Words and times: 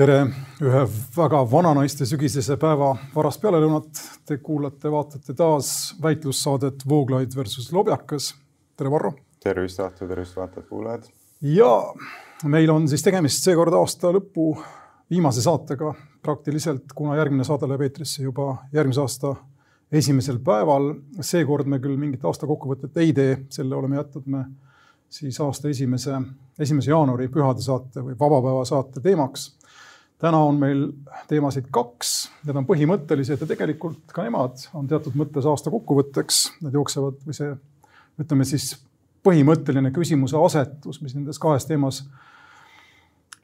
tere 0.00 0.20
ühe 0.64 0.82
väga 1.12 1.42
vananaiste 1.50 2.06
sügisese 2.08 2.54
päeva 2.60 2.94
varast 3.12 3.40
pealelõunat. 3.42 3.98
Te 4.24 4.38
kuulate, 4.40 4.88
vaatate 4.88 5.34
taas 5.36 5.90
väitlussaadet 6.00 6.86
Vooglaid 6.88 7.36
versus 7.36 7.68
Lobjakas. 7.72 8.30
tere, 8.76 8.90
Varro. 8.90 9.12
tervist, 9.44 9.78
vaatajad, 9.78 10.08
tervist, 10.08 10.36
vaatajad-kuulajad. 10.36 11.04
ja 11.42 11.94
meil 12.44 12.70
on 12.70 12.88
siis 12.88 13.02
tegemist 13.02 13.44
seekord 13.44 13.72
aasta 13.76 14.12
lõpu 14.12 14.56
viimase 15.10 15.42
saatega 15.42 15.94
praktiliselt, 16.22 16.92
kuna 16.94 17.16
järgmine 17.16 17.44
saade 17.44 17.68
läheb 17.68 17.80
eetrisse 17.80 18.22
juba 18.22 18.56
järgmise 18.72 19.00
aasta 19.00 19.34
esimesel 19.92 20.38
päeval. 20.38 20.94
seekord 21.20 21.66
me 21.66 21.78
küll 21.78 22.00
mingit 22.00 22.24
aasta 22.24 22.46
kokkuvõtet 22.46 22.96
ei 22.96 23.12
tee, 23.12 23.38
selle 23.50 23.76
oleme 23.76 23.96
jätnud 23.96 24.26
me 24.26 24.44
siis 25.10 25.40
aasta 25.40 25.68
esimese, 25.68 26.22
esimese 26.58 26.90
jaanuari 26.90 27.28
pühade 27.28 27.60
saate 27.60 28.00
või 28.00 28.16
vabapäeva 28.16 28.64
saate 28.64 29.00
teemaks 29.00 29.59
täna 30.20 30.40
on 30.44 30.58
meil 30.60 30.84
teemasid 31.30 31.70
kaks, 31.72 32.14
need 32.46 32.58
on 32.60 32.66
põhimõttelised 32.68 33.40
ja 33.40 33.48
tegelikult 33.48 34.12
ka 34.14 34.24
nemad 34.26 34.66
on 34.76 34.88
teatud 34.90 35.16
mõttes 35.18 35.48
aasta 35.48 35.72
kokkuvõtteks. 35.72 36.42
Need 36.64 36.76
jooksevad 36.76 37.20
või 37.26 37.36
see, 37.36 37.54
ütleme 38.20 38.46
siis 38.48 38.74
põhimõtteline 39.24 39.92
küsimuse 39.94 40.38
asetus, 40.40 41.00
mis 41.04 41.16
nendes 41.16 41.40
kahes 41.40 41.66
teemas 41.68 42.02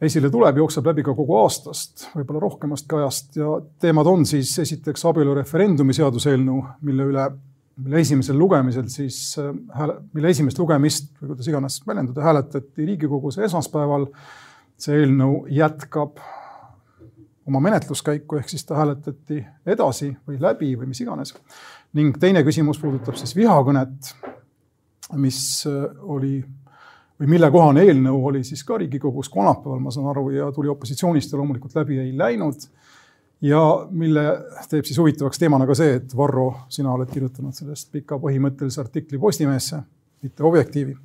esile 0.03 0.29
tuleb, 0.33 0.61
jookseb 0.61 0.87
läbi 0.91 1.05
ka 1.05 1.15
kogu 1.17 1.39
aastast, 1.41 2.11
võib-olla 2.13 2.43
rohkemastki 2.45 2.99
ajast 2.99 3.39
ja 3.41 3.57
teemad 3.81 4.09
on 4.11 4.27
siis 4.29 4.53
esiteks 4.61 5.07
abielureferendumi 5.09 5.97
seaduseelnõu, 5.97 6.59
mille 6.85 7.07
üle, 7.13 7.27
mille 7.81 8.03
esimesel 8.05 8.37
lugemisel 8.41 8.91
siis 8.93 9.21
hääle, 9.77 9.97
mille 10.17 10.33
esimest 10.37 10.61
lugemist 10.61 11.15
või 11.21 11.33
kuidas 11.33 11.49
iganes 11.49 11.81
väljenduda, 11.89 12.25
hääletati 12.29 12.91
Riigikogus 12.91 13.41
esmaspäeval. 13.49 14.11
see 14.77 14.99
eelnõu 15.01 15.47
jätkab 15.49 16.19
oma 17.47 17.61
menetluskäiku, 17.61 18.37
ehk 18.41 18.49
siis 18.49 18.65
ta 18.67 18.77
hääletati 18.81 19.45
edasi 19.67 20.11
või 20.29 20.41
läbi 20.41 20.75
või 20.79 20.91
mis 20.91 21.01
iganes. 21.01 21.35
ning 21.93 22.19
teine 22.21 22.43
küsimus 22.45 22.79
puudutab 22.79 23.17
siis 23.17 23.37
vihakõnet, 23.37 24.15
mis 25.17 25.39
äh, 25.67 25.85
oli 26.03 26.45
või 27.21 27.31
millekohane 27.37 27.85
eelnõu 27.87 28.25
oli 28.31 28.43
siis 28.45 28.65
ka 28.65 28.79
Riigikogus 28.81 29.29
kolmapäeval, 29.33 29.79
ma 29.81 29.93
saan 29.95 30.09
aru, 30.11 30.29
ja 30.35 30.51
tuli 30.53 30.69
opositsioonist 30.69 31.33
ja 31.33 31.39
loomulikult 31.39 31.77
läbi 31.79 32.01
ei 32.03 32.17
läinud. 32.17 32.69
ja 33.41 33.61
mille 33.91 34.23
teeb 34.69 34.85
siis 34.85 34.99
huvitavaks 34.99 35.39
teemana 35.39 35.67
ka 35.67 35.75
see, 35.77 35.97
et 36.01 36.17
Varro, 36.17 36.47
sina 36.73 36.93
oled 36.93 37.11
kirjutanud 37.13 37.55
sellest 37.55 37.91
pika 37.93 38.17
põhimõttelise 38.19 38.81
artikli 38.81 39.19
Postimehesse, 39.19 39.81
mitte 40.23 40.45
Objektiivi. 40.45 40.97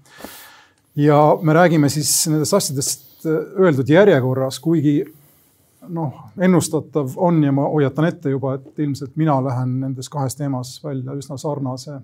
ja 0.96 1.38
me 1.42 1.54
räägime 1.54 1.90
siis 1.90 2.28
nendest 2.28 2.54
asjadest 2.54 3.26
äh, 3.26 3.64
öeldud 3.64 3.90
järjekorras, 3.90 4.60
kuigi 4.60 5.04
noh, 5.90 6.14
ennustatav 6.38 7.14
on 7.16 7.44
ja 7.44 7.52
ma 7.52 7.68
hoiatan 7.70 8.06
ette 8.06 8.30
juba, 8.30 8.56
et 8.58 8.80
ilmselt 8.80 9.16
mina 9.16 9.38
lähen 9.44 9.80
nendes 9.82 10.10
kahes 10.10 10.36
teemas 10.36 10.78
välja 10.84 11.16
üsna 11.18 11.38
sarnase 11.42 12.00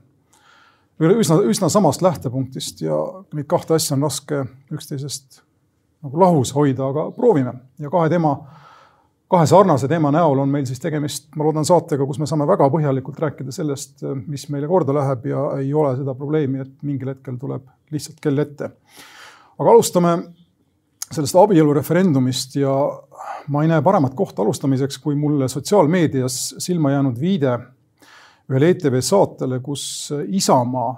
või 1.00 1.18
üsna, 1.22 1.42
üsna 1.46 1.70
samast 1.70 2.02
lähtepunktist 2.02 2.82
ja 2.82 2.98
neid 3.34 3.48
kahte 3.50 3.78
asja 3.78 3.96
on 3.98 4.08
raske 4.08 4.44
üksteisest 4.74 5.44
nagu 6.06 6.22
lahus 6.22 6.54
hoida, 6.56 6.90
aga 6.90 7.10
proovime 7.14 7.54
ja 7.82 7.92
kahe 7.94 8.10
teema, 8.10 8.34
kahe 9.30 9.46
sarnase 9.50 9.90
teema 9.90 10.12
näol 10.14 10.42
on 10.42 10.50
meil 10.50 10.66
siis 10.70 10.82
tegemist, 10.82 11.30
ma 11.36 11.46
loodan, 11.48 11.66
saatega, 11.68 12.06
kus 12.06 12.20
me 12.22 12.30
saame 12.30 12.48
väga 12.50 12.70
põhjalikult 12.74 13.20
rääkida 13.22 13.54
sellest, 13.54 14.02
mis 14.26 14.48
meile 14.54 14.70
korda 14.70 14.96
läheb 14.96 15.30
ja 15.30 15.46
ei 15.62 15.74
ole 15.74 15.96
seda 16.00 16.16
probleemi, 16.18 16.64
et 16.66 16.74
mingil 16.88 17.14
hetkel 17.14 17.38
tuleb 17.42 17.66
lihtsalt 17.94 18.22
kell 18.22 18.46
ette. 18.46 18.72
aga 19.58 19.72
alustame 19.74 20.18
sellest 21.12 21.36
abielureferendumist 21.40 22.58
ja 22.60 22.74
ma 23.48 23.64
ei 23.64 23.72
näe 23.72 23.82
paremat 23.84 24.16
kohta 24.16 24.44
alustamiseks, 24.44 25.00
kui 25.04 25.16
mulle 25.16 25.48
sotsiaalmeedias 25.52 26.56
silma 26.64 26.92
jäänud 26.92 27.20
viide 27.20 27.54
ühele 28.52 28.72
ETV 28.74 29.00
saatele, 29.04 29.60
kus 29.64 30.14
Isamaa 30.28 30.92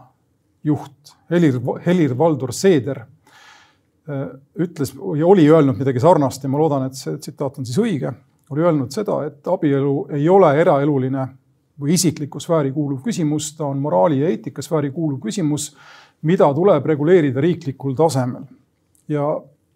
juht 0.63 1.13
Helir, 1.31 1.59
Helir-Valdor 1.85 2.53
Seeder 2.53 3.00
äh, 3.00 4.25
ütles 4.59 4.94
ja 5.17 5.28
oli 5.28 5.47
öelnud 5.50 5.78
midagi 5.78 6.01
sarnast 6.01 6.44
ja 6.44 6.50
ma 6.50 6.61
loodan, 6.61 6.88
et 6.89 6.97
see 6.97 7.17
tsitaat 7.17 7.61
on 7.61 7.69
siis 7.69 7.78
õige, 7.81 8.11
oli 8.50 8.66
öelnud 8.66 8.94
seda, 8.94 9.22
et 9.29 9.47
abielu 9.47 9.94
ei 10.17 10.25
ole 10.29 10.51
eraeluline 10.61 11.28
või 11.79 11.95
isikliku 11.95 12.41
sfääri 12.44 12.73
kuuluv 12.75 13.03
küsimus, 13.05 13.53
ta 13.55 13.69
on 13.69 13.79
moraali 13.79 14.19
ja 14.19 14.29
eetika 14.34 14.61
sfääri 14.66 14.91
kuuluv 14.91 15.22
küsimus, 15.23 15.69
mida 16.28 16.50
tuleb 16.53 16.85
reguleerida 16.85 17.41
riiklikul 17.41 17.95
tasemel. 17.95 18.44
ja 19.07 19.23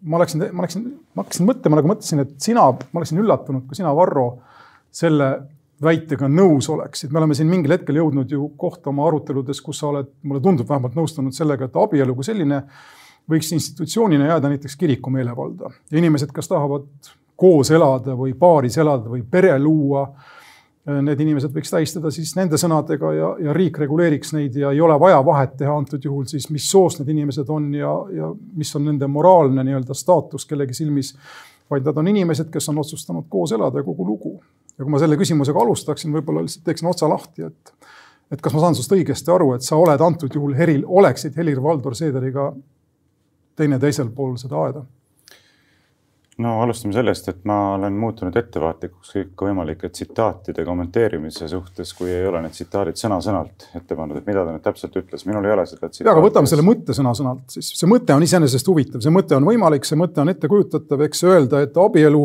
ma 0.04 0.20
läksin, 0.20 0.44
ma 0.52 0.64
läksin, 0.66 0.86
ma 1.14 1.24
hakkasin 1.24 1.48
mõtlema, 1.48 1.78
nagu 1.80 1.90
mõtlesin, 1.90 2.22
et 2.24 2.34
sina, 2.42 2.66
ma 2.72 3.00
oleksin 3.00 3.20
üllatunud, 3.22 3.64
kui 3.68 3.78
sina, 3.78 3.92
Varro, 3.96 4.26
selle 4.94 5.30
väitega 5.84 6.28
nõus 6.30 6.68
oleksid. 6.70 7.12
me 7.12 7.18
oleme 7.18 7.34
siin 7.34 7.48
mingil 7.50 7.74
hetkel 7.74 7.98
jõudnud 7.98 8.30
ju 8.30 8.48
kohta 8.60 8.90
oma 8.92 9.06
aruteludes, 9.08 9.60
kus 9.64 9.80
sa 9.82 9.88
oled, 9.90 10.12
mulle 10.22 10.42
tundub 10.42 10.68
vähemalt 10.68 10.94
nõustunud 10.98 11.34
sellega, 11.34 11.68
et 11.68 11.76
abielu 11.80 12.14
kui 12.14 12.24
selline 12.24 12.62
võiks 13.30 13.50
institutsioonina 13.56 14.28
jääda 14.28 14.52
näiteks 14.52 14.76
kiriku 14.76 15.10
meelevalda 15.10 15.72
ja 15.90 15.98
inimesed, 15.98 16.32
kes 16.34 16.48
tahavad 16.50 16.86
koos 17.36 17.70
elada 17.74 18.14
või 18.18 18.34
paaris 18.38 18.78
elada 18.78 19.10
või 19.10 19.24
pere 19.30 19.56
luua 19.58 20.06
need 20.84 21.20
inimesed 21.24 21.52
võiks 21.54 21.72
tähistada 21.72 22.10
siis 22.12 22.34
nende 22.36 22.58
sõnadega 22.60 23.12
ja, 23.16 23.28
ja 23.46 23.54
riik 23.56 23.78
reguleeriks 23.80 24.34
neid 24.36 24.56
ja 24.60 24.72
ei 24.74 24.82
ole 24.84 24.96
vaja 25.00 25.22
vahet 25.24 25.54
teha 25.56 25.72
antud 25.80 26.04
juhul 26.04 26.26
siis, 26.28 26.50
mis 26.52 26.66
soost 26.68 27.00
need 27.00 27.14
inimesed 27.14 27.48
on 27.48 27.70
ja, 27.74 27.92
ja 28.12 28.28
mis 28.56 28.74
on 28.76 28.84
nende 28.90 29.08
moraalne 29.08 29.64
nii-öelda 29.64 29.96
staatus 29.96 30.44
kellegi 30.50 30.76
silmis. 30.76 31.14
vaid 31.70 31.86
nad 31.88 31.96
on 31.96 32.08
inimesed, 32.08 32.50
kes 32.52 32.68
on 32.68 32.78
otsustanud 32.78 33.24
koos 33.32 33.52
elada 33.56 33.80
ja 33.80 33.84
kogu 33.84 34.04
lugu. 34.06 34.34
ja 34.78 34.84
kui 34.84 34.92
ma 34.92 35.00
selle 35.00 35.16
küsimusega 35.16 35.60
alustaksin, 35.60 36.12
võib-olla 36.12 36.42
lihtsalt 36.44 36.64
teeksin 36.64 36.88
otsa 36.90 37.08
lahti, 37.08 37.48
et, 37.48 37.72
et 38.32 38.40
kas 38.40 38.52
ma 38.52 38.60
saan 38.60 38.76
sinust 38.76 38.92
õigesti 38.92 39.32
aru, 39.32 39.54
et 39.54 39.64
sa 39.64 39.80
oled 39.80 40.00
antud 40.00 40.34
juhul 40.34 40.52
Heril, 40.58 40.84
oleksid 40.84 41.36
Helir-Valdor 41.40 41.96
Seederiga 41.96 42.50
teineteisel 43.56 44.12
pool 44.12 44.36
seda 44.36 44.60
aeda 44.66 44.84
no 46.38 46.54
alustame 46.62 46.94
sellest, 46.94 47.28
et 47.30 47.44
ma 47.46 47.56
olen 47.76 47.94
muutunud 47.98 48.34
ettevaatlikuks 48.36 49.12
kõikvõimalike 49.14 49.88
tsitaatide 49.92 50.64
kommenteerimise 50.66 51.46
suhtes, 51.48 51.92
kui 51.94 52.10
ei 52.10 52.26
ole 52.26 52.40
need 52.42 52.56
tsitaadid 52.56 52.98
sõna-sõnalt 52.98 53.68
ette 53.78 53.96
pandud, 53.98 54.18
et 54.18 54.26
mida 54.26 54.42
ta 54.42 54.54
nüüd 54.54 54.64
täpselt 54.64 54.96
ütles, 54.98 55.26
minul 55.28 55.46
ei 55.46 55.54
ole 55.54 55.66
seda 55.70 55.88
tsitaati. 55.88 56.10
aga 56.10 56.24
võtame 56.24 56.50
selle 56.50 56.66
mõtte 56.66 56.96
sõna-sõnalt, 56.96 57.46
siis. 57.54 57.70
See 57.78 57.90
mõte 57.90 58.16
on 58.16 58.26
iseenesest 58.26 58.70
huvitav, 58.70 59.04
see 59.04 59.14
mõte 59.14 59.38
on 59.38 59.46
võimalik, 59.46 59.86
see 59.86 59.98
mõte 60.00 60.22
on 60.24 60.32
ettekujutatav, 60.34 61.06
eks 61.06 61.24
öelda, 61.30 61.62
et 61.68 61.78
abielu 61.78 62.24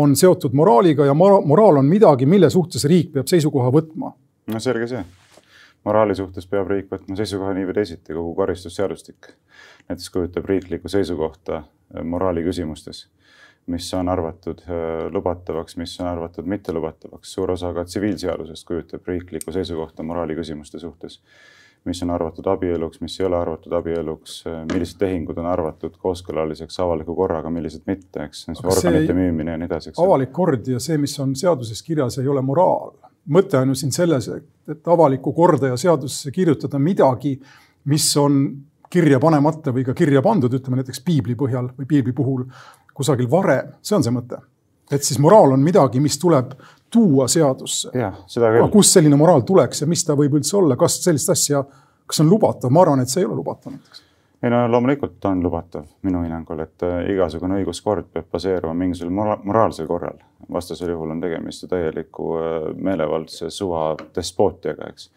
on 0.00 0.16
seotud 0.16 0.56
moraaliga 0.56 1.08
ja 1.08 1.16
moraal 1.16 1.82
on 1.82 1.88
midagi, 1.88 2.28
mille 2.30 2.50
suhtes 2.50 2.88
riik 2.88 3.12
peab 3.16 3.28
seisukoha 3.28 3.72
võtma. 3.76 4.14
no 4.50 4.62
selge 4.62 4.88
see. 4.88 5.04
Moraali 5.84 6.16
suhtes 6.16 6.44
peab 6.48 6.68
riik 6.68 6.90
võtma 6.92 7.16
seisukoha 7.16 7.54
nii 7.56 7.68
või 7.68 7.76
teisiti, 7.76 8.12
kogu 8.12 8.34
karistusseadustik 8.36 9.32
näiteks 9.88 10.10
kujutab 10.12 10.44
riiklikku 10.48 10.88
seisukohta 10.92 11.62
moraali 12.04 12.44
küsimustes 12.44 13.06
mis 13.70 13.94
on 13.94 14.08
arvatud 14.08 14.60
äh, 14.66 15.06
lubatavaks, 15.12 15.76
mis 15.76 15.94
on 16.00 16.10
arvatud 16.10 16.46
mittelubatavaks. 16.50 17.32
suur 17.32 17.50
osa 17.50 17.72
ka 17.74 17.84
tsiviilseadusest 17.84 18.66
kujutab 18.66 19.06
riiklikku 19.06 19.52
seisukohta 19.52 20.02
moraali 20.02 20.36
küsimuste 20.38 20.78
suhtes. 20.78 21.20
mis 21.84 22.02
on 22.02 22.10
arvatud 22.10 22.44
abieluks, 22.46 23.00
mis 23.00 23.14
ei 23.20 23.26
ole 23.26 23.36
arvatud 23.38 23.72
abieluks, 23.72 24.42
äh, 24.46 24.64
millised 24.72 24.98
tehingud 25.00 25.38
on 25.40 25.46
arvatud 25.48 25.94
kooskõlaliseks 25.96 26.80
avaliku 26.84 27.14
korraga, 27.16 27.50
millised 27.50 27.86
mitte, 27.86 28.26
eks. 28.26 28.46
organite 28.64 29.14
müümine 29.16 29.54
ja 29.54 29.60
nii 29.60 29.70
edasi. 29.70 29.94
avalik 29.96 30.32
kord 30.32 30.68
ja 30.68 30.80
see, 30.80 30.98
mis 30.98 31.18
on 31.20 31.36
seaduses 31.36 31.82
kirjas, 31.82 32.18
ei 32.18 32.28
ole 32.28 32.42
moraal. 32.42 32.92
mõte 33.30 33.56
on 33.60 33.72
ju 33.72 33.74
siin 33.74 33.92
selles, 33.92 34.28
et 34.68 34.88
avalikku 34.88 35.32
korda 35.32 35.72
ja 35.72 35.76
seadusesse 35.76 36.30
kirjutada 36.30 36.78
midagi, 36.78 37.38
mis 37.84 38.16
on 38.16 38.42
kirja 38.90 39.20
panemata 39.22 39.72
või 39.74 39.84
ka 39.86 39.94
kirja 39.96 40.22
pandud, 40.24 40.52
ütleme 40.56 40.80
näiteks 40.80 41.02
piibli 41.06 41.36
põhjal 41.38 41.70
või 41.76 41.86
piibli 41.88 42.14
puhul 42.16 42.44
kusagil 43.00 43.30
varem, 43.30 43.72
see 43.82 43.96
on 43.96 44.06
see 44.06 44.14
mõte. 44.14 44.40
et 44.90 45.06
siis 45.06 45.20
moraal 45.22 45.54
on 45.54 45.64
midagi, 45.64 46.00
mis 46.02 46.18
tuleb 46.18 46.54
tuua 46.90 47.28
seadusse. 47.28 47.90
kust 48.72 48.98
selline 48.98 49.16
moraal 49.16 49.46
tuleks 49.46 49.82
ja 49.82 49.90
mis 49.90 50.04
ta 50.04 50.18
võib 50.18 50.38
üldse 50.40 50.56
olla, 50.58 50.76
kas 50.76 51.00
sellist 51.04 51.30
asja, 51.30 51.64
kas 52.06 52.20
on 52.20 52.30
lubatav, 52.30 52.70
ma 52.70 52.84
arvan, 52.84 53.02
et 53.04 53.12
see 53.12 53.22
ei 53.22 53.28
ole 53.28 53.38
lubatav 53.38 53.72
näiteks 53.72 54.06
ei 54.42 54.50
no 54.50 54.60
loomulikult 54.72 55.24
on 55.24 55.42
lubatav 55.44 55.84
minu 56.02 56.22
hinnangul, 56.24 56.62
et 56.64 56.84
äh, 56.86 57.02
igasugune 57.12 57.58
õiguskord 57.60 58.08
peab 58.12 58.30
baseeruma 58.32 58.74
mingisugusel 58.74 59.12
mora 59.14 59.36
moraalsel 59.44 59.88
korral. 59.88 60.16
vastasel 60.52 60.94
juhul 60.94 61.10
on 61.12 61.20
tegemist 61.20 61.62
ju 61.62 61.68
täieliku 61.68 62.30
äh, 62.38 62.70
meelevaldse 62.74 63.50
suva 63.50 63.94
despootiaga, 64.16 64.88
eks 64.88 65.10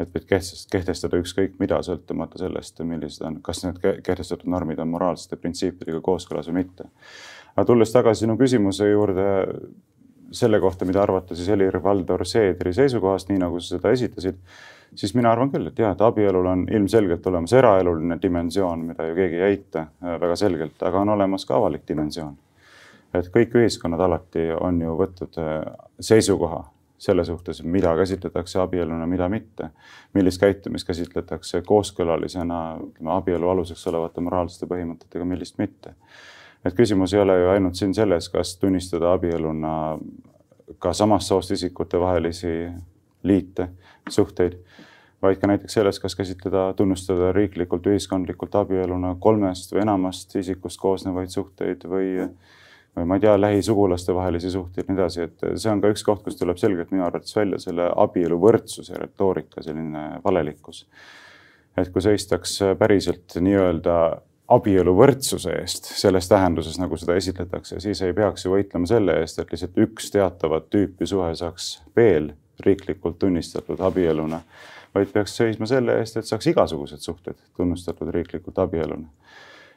et 0.00 0.12
võid 0.12 0.26
kehtestada 0.28 1.18
ükskõik 1.20 1.56
mida, 1.62 1.78
sõltumata 1.84 2.40
sellest, 2.40 2.82
millised 2.84 3.24
on, 3.26 3.40
kas 3.44 3.64
need 3.64 3.80
kehtestatud 4.04 4.48
normid 4.52 4.80
on 4.82 4.92
moraalsete 4.92 5.38
printsiipidega 5.40 6.02
kooskõlas 6.04 6.50
või 6.50 6.62
mitte. 6.62 6.88
aga 7.54 7.66
tulles 7.66 7.92
tagasi 7.92 8.26
sinu 8.26 8.36
küsimuse 8.36 8.90
juurde 8.90 9.26
selle 10.36 10.60
kohta, 10.60 10.84
mida 10.84 11.02
arvata 11.02 11.34
siis 11.34 11.48
Helir-Valdor 11.48 12.26
Seedri 12.26 12.72
seisukohast, 12.74 13.28
nii 13.30 13.38
nagu 13.40 13.60
sa 13.60 13.76
seda 13.76 13.92
esitasid, 13.94 14.40
siis 14.94 15.14
mina 15.14 15.30
arvan 15.32 15.52
küll, 15.52 15.70
et 15.70 15.78
jah, 15.78 15.94
et 15.94 16.02
abielul 16.02 16.46
on 16.50 16.66
ilmselgelt 16.68 17.26
olemas 17.30 17.54
eraeluline 17.56 18.18
dimensioon, 18.22 18.82
mida 18.90 19.06
ju 19.06 19.14
keegi 19.16 19.40
ei 19.40 19.54
eita 19.54 19.86
äh, 19.86 20.18
väga 20.20 20.36
selgelt, 20.36 20.82
aga 20.82 21.04
on 21.04 21.14
olemas 21.16 21.46
ka 21.46 21.56
avalik 21.56 21.86
dimensioon 21.88 22.36
et 23.14 23.28
kõik 23.32 23.54
ühiskonnad 23.56 24.02
alati 24.02 24.50
on 24.60 24.80
ju 24.82 24.96
võtnud 24.98 25.38
äh, 25.40 25.60
seisukoha 26.00 26.64
selle 26.98 27.24
suhtes, 27.24 27.62
mida 27.62 27.96
käsitletakse 27.96 28.60
abieluna, 28.60 29.06
mida 29.06 29.28
mitte. 29.28 29.70
millist 30.14 30.40
käitumist 30.40 30.86
käsitletakse 30.86 31.62
kooskõlalisena, 31.62 32.78
ütleme 32.88 33.12
abielu 33.12 33.48
aluseks 33.48 33.86
olevate 33.86 34.20
moraalsete 34.20 34.66
põhimõtetega, 34.66 35.24
millist 35.24 35.58
mitte. 35.58 35.94
et 36.64 36.74
küsimus 36.74 37.14
ei 37.14 37.20
ole 37.20 37.40
ju 37.40 37.48
ainult 37.48 37.74
siin 37.74 37.94
selles, 37.94 38.28
kas 38.28 38.56
tunnistada 38.58 39.12
abieluna 39.12 39.98
ka 40.78 40.92
samast 40.92 41.28
soost 41.28 41.50
isikute 41.50 42.00
vahelisi 42.00 42.68
liite, 43.22 43.68
suhteid, 44.08 44.56
vaid 45.22 45.38
ka 45.40 45.46
näiteks 45.46 45.74
selles, 45.78 45.98
kas 46.00 46.16
käsitleda, 46.16 46.72
tunnustada 46.76 47.32
riiklikult, 47.32 47.86
ühiskondlikult 47.86 48.54
abieluna 48.54 49.16
kolmest 49.20 49.72
või 49.72 49.82
enamast 49.82 50.36
isikust 50.36 50.80
koosnevaid 50.80 51.32
suhteid 51.32 51.84
või 51.90 52.10
või 52.96 53.04
ma 53.08 53.18
ei 53.18 53.24
tea, 53.24 53.34
lähisugulaste 53.40 54.14
vahelisi 54.14 54.50
suhteid 54.50 54.86
ja 54.86 54.92
nii 54.94 55.00
edasi, 55.00 55.26
et 55.26 55.44
see 55.60 55.72
on 55.72 55.82
ka 55.82 55.90
üks 55.92 56.04
koht, 56.06 56.22
kus 56.24 56.38
tuleb 56.40 56.60
selgelt 56.60 56.92
minu 56.94 57.04
arvates 57.06 57.36
välja 57.36 57.58
selle 57.60 57.90
abieluvõrdsuse 58.04 58.96
retoorika 59.02 59.64
selline 59.64 60.06
valelikkus. 60.24 60.86
et 61.76 61.90
kui 61.92 62.02
seistaks 62.02 62.58
päriselt 62.78 63.36
nii-öelda 63.40 63.96
abieluvõrdsuse 64.48 65.52
eest 65.60 65.90
selles 65.98 66.28
tähenduses, 66.28 66.78
nagu 66.78 66.96
seda 66.96 67.16
esitletakse, 67.18 67.80
siis 67.80 68.00
ei 68.02 68.14
peaks 68.14 68.46
ju 68.46 68.54
võitlema 68.54 68.88
selle 68.88 69.18
eest, 69.20 69.38
et 69.42 69.52
lihtsalt 69.52 69.76
üks 69.84 70.10
teatavat 70.14 70.70
tüüpi 70.70 71.06
suhe 71.06 71.34
saaks 71.34 71.82
veel 71.96 72.32
riiklikult 72.64 73.18
tunnistatud 73.18 73.80
abieluna, 73.84 74.40
vaid 74.94 75.12
peaks 75.12 75.36
seisma 75.36 75.66
selle 75.68 75.98
eest, 76.00 76.16
et 76.16 76.28
saaks 76.30 76.46
igasugused 76.54 77.02
suhted 77.04 77.36
tunnustatud 77.58 78.08
riiklikult 78.14 78.58
abieluna 78.64 79.10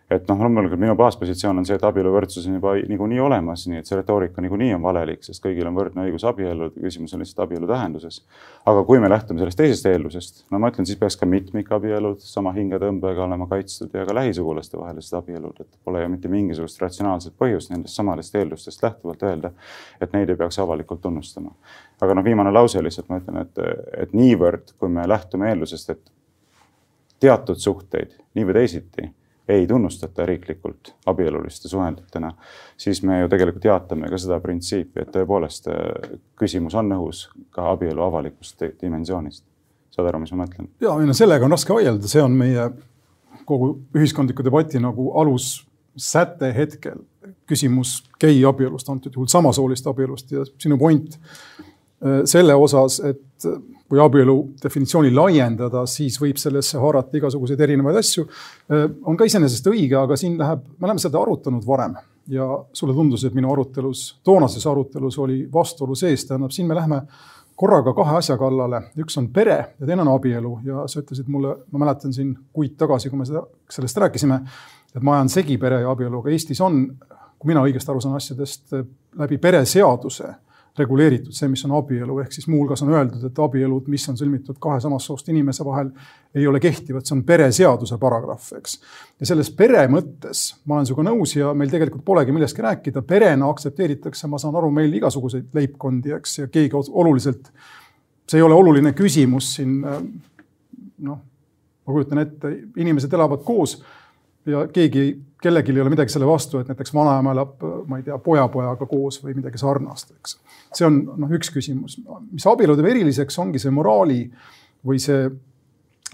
et 0.09 0.25
noh, 0.25 0.39
loomulikult 0.41 0.81
minu 0.81 0.95
baaspositsioon 0.97 1.61
on 1.61 1.65
see, 1.67 1.75
et 1.77 1.83
abieluvõrdsus 1.85 2.47
on 2.50 2.56
juba 2.57 2.71
niikuinii 2.89 3.19
olemas, 3.21 3.67
nii 3.69 3.81
et 3.81 3.89
see 3.89 3.97
retoorika 4.00 4.41
niikuinii 4.41 4.71
on 4.73 4.81
valelik, 4.81 5.21
sest 5.25 5.44
kõigil 5.44 5.67
on 5.69 5.75
võrdne 5.77 6.07
õigus 6.07 6.25
abielluda, 6.25 6.73
küsimus 6.81 7.13
on 7.13 7.21
lihtsalt 7.21 7.44
abielu 7.45 7.69
tähenduses. 7.69 8.23
aga 8.65 8.83
kui 8.88 9.00
me 9.00 9.09
lähtume 9.09 9.39
sellest 9.39 9.61
teisest 9.61 9.85
eeldusest, 9.85 10.44
no 10.50 10.59
ma 10.59 10.71
ütlen, 10.73 10.88
siis 10.89 10.97
peaks 10.97 11.17
ka 11.19 11.29
mitmikabielud 11.29 12.23
sama 12.25 12.53
hingetõmbega 12.57 13.23
olema 13.27 13.45
kaitstud 13.51 13.94
ja 13.94 14.06
ka 14.09 14.15
lähisugulaste 14.17 14.79
vahelised 14.81 15.17
abielud, 15.19 15.61
et 15.61 15.77
pole 15.85 16.01
ju 16.01 16.09
mitte 16.09 16.31
mingisugust 16.33 16.81
ratsionaalset 16.81 17.38
põhjust 17.38 17.69
nendest 17.73 18.01
samadest 18.01 18.35
eeldustest 18.35 18.83
lähtuvalt 18.83 19.23
öelda, 19.29 19.53
et 20.01 20.13
neid 20.17 20.33
ei 20.33 20.41
peaks 20.41 20.57
avalikult 20.59 21.05
tunnustama. 21.05 21.53
aga 22.01 22.17
noh, 22.17 22.25
viimane 22.25 22.51
lause 22.51 22.81
lihtsalt 22.81 23.09
ma 23.09 23.21
ütlen, 23.21 23.44
et, 23.45 23.62
et 24.07 24.17
niivõrd, 24.17 24.73
kui 24.79 24.89
me 24.89 25.05
lähtume 25.07 25.53
eeldusest, 25.53 25.89
et 25.94 26.12
teatud 27.19 27.59
suhteid 27.59 28.15
nii 28.33 28.45
või 28.47 28.62
teisiti 28.62 29.09
ei 29.50 29.68
tunnustata 29.68 30.25
riiklikult 30.25 30.94
abieluliste 31.06 31.69
suhenditena, 31.69 32.31
siis 32.78 33.01
me 33.04 33.19
ju 33.19 33.30
tegelikult 33.30 33.66
jaatame 33.66 34.10
ka 34.10 34.18
seda 34.22 34.40
printsiipi, 34.44 35.01
et 35.01 35.12
tõepoolest 35.16 35.69
äh, 35.74 36.18
küsimus 36.40 36.75
on 36.78 36.92
õhus 37.00 37.25
ka 37.56 37.72
abielu 37.74 38.04
avalikust 38.06 38.62
dimensioonist. 38.81 39.46
saad 39.90 40.07
aru, 40.07 40.22
mis 40.24 40.34
ma 40.34 40.44
mõtlen? 40.46 40.69
ja, 40.81 40.94
ei 41.01 41.10
no 41.10 41.18
sellega 41.18 41.46
on 41.46 41.57
raske 41.57 41.74
vaielda, 41.74 42.07
see 42.07 42.22
on 42.24 42.38
meie 42.38 42.69
kogu 43.50 43.72
ühiskondliku 43.98 44.46
debati 44.46 44.81
nagu 44.81 45.12
alussäte 45.22 46.54
hetkel. 46.56 47.01
küsimus 47.50 48.04
gei 48.22 48.44
abielust, 48.46 48.90
antud 48.90 49.16
juhul 49.16 49.28
samasooliste 49.30 49.90
abielust 49.90 50.31
ja 50.31 50.46
sinu 50.62 50.78
point 50.78 51.18
äh, 51.18 52.22
selle 52.30 52.56
osas, 52.56 53.00
et 53.00 53.25
kui 53.89 54.00
abielu 54.01 54.36
definitsiooni 54.63 55.12
laiendada, 55.15 55.86
siis 55.89 56.19
võib 56.21 56.38
sellesse 56.41 56.77
haarata 56.81 57.18
igasuguseid 57.18 57.62
erinevaid 57.65 58.00
asju. 58.01 58.27
Äh, 58.71 58.86
on 59.09 59.18
ka 59.18 59.27
iseenesest 59.30 59.68
õige, 59.71 59.97
aga 60.00 60.18
siin 60.19 60.38
läheb, 60.39 60.63
me 60.77 60.89
oleme 60.89 61.03
seda 61.03 61.21
arutanud 61.21 61.65
varem. 61.68 61.97
Ja 62.30 62.45
sulle 62.77 62.94
tundus, 62.94 63.24
et 63.25 63.33
minu 63.33 63.50
arutelus, 63.50 64.19
toonases 64.24 64.65
arutelus 64.69 65.18
oli 65.18 65.41
vastuolu 65.53 65.95
sees, 65.97 66.27
tähendab, 66.30 66.53
siin 66.53 66.68
me 66.69 66.77
läheme 66.77 67.01
korraga 67.59 67.91
kahe 67.97 68.19
asja 68.19 68.38
kallale, 68.39 68.83
üks 69.01 69.18
on 69.19 69.31
pere 69.36 69.57
ja 69.80 69.88
teine 69.88 70.03
on 70.06 70.12
abielu. 70.13 70.51
Ja 70.68 70.86
sa 70.88 71.01
ütlesid 71.01 71.27
mulle, 71.31 71.56
ma 71.71 71.81
mäletan 71.83 72.13
siin 72.15 72.36
kuid 72.56 72.77
tagasi, 72.80 73.09
kui 73.12 73.19
me 73.19 73.27
seda, 73.27 73.41
sellest 73.71 73.97
rääkisime, 74.06 74.38
et 74.95 75.01
ma 75.03 75.18
ajan 75.18 75.31
segi 75.33 75.57
pere 75.59 75.81
ja 75.83 75.89
abielu, 75.91 76.21
aga 76.21 76.31
Eestis 76.36 76.62
on, 76.63 76.83
kui 77.39 77.51
mina 77.51 77.63
õigesti 77.65 77.91
aru 77.91 78.03
saan 78.03 78.15
asjadest, 78.19 78.77
läbi 79.19 79.41
pereseaduse 79.41 80.30
reguleeritud 80.79 81.35
see, 81.35 81.49
mis 81.51 81.61
on 81.67 81.73
abielu, 81.77 82.15
ehk 82.23 82.33
siis 82.33 82.47
muuhulgas 82.49 82.83
on 82.85 82.93
öeldud, 82.93 83.23
et 83.27 83.41
abielud, 83.43 83.87
mis 83.91 84.05
on 84.11 84.17
sõlmitud 84.19 84.57
kahe 84.61 84.79
samast 84.83 85.09
soost 85.09 85.29
inimese 85.31 85.65
vahel, 85.67 85.91
ei 86.35 86.47
ole 86.47 86.61
kehtivad, 86.63 87.05
see 87.07 87.15
on 87.17 87.23
pereseaduse 87.27 87.97
paragrahv, 88.01 88.49
eks. 88.59 88.77
ja 89.19 89.29
selles 89.29 89.51
pere 89.55 89.85
mõttes 89.91 90.43
ma 90.65 90.77
olen 90.77 90.89
sinuga 90.89 91.07
nõus 91.09 91.35
ja 91.35 91.53
meil 91.57 91.71
tegelikult 91.73 92.05
polegi 92.07 92.35
millestki 92.35 92.65
rääkida, 92.65 93.03
perena 93.07 93.49
aktsepteeritakse, 93.53 94.29
ma 94.31 94.41
saan 94.41 94.57
aru, 94.59 94.71
meil 94.73 94.93
igasuguseid 95.01 95.53
leibkondi, 95.57 96.15
eks, 96.19 96.37
ja 96.43 96.51
keegi 96.51 96.77
oluliselt, 96.89 97.51
see 98.29 98.41
ei 98.41 98.45
ole 98.45 98.57
oluline 98.57 98.93
küsimus 98.97 99.55
siin. 99.57 99.79
noh, 100.99 101.21
ma 101.85 101.93
kujutan 101.95 102.21
ette, 102.21 102.51
inimesed 102.77 103.13
elavad 103.15 103.41
koos 103.45 103.79
ja 104.50 104.63
keegi, 104.74 105.04
kellelgi 105.42 105.74
ei 105.74 105.81
ole 105.84 105.94
midagi 105.94 106.13
selle 106.13 106.28
vastu, 106.28 106.60
et 106.60 106.69
näiteks 106.72 106.94
vanaema 106.94 107.34
elab, 107.36 107.68
ma 107.88 108.00
ei 108.00 108.06
tea, 108.07 108.18
pojapojaga 108.24 108.88
koos 108.90 109.22
või 109.24 109.38
midagi 109.38 109.62
sarnast, 109.62 110.13
eks. 110.18 110.40
see 110.75 110.88
on 110.88 111.01
noh, 111.22 111.36
üks 111.38 111.51
küsimus, 111.54 112.00
mis 112.31 112.48
abielu 112.50 112.75
teeb 112.78 112.90
eriliseks, 112.92 113.40
ongi 113.42 113.62
see 113.62 113.74
moraali 113.74 114.24
või 114.86 115.01
see 115.01 115.28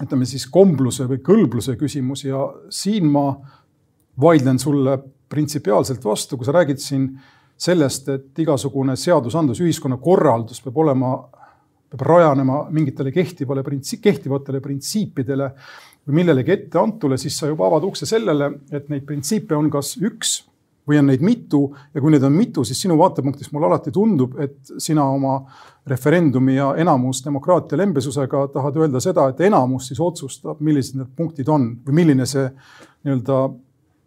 ütleme 0.02 0.28
siis 0.28 0.44
kombluse 0.52 1.06
või 1.08 1.22
kõlbluse 1.24 1.76
küsimus 1.80 2.26
ja 2.26 2.42
siin 2.72 3.08
ma 3.12 3.30
vaidlen 4.20 4.58
sulle 4.60 4.98
printsipiaalselt 5.28 6.04
vastu, 6.04 6.36
kui 6.36 6.46
sa 6.46 6.54
räägid 6.56 6.80
siin 6.80 7.08
sellest, 7.56 8.08
et 8.12 8.38
igasugune 8.44 8.96
seadusandlus, 9.00 9.62
ühiskonnakorraldus 9.64 10.60
peab 10.64 10.78
olema, 10.84 11.14
peab 11.90 12.04
rajanema 12.04 12.66
mingitele 12.70 13.12
kehtivale 13.14 13.64
printsi-, 13.66 14.00
kehtivatele 14.02 14.60
printsiipidele 14.60 15.50
või 16.06 16.20
millelegi 16.20 16.54
etteantule, 16.54 17.18
siis 17.18 17.38
sa 17.38 17.50
juba 17.50 17.66
avad 17.66 17.84
ukse 17.88 18.06
sellele, 18.06 18.50
et 18.72 18.88
neid 18.92 19.06
printsiipe 19.06 19.56
on 19.56 19.70
kas 19.70 19.96
üks 19.98 20.38
või 20.86 21.00
on 21.00 21.08
neid 21.10 21.22
mitu. 21.26 21.66
Ja 21.94 22.00
kui 22.02 22.14
neid 22.14 22.24
on 22.26 22.34
mitu, 22.36 22.64
siis 22.64 22.80
sinu 22.84 22.96
vaatepunktist 23.00 23.52
mulle 23.52 23.66
alati 23.66 23.92
tundub, 23.94 24.36
et 24.42 24.72
sina 24.78 25.04
oma 25.10 25.40
referendumi 25.86 26.56
ja 26.56 26.72
enamusdemokraatia 26.78 27.78
lembesusega 27.78 28.46
tahad 28.54 28.78
öelda 28.80 29.02
seda, 29.02 29.28
et 29.30 29.42
enamus 29.48 29.90
siis 29.90 30.00
otsustab, 30.02 30.62
millised 30.62 30.98
need 31.00 31.12
punktid 31.18 31.50
on 31.50 31.72
või 31.86 32.02
milline 32.02 32.26
see 32.26 32.46
nii-öelda 32.46 33.40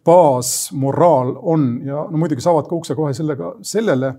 baasmoraal 0.04 1.34
on. 1.52 1.66
Ja 1.84 2.06
no 2.08 2.20
muidugi 2.20 2.44
sa 2.44 2.54
avad 2.54 2.68
ka 2.68 2.76
ukse 2.76 2.96
kohe 2.96 3.12
sellega, 3.16 3.54
sellele, 3.66 4.14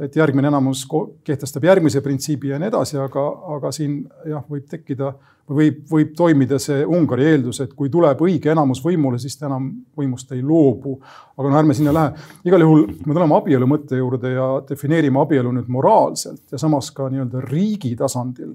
et 0.00 0.16
järgmine 0.16 0.48
enamus 0.48 0.86
kehtestab 1.24 1.64
järgmise 1.64 2.00
printsiibi 2.00 2.54
ja 2.54 2.58
nii 2.58 2.70
edasi, 2.70 2.98
aga, 3.00 3.26
aga 3.56 3.72
siin 3.74 4.00
jah, 4.28 4.44
võib 4.48 4.68
tekkida 4.70 5.12
või 5.50 5.56
võib, 5.58 5.80
võib 5.90 6.14
toimida 6.16 6.58
see 6.62 6.84
Ungari 6.86 7.26
eeldus, 7.32 7.60
et 7.64 7.74
kui 7.74 7.90
tuleb 7.90 8.20
õige 8.22 8.52
enamus 8.52 8.82
võimule, 8.84 9.18
siis 9.18 9.36
ta 9.38 9.48
enam 9.48 9.68
võimust 9.98 10.30
ei 10.36 10.42
loobu. 10.42 11.00
aga 11.36 11.50
no 11.50 11.58
ärme 11.58 11.74
sinna 11.74 11.92
lähe. 11.92 12.12
igal 12.44 12.60
juhul 12.60 12.86
me 13.06 13.14
tuleme 13.14 13.36
abielu 13.36 13.66
mõtte 13.66 13.98
juurde 13.98 14.30
ja 14.30 14.48
defineerime 14.68 15.20
abielu 15.20 15.52
nüüd 15.52 15.68
moraalselt 15.68 16.42
ja 16.52 16.58
samas 16.58 16.90
ka 16.90 17.08
nii-öelda 17.10 17.42
riigi 17.50 17.96
tasandil 17.96 18.54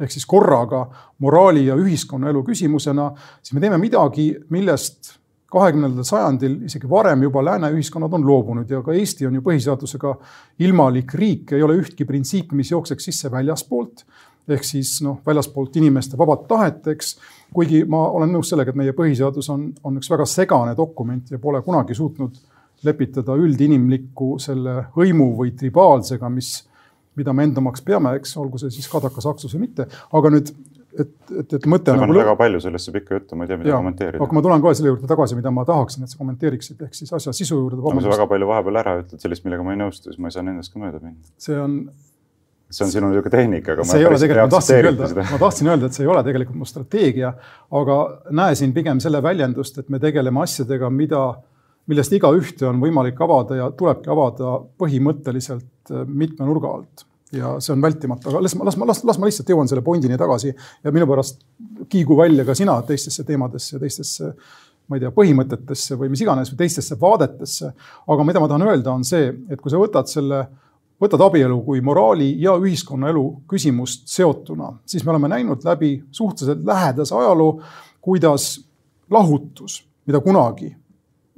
ehk 0.00 0.10
siis 0.10 0.26
korraga 0.26 0.86
moraali 1.22 1.66
ja 1.66 1.76
ühiskonnaelu 1.78 2.42
küsimusena, 2.42 3.12
siis 3.42 3.54
me 3.54 3.60
teeme 3.62 3.78
midagi, 3.78 4.32
millest 4.50 5.21
kahekümnendal 5.52 6.06
sajandil, 6.06 6.56
isegi 6.68 6.88
varem 6.90 7.26
juba 7.26 7.42
lääne 7.44 7.70
ühiskonnad 7.74 8.14
on 8.16 8.24
loobunud 8.26 8.70
ja 8.70 8.80
ka 8.84 8.94
Eesti 8.96 9.28
on 9.28 9.36
ju 9.36 9.44
põhiseadusega 9.44 10.14
ilmalik 10.64 11.12
riik, 11.18 11.52
ei 11.52 11.64
ole 11.64 11.76
ühtki 11.80 12.06
printsiipi, 12.08 12.56
mis 12.56 12.72
jookseks 12.72 13.10
sisse 13.10 13.30
väljaspoolt. 13.32 14.06
ehk 14.48 14.64
siis 14.66 14.96
noh, 15.06 15.20
väljaspoolt 15.26 15.76
inimeste 15.78 16.18
vabat 16.18 16.48
tahet, 16.48 16.86
eks. 16.90 17.12
kuigi 17.54 17.84
ma 17.84 18.08
olen 18.10 18.32
nõus 18.34 18.48
sellega, 18.50 18.72
et 18.72 18.80
meie 18.80 18.94
põhiseadus 18.96 19.48
on, 19.54 19.68
on 19.84 20.00
üks 20.00 20.10
väga 20.10 20.26
segane 20.26 20.74
dokument 20.76 21.30
ja 21.30 21.38
pole 21.38 21.60
kunagi 21.62 21.94
suutnud 21.94 22.40
lepitada 22.82 23.36
üldinimlikku 23.38 24.34
selle 24.42 24.88
hõimu 24.96 25.28
või 25.38 25.52
tribaalsega, 25.58 26.28
mis, 26.32 26.56
mida 27.14 27.32
me 27.32 27.46
enda 27.46 27.62
omaks 27.62 27.84
peame, 27.86 28.16
eks, 28.18 28.34
olgu 28.42 28.58
see 28.58 28.72
siis 28.74 28.88
kadakas 28.90 29.28
aksus 29.30 29.54
või 29.54 29.68
mitte. 29.68 29.86
aga 30.12 30.32
nüüd 30.34 30.50
et, 31.00 31.12
et, 31.40 31.54
et 31.58 31.66
mõte. 31.70 31.92
on 31.94 32.02
nagu... 32.02 32.14
väga 32.16 32.34
palju 32.38 32.60
sellesse 32.64 32.92
pikka 32.94 33.16
juttu, 33.16 33.38
ma 33.38 33.46
ei 33.46 33.52
tea, 33.52 33.58
mida 33.60 33.72
ja, 33.72 33.80
kommenteerida. 33.80 34.22
aga 34.24 34.36
ma 34.36 34.44
tulen 34.44 34.62
kohe 34.64 34.76
selle 34.78 34.92
juurde 34.92 35.10
tagasi, 35.10 35.36
mida 35.38 35.52
ma 35.54 35.64
tahaksin, 35.68 36.06
et 36.06 36.12
sa 36.12 36.20
kommenteeriksid, 36.20 36.80
ehk 36.86 36.96
siis 36.96 37.12
asja 37.18 37.34
sisu 37.36 37.58
juurde. 37.58 37.80
kui 37.84 38.04
sa 38.04 38.12
väga 38.12 38.28
palju 38.30 38.48
vahepeal 38.50 38.80
ära 38.82 38.96
ütled 39.02 39.24
sellist, 39.24 39.44
millega 39.46 39.66
ma 39.66 39.76
ei 39.76 39.82
nõustu, 39.82 40.10
siis 40.10 40.22
ma 40.22 40.30
ei 40.30 40.36
saa 40.36 40.46
nendest 40.46 40.72
ka 40.72 40.82
mööda 40.82 41.00
minna. 41.00 41.20
see 41.40 41.60
on. 41.60 41.76
see 42.72 42.86
on 42.86 42.92
sinu 42.94 43.12
niisugune 43.12 43.36
tehnika, 43.36 43.76
aga. 43.76 43.86
see 43.92 44.02
ei 44.02 44.08
ole 44.08 44.18
tegelikult, 44.22 44.50
ma 44.50 44.56
tahtsin 44.56 44.90
öelda, 44.90 45.28
ma 45.30 45.40
tahtsin 45.44 45.70
öelda, 45.72 45.88
et 45.88 45.98
see 45.98 46.04
ei 46.06 46.10
ole 46.16 46.24
tegelikult 46.28 46.58
mu 46.62 46.68
strateegia, 46.68 47.32
aga 47.82 48.00
näe 48.42 48.58
siin 48.60 48.74
pigem 48.76 49.00
selle 49.04 49.22
väljendust, 49.24 49.80
et 49.80 49.92
me 49.92 50.02
tegeleme 50.02 50.44
asjadega, 50.44 50.90
mida, 50.92 51.22
millest 51.88 52.18
igaühte 52.18 52.68
on 52.68 52.82
võimalik 52.82 53.24
avada 53.24 53.62
ja 53.62 53.70
tulebki 53.76 54.12
avada 54.12 54.58
põhimõtteliselt 54.80 55.96
mitme 56.08 56.48
nurga 56.48 56.76
alt 56.76 57.06
ja 57.32 57.54
see 57.64 57.72
on 57.74 57.82
vältimatu, 57.82 58.28
aga 58.30 58.42
las 58.44 58.54
ma, 58.58 58.66
las 58.68 58.76
ma, 58.76 58.86
las, 58.88 59.02
las 59.08 59.18
ma 59.20 59.28
lihtsalt 59.28 59.48
jõuan 59.54 59.70
selle 59.70 59.84
pointini 59.84 60.18
tagasi 60.20 60.52
ja 60.52 60.92
minu 60.92 61.06
pärast 61.08 61.40
kiigu 61.92 62.16
välja 62.18 62.44
ka 62.44 62.56
sina 62.58 62.74
teistesse 62.86 63.24
teemadesse 63.28 63.76
ja 63.76 63.80
teistesse 63.80 64.32
ma 64.88 64.98
ei 64.98 65.04
tea, 65.04 65.12
põhimõtetesse 65.14 65.96
või 66.00 66.10
mis 66.12 66.20
iganes 66.24 66.50
või 66.52 66.60
teistesse 66.64 66.98
vaadetesse. 67.00 67.70
aga 68.12 68.26
mida 68.26 68.42
ma 68.42 68.50
tahan 68.50 68.66
öelda, 68.66 68.92
on 68.92 69.06
see, 69.06 69.30
et 69.48 69.60
kui 69.60 69.72
sa 69.72 69.80
võtad 69.80 70.10
selle, 70.10 70.42
võtad 71.00 71.22
abielu 71.24 71.56
kui 71.64 71.80
moraali 71.80 72.34
ja 72.42 72.56
ühiskonnaelu 72.60 73.24
küsimust 73.48 74.08
seotuna, 74.12 74.72
siis 74.86 75.06
me 75.06 75.14
oleme 75.14 75.30
näinud 75.32 75.64
läbi 75.64 75.94
suhteliselt 76.10 76.66
lähedase 76.66 77.16
ajaloo, 77.16 77.56
kuidas 78.02 78.58
lahutus, 79.10 79.80
mida 80.06 80.20
kunagi 80.20 80.74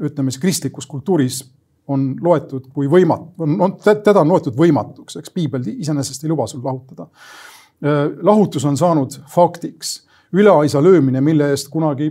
ütleme 0.02 0.32
siis 0.32 0.42
kristlikus 0.42 0.86
kultuuris 0.90 1.44
on 1.88 2.14
loetud 2.22 2.68
kui 2.72 2.88
võimatu, 2.90 3.44
on, 3.44 3.76
teda 3.82 4.22
on 4.22 4.32
loetud 4.32 4.56
võimatuks, 4.56 5.18
eks 5.20 5.32
piibel 5.34 5.66
iseenesest 5.74 6.24
ei 6.24 6.32
luba 6.32 6.46
sul 6.48 6.64
lahutada. 6.64 7.08
Äh, 7.84 8.06
lahutus 8.24 8.64
on 8.64 8.78
saanud 8.80 9.18
faktiks, 9.30 9.98
üleaisa 10.34 10.82
löömine, 10.82 11.20
mille 11.20 11.50
eest 11.52 11.68
kunagi 11.72 12.10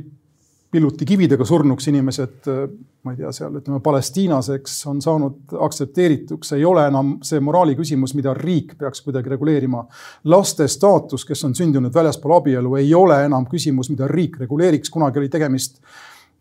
pilluti 0.74 1.06
kividega 1.06 1.46
surnuks 1.46 1.88
inimesed, 1.90 2.38
äh, 2.50 2.62
ma 3.04 3.14
ei 3.14 3.20
tea, 3.22 3.34
seal 3.36 3.58
ütleme 3.58 3.82
Palestiinas, 3.84 4.52
eks, 4.56 4.78
on 4.90 5.02
saanud 5.02 5.58
aktsepteerituks, 5.66 6.54
ei 6.58 6.66
ole 6.66 6.86
enam 6.90 7.16
see 7.26 7.42
moraali 7.42 7.76
küsimus, 7.78 8.14
mida 8.18 8.34
riik 8.38 8.78
peaks 8.78 9.02
kuidagi 9.06 9.34
reguleerima. 9.34 9.86
laste 10.30 10.68
staatus, 10.70 11.26
kes 11.26 11.46
on 11.50 11.58
sündinud 11.58 11.94
väljaspool 11.94 12.38
abielu, 12.38 12.76
ei 12.82 12.94
ole 12.94 13.24
enam 13.26 13.50
küsimus, 13.50 13.90
mida 13.90 14.08
riik 14.10 14.38
reguleeriks, 14.46 14.94
kunagi 14.94 15.22
oli 15.22 15.30
tegemist, 15.34 15.82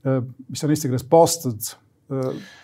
äh, 0.05 0.21
mis 0.49 0.65
on 0.65 0.77
eesti 0.77 0.93
keeles 0.93 1.09
bastard 1.09 1.73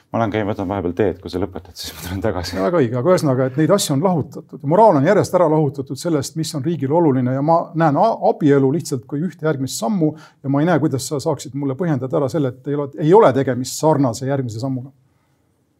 ma 0.08 0.18
olen 0.18 0.30
käinud, 0.32 0.48
võtan 0.48 0.68
vahepeal 0.70 0.94
teed, 0.96 1.18
kui 1.20 1.30
sa 1.32 1.40
lõpetad, 1.42 1.74
siis 1.76 1.92
ma 1.92 2.04
tulen 2.06 2.22
tagasi. 2.24 2.56
väga 2.56 2.80
õige, 2.80 2.96
aga 2.96 3.12
ühesõnaga, 3.12 3.48
et 3.50 3.58
neid 3.60 3.72
asju 3.76 3.92
on 3.92 4.04
lahutatud. 4.06 4.62
moraal 4.72 5.00
on 5.00 5.08
järjest 5.08 5.36
ära 5.36 5.48
lahutatud 5.52 6.00
sellest, 6.00 6.38
mis 6.40 6.54
on 6.56 6.64
riigile 6.64 6.96
oluline 6.96 7.34
ja 7.34 7.42
ma 7.44 7.58
näen 7.76 7.98
abielu 8.00 8.70
lihtsalt 8.72 9.04
kui 9.10 9.20
ühte 9.20 9.44
järgmist 9.44 9.76
sammu 9.82 10.14
ja 10.16 10.52
ma 10.52 10.62
ei 10.62 10.70
näe, 10.70 10.80
kuidas 10.80 11.10
sa 11.10 11.20
saaksid 11.20 11.58
mulle 11.60 11.76
põhjendada 11.76 12.20
ära 12.22 12.30
selle, 12.32 12.54
et 12.54 12.72
ei 12.72 12.78
ole, 12.78 12.88
ei 13.04 13.12
ole 13.20 13.32
tegemist 13.36 13.76
sarnase 13.76 14.30
järgmise 14.30 14.64
sammuga. 14.64 14.90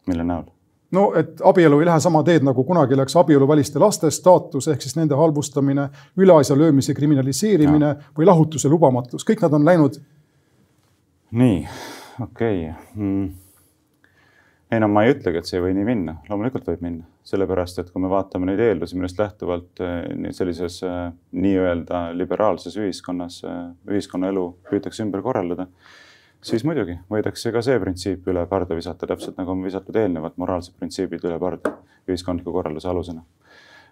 mille 0.05 0.23
näol? 0.23 0.45
no 0.91 1.09
et 1.17 1.41
abielu 1.41 1.81
ei 1.81 1.89
lähe 1.89 1.99
sama 1.99 2.21
teed, 2.23 2.45
nagu 2.45 2.63
kunagi 2.63 2.97
läks 3.01 3.17
abieluväliste 3.17 3.81
laste 3.81 4.13
staatus 4.13 4.69
ehk 4.69 4.85
siis 4.85 4.95
nende 4.95 5.17
halvustamine, 5.17 5.89
üleasja 6.17 6.57
löömise 6.57 6.93
kriminaliseerimine 6.93 7.93
ja. 7.95 8.13
või 8.13 8.29
lahutuse 8.29 8.69
lubamatus, 8.69 9.25
kõik 9.25 9.41
nad 9.41 9.57
on 9.57 9.65
läinud. 9.65 10.01
nii, 11.31 11.61
okei 12.21 12.67
okay. 12.69 12.81
mm 12.93 13.48
ei 14.71 14.79
no 14.79 14.87
ma 14.91 15.03
ei 15.03 15.15
ütlegi, 15.15 15.41
et 15.41 15.49
see 15.49 15.57
ei 15.57 15.63
või 15.63 15.75
nii 15.77 15.85
minna, 15.87 16.15
loomulikult 16.29 16.67
võib 16.69 16.83
minna, 16.85 17.07
sellepärast 17.25 17.81
et 17.81 17.89
kui 17.93 18.03
me 18.03 18.11
vaatame 18.11 18.51
neid 18.51 18.61
eeldusi, 18.61 18.97
millest 18.99 19.21
lähtuvalt 19.21 19.81
eh, 19.81 20.29
sellises 20.35 20.81
eh, 20.85 20.99
nii-öelda 21.33 22.03
liberaalses 22.17 22.77
ühiskonnas 22.77 23.41
eh, 23.49 23.63
ühiskonnaelu 23.89 24.45
püütakse 24.69 25.01
ümber 25.05 25.25
korraldada, 25.25 25.65
siis 26.45 26.65
muidugi 26.67 26.99
võidakse 27.09 27.53
ka 27.55 27.63
see 27.65 27.81
printsiip 27.81 28.29
üle 28.29 28.45
parda 28.51 28.77
visata, 28.77 29.09
täpselt 29.09 29.41
nagu 29.41 29.55
on 29.55 29.65
visatud 29.65 29.97
eelnevad 29.97 30.37
moraalsed 30.41 30.77
printsiibid 30.77 31.25
üle 31.25 31.41
parda 31.41 31.73
ühiskondliku 32.09 32.53
korralduse 32.53 32.91
alusena 32.93 33.25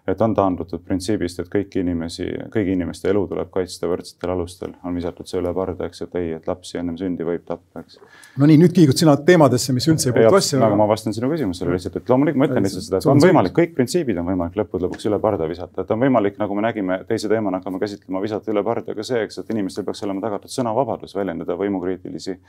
et 0.07 0.21
on 0.21 0.33
taandutud 0.35 0.81
printsiibist, 0.87 1.41
et 1.41 1.49
kõiki 1.51 1.81
inimesi, 1.83 2.25
kõigi 2.53 2.73
inimeste 2.77 3.09
elu 3.11 3.25
tuleb 3.27 3.49
kaitsta 3.51 3.89
võrdsetel 3.91 4.31
alustel, 4.31 4.75
on 4.87 4.95
visatud 4.95 5.27
see 5.27 5.41
üle 5.41 5.51
parda, 5.55 5.89
eks, 5.89 6.03
et 6.05 6.15
ei, 6.19 6.29
et 6.37 6.47
lapsi 6.47 6.79
ennem 6.79 6.95
sündi 6.99 7.27
võib 7.27 7.43
tappa, 7.47 7.83
eks. 7.83 7.99
no 8.39 8.47
nii, 8.47 8.59
nüüd 8.61 8.75
kiigud 8.75 8.99
sina 8.99 9.17
teemadesse, 9.27 9.75
mis 9.75 9.87
üldse 9.91 10.11
ei 10.11 10.15
puutu 10.15 10.39
asja. 10.39 10.61
aga 10.63 10.79
ma 10.79 10.87
vastan 10.87 11.15
sinu 11.15 11.29
küsimusele 11.33 11.75
lihtsalt, 11.75 11.99
et 11.99 12.11
loomulikult 12.13 12.39
ma 12.39 12.49
ütlen 12.49 12.67
lihtsalt 12.67 12.87
seda, 12.87 13.01
et 13.03 13.11
on 13.11 13.23
võimalik, 13.23 13.55
kõik 13.59 13.75
printsiibid 13.75 14.21
on 14.23 14.29
võimalik 14.31 14.55
lõppude 14.61 14.87
lõpuks 14.87 15.09
üle 15.11 15.19
parda 15.23 15.49
visata, 15.51 15.83
et 15.83 15.95
on 15.95 16.01
võimalik, 16.05 16.39
nagu 16.39 16.55
me 16.55 16.63
nägime, 16.69 17.01
teise 17.09 17.31
teemana 17.31 17.59
hakkame 17.59 17.83
käsitlema, 17.83 18.23
visata 18.23 18.53
üle 18.53 18.63
parda 18.67 18.95
ka 18.95 19.07
see, 19.07 19.25
eks, 19.27 19.41
et 19.43 19.55
inimestel 19.55 19.87
peaks 19.87 20.03
olema 20.07 20.23
tagatud 20.23 20.55
sõnavabadus 20.55 21.15
väljendada 21.19 21.59
võimukriitilisi 21.59 22.39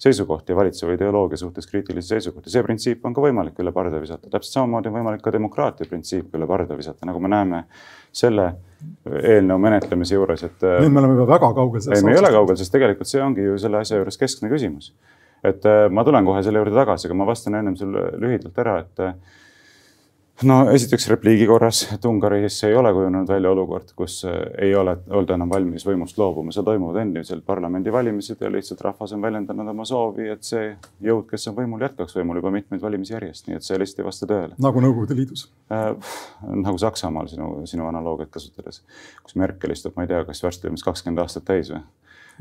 seisukohti 0.00 0.56
valitseva 0.56 0.94
ideoloogia 0.94 1.36
suhtes 1.36 1.66
kriitilisi 1.66 2.14
seisukohti. 2.14 2.50
see 2.50 2.62
printsiip 2.64 3.04
on 3.04 3.14
ka 3.14 3.20
võimalik 3.24 3.58
üle 3.60 3.72
parda 3.72 4.00
visata, 4.00 4.30
täpselt 4.30 4.56
samamoodi 4.56 4.88
on 4.88 4.96
võimalik 4.96 5.22
ka 5.24 5.32
demokraatia 5.34 5.88
printsiip 5.90 6.34
üle 6.38 6.48
parda 6.48 6.78
visata, 6.78 6.99
nagu 7.06 7.22
me 7.22 7.30
näeme 7.32 7.64
selle 8.12 8.50
eelnõu 9.06 9.58
menetlemise 9.60 10.16
juures, 10.16 10.42
et. 10.46 10.62
nüüd 10.64 10.92
me 10.92 11.02
oleme 11.02 11.16
juba 11.18 11.26
väga 11.34 11.50
kaugel 11.56 11.82
ei, 11.84 12.04
me 12.04 12.14
ei 12.14 12.20
ole 12.20 12.30
kaugel, 12.32 12.56
sest 12.60 12.72
tegelikult 12.72 13.10
see 13.10 13.22
ongi 13.22 13.44
ju 13.44 13.58
selle 13.60 13.82
asja 13.82 14.00
juures 14.00 14.18
keskne 14.20 14.50
küsimus. 14.52 14.92
et 15.44 15.64
äh, 15.68 15.86
ma 15.92 16.04
tulen 16.04 16.24
kohe 16.24 16.42
selle 16.44 16.62
juurde 16.62 16.76
tagasi, 16.76 17.08
aga 17.08 17.18
ma 17.20 17.28
vastan 17.28 17.58
ennem 17.60 17.76
sulle 17.76 18.10
lühidalt 18.20 18.58
ära, 18.64 18.78
et 18.84 19.04
äh, 19.04 19.14
no 20.48 20.56
esiteks 20.72 21.08
repliigi 21.12 21.46
korras, 21.48 21.82
et 21.94 22.04
Ungaris 22.08 22.58
ei 22.68 22.74
ole 22.76 22.92
kujunenud 22.96 23.28
välja 23.28 23.50
olukord, 23.50 23.92
kus 23.96 24.20
äh, 24.28 24.38
ei 24.66 24.74
ole, 24.74 24.96
olda 25.16 25.36
enam 25.36 25.50
valmis 25.52 25.84
võimust 25.86 26.18
loobuma, 26.20 26.54
seal 26.54 26.66
toimuvad 26.66 27.00
endiselt 27.02 27.44
parlamendivalimised 27.46 28.40
ja 28.40 28.50
lihtsalt 28.52 28.80
rahvas 28.86 29.14
on 29.16 29.22
väljendanud 29.24 29.72
oma 29.74 29.86
soovi, 29.88 30.30
et 30.32 30.46
see 30.46 30.72
jõud, 31.06 31.26
kes 31.30 31.48
on 31.50 31.58
võimul, 31.58 31.84
jätkaks 31.86 32.16
võimul 32.18 32.40
juba 32.40 32.54
mitmeid 32.54 32.82
valimisi 32.82 33.14
järjest, 33.14 33.48
nii 33.48 33.58
et 33.60 33.66
see 33.66 33.78
lihtsalt 33.80 34.04
ei 34.04 34.08
vasta 34.08 34.30
tõele. 34.30 34.58
nagu 34.66 34.84
Nõukogude 34.84 35.18
Liidus 35.18 35.46
äh,? 35.72 35.92
nagu 36.50 36.78
Saksamaal 36.80 37.28
sinu, 37.30 37.52
sinu 37.68 37.88
analoogiat 37.90 38.32
kasutades, 38.32 38.82
kus 39.24 39.36
Merkel 39.40 39.76
istub, 39.76 39.96
ma 39.96 40.06
ei 40.06 40.12
tea, 40.12 40.24
kas 40.28 40.42
varsti 40.44 40.70
on 40.70 40.78
vist 40.78 40.88
kakskümmend 40.88 41.24
aastat 41.24 41.48
täis 41.50 41.72
või? 41.72 41.84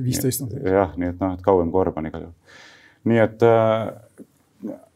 viisteist 0.03 0.41
on 0.46 0.51
täis. 0.53 0.68
jah, 0.72 0.94
nii 0.98 1.13
et 1.13 1.20
noh, 1.22 1.36
et 1.36 1.46
kauem 1.46 1.72
kui 1.72 1.82
Orban 1.82 2.08
igal 2.10 2.27
juhul. 2.27 2.60
nii 3.12 3.22
et 3.24 3.44
äh, 3.48 3.89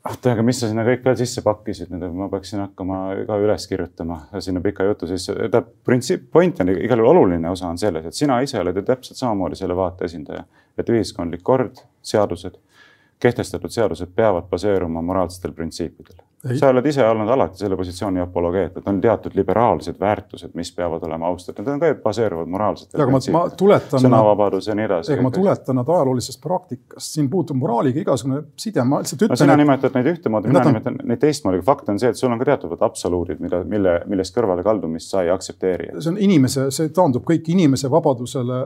oota, 0.10 0.34
aga 0.34 0.44
mis 0.46 0.60
sa 0.60 0.70
sinna 0.70 0.84
kõik 0.88 1.06
veel 1.06 1.16
sisse 1.20 1.44
pakkisid, 1.46 1.92
nüüd 1.94 2.18
ma 2.18 2.28
peaksin 2.32 2.64
hakkama 2.64 3.00
ka 3.28 3.38
üles 3.44 3.68
kirjutama 3.72 4.20
sinna 4.44 4.64
pika 4.64 4.88
jutu 4.88 5.08
sisse. 5.10 5.36
tähendab, 5.38 5.70
printsiip, 5.88 6.28
point 6.32 6.60
on 6.64 6.74
igal 6.74 7.04
juhul 7.04 7.14
oluline 7.14 7.50
osa 7.52 7.70
on 7.70 7.80
selles, 7.80 8.06
et 8.10 8.18
sina 8.18 8.42
ise 8.44 8.60
oled 8.60 8.76
ju 8.76 8.86
täpselt 8.88 9.20
samamoodi 9.20 9.60
selle 9.60 9.78
vaate 9.80 10.10
esindaja, 10.10 10.44
et 10.78 10.92
ühiskondlik 10.92 11.44
kord, 11.44 11.84
seadused, 12.04 12.60
kehtestatud 13.24 13.72
seadused 13.72 14.12
peavad 14.16 14.50
baseeruma 14.52 15.02
moraalsetel 15.06 15.56
printsiipidel 15.56 16.23
sa 16.60 16.70
oled 16.70 16.86
ise 16.86 17.04
olnud 17.08 17.30
alati 17.32 17.62
selle 17.62 17.78
positsiooni 17.80 18.20
apologeet, 18.20 18.78
et 18.78 18.88
on 18.92 19.00
teatud 19.02 19.36
liberaalsed 19.38 20.00
väärtused, 20.00 20.52
mis 20.60 20.72
peavad 20.76 21.06
olema 21.08 21.30
austatud, 21.32 21.64
need 21.64 21.78
on 21.78 21.82
ka 21.82 21.92
baseeruvad 22.04 22.52
moraalsetel. 22.52 23.02
aga 23.02 23.16
ma, 23.16 23.22
ma 23.36 23.44
tuletan. 23.62 24.04
sõnavabadus 24.04 24.68
ja 24.68 24.76
nii 24.76 24.88
edasi. 24.90 25.14
ega 25.16 25.24
ma 25.24 25.32
tuletan 25.32 25.80
nad 25.80 25.94
ajaloolisest 25.96 26.42
praktikast, 26.44 27.16
siin 27.16 27.30
puutub 27.32 27.60
moraaliga 27.62 28.04
igasugune 28.04 28.44
side, 28.60 28.84
ma 28.84 29.00
lihtsalt 29.04 29.24
ütlen. 29.24 29.36
no 29.38 29.42
sina 29.44 29.56
et... 29.56 29.64
nimetad 29.64 29.98
neid 29.98 30.12
ühtemoodi, 30.16 30.52
mina 30.52 30.64
on... 30.66 30.72
nimetan 30.74 31.02
neid 31.04 31.24
teistmoodi, 31.24 31.64
fakt 31.66 31.92
on 31.94 32.02
see, 32.04 32.12
et 32.12 32.20
sul 32.20 32.32
on 32.32 32.42
ka 32.42 32.52
teatavad 32.52 32.88
absoluudid, 32.90 33.40
mida, 33.44 33.64
mille, 33.68 34.00
millest 34.12 34.36
kõrvale 34.36 34.68
kaldumist 34.68 35.16
sa 35.16 35.24
ei 35.24 35.32
aktsepteeri. 35.34 35.94
see 36.00 36.16
on 36.16 36.20
inimese, 36.28 36.70
see 36.76 36.92
taandub 36.96 37.24
kõik 37.28 37.48
inimese 37.56 37.92
vabadusele 37.92 38.66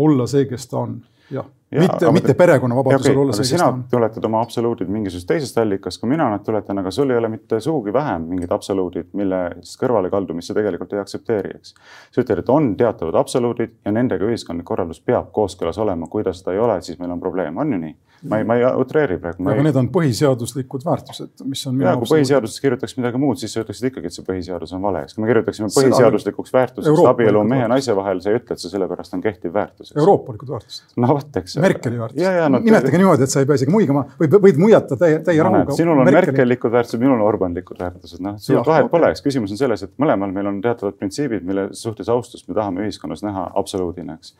olla 0.00 0.26
see, 0.30 0.48
kes 0.48 0.70
ta 0.70 0.86
on 0.86 1.02
jah 1.32 1.44
Ja, 1.44 1.44
mitte, 1.80 2.12
mitte 2.12 2.34
perekonnavabadusel 2.38 3.18
okay, 3.18 3.38
kes 3.38 3.52
ta 3.56 3.68
on. 3.68 3.84
tuletad 3.90 4.24
oma 4.28 4.42
absoluudid 4.44 4.90
mingisugusest 4.92 5.28
teisest 5.28 5.58
allikast, 5.62 6.00
kui 6.00 6.10
mina 6.12 6.28
nad 6.32 6.44
tuletan, 6.44 6.82
aga 6.82 6.92
sul 6.94 7.10
ei 7.10 7.20
ole 7.20 7.30
mitte 7.32 7.60
sugugi 7.64 7.94
vähem 7.94 8.28
mingid 8.34 8.52
absoluudid, 8.52 9.10
mille 9.18 9.42
kõrvalekaldumist 9.80 10.52
sa 10.52 10.58
tegelikult 10.58 10.92
ei 10.96 11.02
aktsepteeri, 11.02 11.56
eks. 11.58 11.74
sa 12.12 12.24
ütled, 12.24 12.44
et 12.44 12.52
on 12.52 12.72
teatavad 12.78 13.18
absoluudid 13.22 13.76
ja 13.84 13.94
nendega 13.94 14.28
ühiskondlik 14.28 14.68
korraldus 14.68 15.00
peab 15.00 15.32
kooskõlas 15.36 15.80
olema, 15.82 16.10
kui 16.12 16.24
ta 16.26 16.34
seda 16.36 16.56
ei 16.56 16.62
ole, 16.62 16.80
siis 16.84 17.00
meil 17.00 17.14
on 17.16 17.22
probleem, 17.22 17.58
on 17.58 17.76
ju 17.76 17.82
nii? 17.86 17.98
ma 18.28 18.38
ei, 18.38 18.44
ma 18.44 18.56
ei 18.56 18.64
utreeri 18.78 19.18
praegu. 19.18 19.42
aga 19.48 19.58
ei... 19.58 19.66
need 19.66 19.78
on 19.78 19.88
põhiseaduslikud 19.94 20.84
väärtused, 20.86 21.42
mis 21.48 21.62
on. 21.66 21.80
ja 21.82 21.94
kui 21.98 22.10
põhiseaduses 22.12 22.62
kirjutaks 22.62 22.94
midagi 22.98 23.20
muud, 23.22 23.40
siis 23.40 23.54
sa 23.54 23.64
ütleksid 23.64 23.88
ikkagi, 23.90 24.10
et 24.10 24.16
see 24.16 24.26
põhiseadus 24.26 24.74
on 24.76 24.84
vale, 24.84 25.02
eks. 25.06 25.16
kui 25.16 25.24
me 25.24 25.30
kirjutaksime 25.32 25.70
põhiseaduslikuks 25.74 26.54
väärtuseks 26.54 27.02
abielu 27.10 27.42
mehe 27.48 27.64
ja 27.64 27.70
naise 27.72 27.96
vahel, 27.98 28.22
sa 28.22 28.30
ei 28.30 28.38
ütle, 28.38 28.54
et 28.54 28.62
see 28.62 28.70
sellepärast 28.72 29.16
on 29.18 29.24
kehtiv 29.24 29.54
väärtus. 29.56 29.94
euroopalikud 29.96 30.54
väärtused. 30.54 30.94
no 31.02 31.10
vot, 31.16 31.40
eks. 31.42 31.58
Merkeli 31.62 32.00
väärtused. 32.00 32.40
No, 32.52 32.60
nimetage 32.64 33.00
niimoodi, 33.00 33.26
et 33.28 33.34
sa 33.34 33.42
ei 33.42 33.48
pea 33.48 33.60
isegi 33.60 33.74
muigama 33.74 34.04
või 34.20 34.30
võid 34.48 34.58
muiata 34.62 34.98
täie, 35.00 35.20
täie 35.26 35.44
rahuga. 35.44 35.76
sinul 35.78 35.98
on 35.98 36.08
Merkeli... 36.08 36.32
Merkelikud 36.32 36.74
väärtused, 36.74 37.02
minul 37.02 37.18
on 37.18 37.26
Orbanlikud 37.26 37.80
väärtused, 37.82 38.22
noh, 38.24 38.36
sul 38.42 38.60
vahet 38.66 38.90
pole, 38.92 39.12
eks. 39.14 39.24
küsimus 39.24 39.54
on 39.54 39.60
selles, 39.60 39.86
et 39.86 39.94
mõlemal 40.02 40.34
meil 40.34 40.50
on 40.50 40.60
teatavad 40.64 40.98
printsiibid, 40.98 41.46
mille 41.46 41.68
suhtes 41.78 42.10
austust 42.12 42.50
me 42.50 42.58
tahame 42.58 42.86
ühiskonnas 42.86 43.24
näha 43.26 43.48
absoluudina, 43.62 44.18
eks 44.20 44.36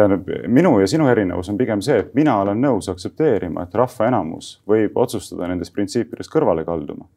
tähendab, 0.00 0.28
minu 0.48 0.74
ja 0.80 0.88
sinu 0.88 1.08
erinevus 1.10 1.50
on 1.52 1.58
pigem 1.58 1.82
see, 1.84 1.98
et 2.04 2.12
mina 2.16 2.36
olen 2.40 2.60
nõus 2.62 2.88
aktsepteerima, 2.92 3.66
et 3.66 3.74
rahva 3.76 4.08
enamus 4.08 4.52
võib 4.68 4.96
otsustada 5.00 5.48
nendest 5.50 5.74
printsiipidest 5.76 6.32
kõrvale 6.32 6.64
kalduma. 6.68 7.08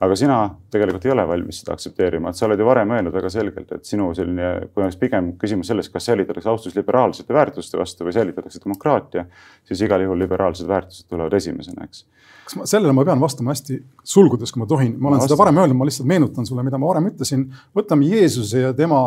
Aga 0.00 0.16
sina 0.18 0.38
tegelikult 0.72 1.06
ei 1.06 1.12
ole 1.14 1.24
valmis 1.28 1.62
seda 1.62 1.76
aktsepteerima, 1.76 2.30
et 2.30 2.38
sa 2.38 2.46
oled 2.48 2.60
ju 2.60 2.66
varem 2.68 2.90
öelnud 2.96 3.14
väga 3.14 3.30
selgelt, 3.32 3.70
et 3.72 3.88
sinu 3.88 4.10
selline, 4.16 4.50
kui 4.72 4.84
oleks 4.84 4.98
pigem 5.00 5.32
küsimus 5.40 5.70
selles, 5.72 5.88
kas 5.92 6.10
säilitatakse 6.10 6.50
austus 6.52 6.76
liberaalsete 6.76 7.34
väärtuste 7.34 7.80
vastu 7.80 8.04
või 8.06 8.16
säilitatakse 8.16 8.60
demokraatia, 8.64 9.24
siis 9.64 9.84
igal 9.86 10.04
juhul 10.04 10.20
liberaalsed 10.24 10.68
väärtused 10.68 11.08
tulevad 11.08 11.36
esimesena, 11.40 11.88
eks 11.88 12.04
kas 12.46 12.58
ma, 12.58 12.66
sellele 12.70 12.92
ma 12.94 13.04
pean 13.06 13.22
vastama 13.22 13.54
hästi 13.54 13.80
sulgudes, 14.06 14.52
kui 14.54 14.62
ma 14.62 14.68
tohin, 14.70 14.92
ma 15.00 15.10
olen 15.10 15.22
ma 15.22 15.26
seda 15.26 15.38
varem 15.40 15.62
öelnud, 15.62 15.78
ma 15.80 15.88
lihtsalt 15.88 16.06
meenutan 16.06 16.46
sulle, 16.46 16.62
mida 16.66 16.78
ma 16.78 16.92
varem 16.92 17.08
ütlesin. 17.10 17.48
võtame 17.74 18.06
Jeesuse 18.06 18.62
ja 18.62 18.74
tema 18.76 19.00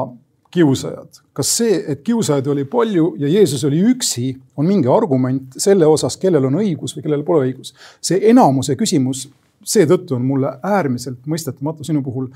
kiusajad. 0.52 1.22
kas 1.34 1.52
see, 1.58 1.78
et 1.94 2.02
kiusajaid 2.04 2.48
oli 2.52 2.66
palju 2.68 3.14
ja 3.22 3.30
Jeesus 3.30 3.64
oli 3.68 3.80
üksi, 3.92 4.34
on 4.58 4.68
mingi 4.68 4.90
argument 4.92 5.60
selle 5.62 5.88
osas, 5.88 6.18
kellel 6.18 6.50
on 6.50 6.60
õigus 6.60 6.98
või 6.98 7.06
kellel 7.06 7.24
pole 7.24 7.46
õigus? 7.48 7.74
see 8.02 8.20
enamuse 8.32 8.76
küsimus, 8.80 9.28
seetõttu 9.64 10.16
on 10.16 10.26
mulle 10.26 10.54
äärmiselt 10.64 11.26
mõistetamatu 11.28 11.84
sinu 11.88 12.04
puhul. 12.04 12.30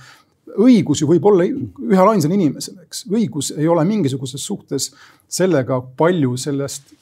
õigus 0.59 1.01
ju 1.01 1.07
võib 1.07 1.25
olla 1.25 1.45
ühel 1.47 2.09
ainsal 2.09 2.31
inimesel, 2.35 2.75
eks. 2.83 3.05
õigus 3.09 3.53
ei 3.57 3.67
ole 3.67 3.85
mingisuguses 3.87 4.43
suhtes 4.45 4.91
sellega, 5.27 5.81
palju 5.97 6.35
sellest 6.37 6.93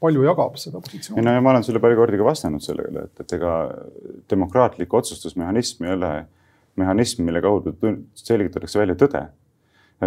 palju 0.00 0.24
jagab 0.26 0.56
seda 0.60 0.80
positsiooni. 0.80 1.24
no 1.24 1.32
ja 1.32 1.40
ma 1.40 1.52
olen 1.52 1.64
sulle 1.64 1.80
palju 1.80 1.96
kordi 1.96 2.20
ka 2.20 2.26
vastanud 2.26 2.64
sellele, 2.64 3.06
et, 3.08 3.20
et 3.20 3.32
ega 3.38 3.52
demokraatlik 4.30 4.94
otsustusmehhanism 4.94 5.84
ei 5.86 5.94
ole 5.96 6.12
mehhanism, 6.76 7.24
mille 7.24 7.40
kaudu 7.40 7.72
selgitatakse 8.14 8.78
välja 8.78 8.96
tõde. 9.00 9.26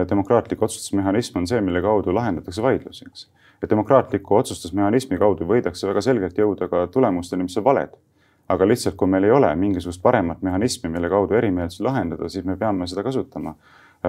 demokraatlik 0.09 0.61
otsustusmehhanism 0.61 1.39
on 1.41 1.47
see, 1.49 1.61
mille 1.65 1.81
kaudu 1.81 2.13
lahendatakse 2.13 2.61
vaidlusi, 2.61 3.05
eks. 3.09 3.27
ja 3.61 3.69
demokraatliku 3.69 4.35
otsustusmehhanismi 4.35 5.17
kaudu 5.17 5.47
võidakse 5.49 5.89
väga 5.89 6.01
selgelt 6.05 6.37
jõuda 6.37 6.69
ka 6.69 6.85
tulemusteni, 6.93 7.47
mis 7.49 7.57
on 7.57 7.65
valed. 7.65 7.95
Aga 8.49 8.67
lihtsalt, 8.67 8.95
kui 8.97 9.09
meil 9.09 9.27
ei 9.27 9.31
ole 9.31 9.49
mingisugust 9.55 10.01
paremat 10.01 10.41
mehhanismi, 10.45 10.89
mille 10.89 11.09
kaudu 11.09 11.37
erimeelsusi 11.37 11.83
lahendada, 11.85 12.29
siis 12.29 12.45
me 12.45 12.57
peame 12.57 12.87
seda 12.89 13.03
kasutama 13.05 13.55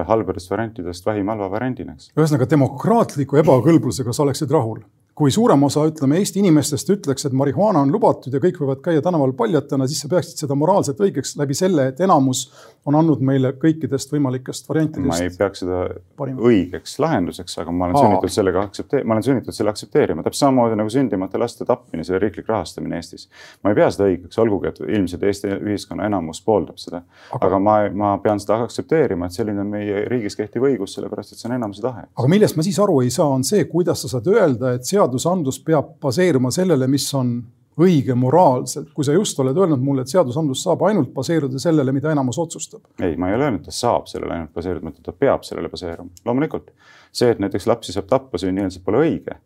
halbadest 0.07 0.51
variantidest 0.51 1.05
vähim 1.05 1.29
halva 1.33 1.49
variandina, 1.51 1.93
eks. 1.97 2.11
ühesõnaga 2.15 2.47
demokraatliku 2.49 3.41
ebakõlblusega 3.43 4.15
sa 4.15 4.23
oleksid 4.25 4.51
rahul? 4.53 4.81
Kui 5.21 5.29
suurem 5.31 5.61
osa, 5.67 5.83
ütleme 5.85 6.17
Eesti 6.17 6.41
inimestest 6.41 6.89
ütleks, 6.95 7.27
et 7.27 7.33
marihuaana 7.37 7.83
on 7.85 7.91
lubatud 7.93 8.33
ja 8.33 8.39
kõik 8.41 8.57
võivad 8.57 8.79
käia 8.81 9.03
tänaval 9.05 9.35
paljatena, 9.37 9.85
siis 9.85 10.01
sa 10.01 10.09
peaksid 10.09 10.41
seda 10.41 10.57
moraalselt 10.57 11.01
õigeks 11.05 11.35
läbi 11.37 11.53
selle, 11.57 11.91
et 11.91 12.01
enamus 12.01 12.47
on 12.89 12.95
andnud 12.97 13.21
meile 13.21 13.51
kõikidest 13.61 14.09
võimalikest 14.15 14.69
variantidest. 14.69 15.09
ma 15.11 15.17
ei 15.21 15.29
peaks 15.37 15.61
seda 15.61 15.81
parima. 16.17 16.41
õigeks 16.49 16.95
lahenduseks, 17.03 17.57
aga 17.61 17.71
ma 17.71 17.85
olen 17.85 17.97
Aa. 17.97 18.05
sunnitud 18.05 18.33
sellega 18.33 18.63
aktsepteerima, 18.65 19.07
ma 19.07 19.17
olen 19.17 19.25
sunnitud 19.27 19.53
selle 19.53 19.69
aktsepteerima, 19.69 20.23
täpselt 20.25 20.47
samamoodi 20.47 20.79
nagu 20.79 20.93
sündimata 20.93 21.41
laste 21.41 21.67
tapmine, 21.69 22.05
selle 22.07 22.21
riiklik 22.23 22.49
rahastamine 22.49 22.97
Eestis. 22.97 23.27
ma 23.61 23.69
ei 23.69 23.77
pea 23.77 23.91
seda 23.93 24.07
õigeks, 24.09 24.39
olgugi 24.41 24.71
et 24.71 24.81
ilmselt 24.87 25.27
Eesti 25.29 25.53
ühiskonna 25.59 26.09
enamus 26.09 26.41
pooldab 26.45 26.81
seda. 26.81 27.03
aga, 27.39 27.59
ma, 27.59 27.77
ma 27.93 28.15
pean 28.23 28.41
seda 28.41 28.57
aktsepteerima, 28.65 29.29
et 29.29 29.37
selline 29.37 29.61
on 29.61 29.69
meie 29.69 30.05
riigis 30.09 30.39
kehtiv 30.39 30.65
õigus, 30.65 30.97
sellepärast 30.97 31.35
et 31.35 31.43
see 31.43 31.51
on 31.51 31.55
enamuse 31.59 31.85
tahe. 31.85 32.07
aga 32.17 32.33
millest 32.33 32.57
ma 32.57 32.65
siis 32.65 32.81
aru 32.81 33.03
ei 33.05 33.13
saa, 33.13 33.29
on 33.29 33.45
see, 33.45 33.69
kuidas 33.69 34.01
sa 34.01 34.15
saad 34.15 34.33
öelda, 34.33 34.73
et 34.79 34.89
seadus 34.89 35.10
seadusandlus 35.11 35.59
peab 35.63 35.97
baseeruma 36.01 36.51
sellele, 36.51 36.87
mis 36.87 37.07
on 37.13 37.41
õige 37.81 38.15
moraalselt, 38.15 38.91
kui 38.93 39.05
sa 39.07 39.13
just 39.15 39.39
oled 39.39 39.57
öelnud 39.57 39.81
mulle, 39.81 40.03
et 40.03 40.11
seadusandlus 40.11 40.63
saab 40.63 40.83
ainult 40.87 41.13
baseeruda 41.13 41.59
sellele, 41.59 41.91
mida 41.91 42.11
enamus 42.11 42.39
otsustab. 42.39 42.81
ei, 43.01 43.15
ma 43.17 43.29
ei 43.29 43.35
ole 43.35 43.47
öelnud, 43.47 43.61
et 43.61 43.71
ta 43.71 43.75
saab 43.75 44.07
sellele 44.11 44.35
ainult 44.35 44.53
baseeruda, 44.53 44.83
ma 44.85 44.91
ütlen, 44.91 45.05
ta 45.05 45.13
peab 45.13 45.43
sellele 45.47 45.69
baseeruma, 45.71 46.11
loomulikult. 46.25 46.71
see, 47.11 47.31
et 47.31 47.39
näiteks 47.39 47.67
lapsi 47.67 47.95
saab 47.95 48.07
tappa 48.11 48.37
sünnieelselt, 48.37 48.83
pole 48.85 49.01
õige 49.05 49.39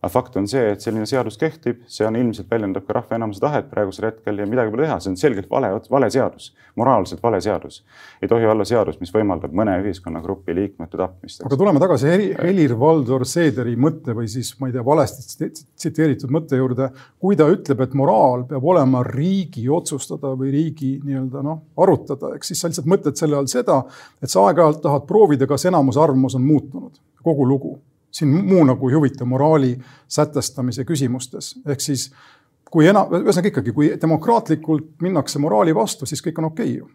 aga 0.00 0.08
fakt 0.08 0.36
on 0.40 0.46
see, 0.48 0.62
et 0.72 0.80
selline 0.80 1.04
seadus 1.08 1.36
kehtib, 1.40 1.82
see 1.90 2.06
on 2.08 2.16
ilmselt 2.16 2.48
väljendab 2.48 2.86
ka 2.86 2.94
rahva 2.96 3.18
enamuse 3.18 3.42
tahet 3.42 3.66
praegusel 3.68 4.06
hetkel 4.08 4.38
ja 4.40 4.46
midagi 4.48 4.72
pole 4.72 4.86
teha, 4.86 4.96
see 5.04 5.10
on 5.12 5.18
selgelt 5.20 5.50
vale, 5.52 5.68
vale 5.92 6.08
seadus, 6.12 6.46
moraalselt 6.80 7.20
vale 7.22 7.40
seadus. 7.44 7.82
ei 8.22 8.28
tohi 8.28 8.48
olla 8.48 8.64
seadus, 8.64 8.96
mis 9.00 9.12
võimaldab 9.12 9.52
mõne 9.56 9.74
ühiskonnagrupi 9.82 10.56
liikmete 10.56 10.96
tapmist. 10.96 11.44
aga 11.44 11.58
tuleme 11.60 11.82
tagasi 11.82 12.14
Helir-Valdor 12.38 13.26
Seederi 13.28 13.76
mõtte 13.76 14.16
või 14.16 14.30
siis 14.32 14.54
ma 14.60 14.70
ei 14.70 14.76
tea, 14.78 14.86
valesti 14.86 15.50
tsiteeritud 15.52 16.32
mõtte 16.32 16.56
juurde, 16.56 16.88
kui 17.20 17.36
ta 17.36 17.50
ütleb, 17.52 17.84
et 17.84 17.98
moraal 18.00 18.46
peab 18.48 18.64
olema 18.72 19.04
riigi 19.04 19.66
otsustada 19.68 20.32
või 20.32 20.54
riigi 20.56 20.94
nii-öelda 21.04 21.44
noh, 21.44 21.60
arutada, 21.76 22.32
eks 22.38 22.54
siis 22.54 22.64
sa 22.64 22.72
lihtsalt 22.72 22.88
mõtled 22.88 23.20
selle 23.20 23.36
all 23.36 23.52
seda, 23.52 23.82
et 24.22 24.32
sa 24.32 24.48
aeg-ajalt 24.48 24.80
tahad 24.88 25.04
proovida, 25.04 25.48
kas 25.50 25.68
enamuse 25.68 26.00
arvamus 26.00 26.40
on 26.40 26.48
muutunud, 26.48 26.96
kogu 27.20 27.44
lugu 27.44 27.76
siin 28.10 28.30
muu 28.46 28.64
nagu 28.66 28.88
ei 28.90 28.96
huvita 28.98 29.24
moraali 29.24 29.74
sätestamise 30.08 30.84
küsimustes, 30.88 31.54
ehk 31.66 31.84
siis 31.84 32.08
kui 32.70 32.86
enam, 32.86 33.10
ühesõnaga 33.20 33.50
ikkagi, 33.50 33.74
kui 33.74 33.92
demokraatlikult 34.00 34.96
minnakse 35.02 35.42
moraali 35.42 35.74
vastu, 35.74 36.06
siis 36.06 36.22
kõik 36.24 36.42
on 36.42 36.50
okei 36.52 36.74
okay 36.74 36.78
ju 36.78 36.90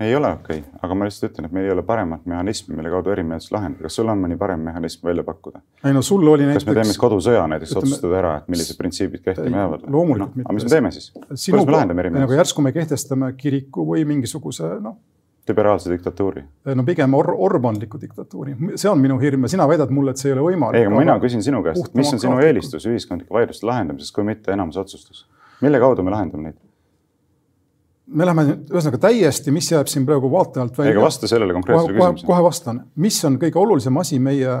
ei 0.00 0.16
ole 0.16 0.32
okei 0.32 0.58
okay., 0.58 0.80
aga 0.82 0.94
ma 0.94 1.06
lihtsalt 1.06 1.30
ütlen, 1.30 1.46
et 1.48 1.54
meil 1.54 1.68
ei 1.68 1.72
ole 1.72 1.82
paremat 1.86 2.24
mehhanismi, 2.26 2.74
mille 2.76 2.90
kaudu 2.90 3.12
erimeelsusi 3.14 3.54
lahendada. 3.54 3.86
kas 3.86 3.98
sul 4.00 4.10
on 4.10 4.20
mõni 4.24 4.38
parem 4.38 4.64
mehhanism 4.66 5.06
välja 5.06 5.24
pakkuda? 5.26 5.62
ei 5.84 5.94
no 5.94 6.02
sul 6.02 6.26
oli 6.28 6.48
näiteks. 6.48 6.64
kas 6.64 6.70
me 6.70 6.76
teeme 6.80 6.96
kodusõja 6.98 7.44
näiteks, 7.52 7.72
ütleme... 7.72 7.90
otsustada 7.90 8.18
ära, 8.18 8.34
et 8.40 8.48
millised 8.50 8.78
printsiibid 8.80 9.22
kehtima 9.24 9.62
jäävad? 9.62 9.86
loomulikult 9.86 10.34
no, 10.34 10.40
mitte. 10.40 10.48
aga 10.48 10.56
mis 10.58 10.66
me 10.66 10.74
teeme 10.74 10.92
siis? 10.96 11.10
kuidas 11.14 11.66
me 11.66 11.76
lahendame 11.76 12.06
erimeelsusi? 12.06 12.40
järsku 12.42 12.66
me 12.66 12.74
kehtestame 12.74 13.32
kiriku 13.38 13.86
või 13.92 14.06
mingisuguse 14.08 14.74
noh 14.82 14.98
liberaalse 15.48 15.92
diktatuuri? 15.92 16.44
no 16.74 16.84
pigem 16.84 17.14
or 17.14 17.32
orbanliku 17.36 18.00
diktatuuri, 18.00 18.56
see 18.80 18.90
on 18.90 19.00
minu 19.00 19.18
hirm 19.20 19.46
ja 19.46 19.54
sina 19.54 19.68
väidad 19.68 19.92
mulle, 19.94 20.14
et 20.14 20.22
see 20.22 20.30
ei 20.30 20.36
ole 20.36 20.46
võimalik. 20.50 20.80
ei, 20.80 20.88
aga 20.88 21.00
mina 21.00 21.16
küsin 21.22 21.44
sinu 21.44 21.62
käest, 21.64 21.90
mis 21.94 22.12
on 22.12 22.22
sinu 22.22 22.38
eelistus 22.42 22.86
ühiskondlike 22.90 23.34
vaidluste 23.34 23.68
lahendamises, 23.68 24.12
kui 24.14 24.26
mitte 24.26 24.54
enamuse 24.56 24.80
otsustus? 24.80 25.26
mille 25.64 25.80
kaudu 25.82 26.04
me 26.06 26.14
lahendame 26.14 26.50
neid? 26.50 26.60
me 28.06 28.26
läheme 28.28 28.44
nüüd 28.50 28.72
ühesõnaga 28.72 29.00
täiesti, 29.06 29.52
mis 29.54 29.70
jääb 29.72 29.88
siin 29.90 30.06
praegu 30.08 30.30
vaate 30.32 30.60
alt 30.62 30.78
välja. 30.78 30.92
ega 30.92 31.04
vasta 31.04 31.28
sellele 31.30 31.56
konkreetsele 31.56 31.96
küsimusele. 31.96 32.28
kohe 32.28 32.46
vastan, 32.46 32.84
mis 33.00 33.20
on 33.24 33.38
kõige 33.40 33.60
olulisem 33.60 34.00
asi 34.00 34.20
meie 34.22 34.60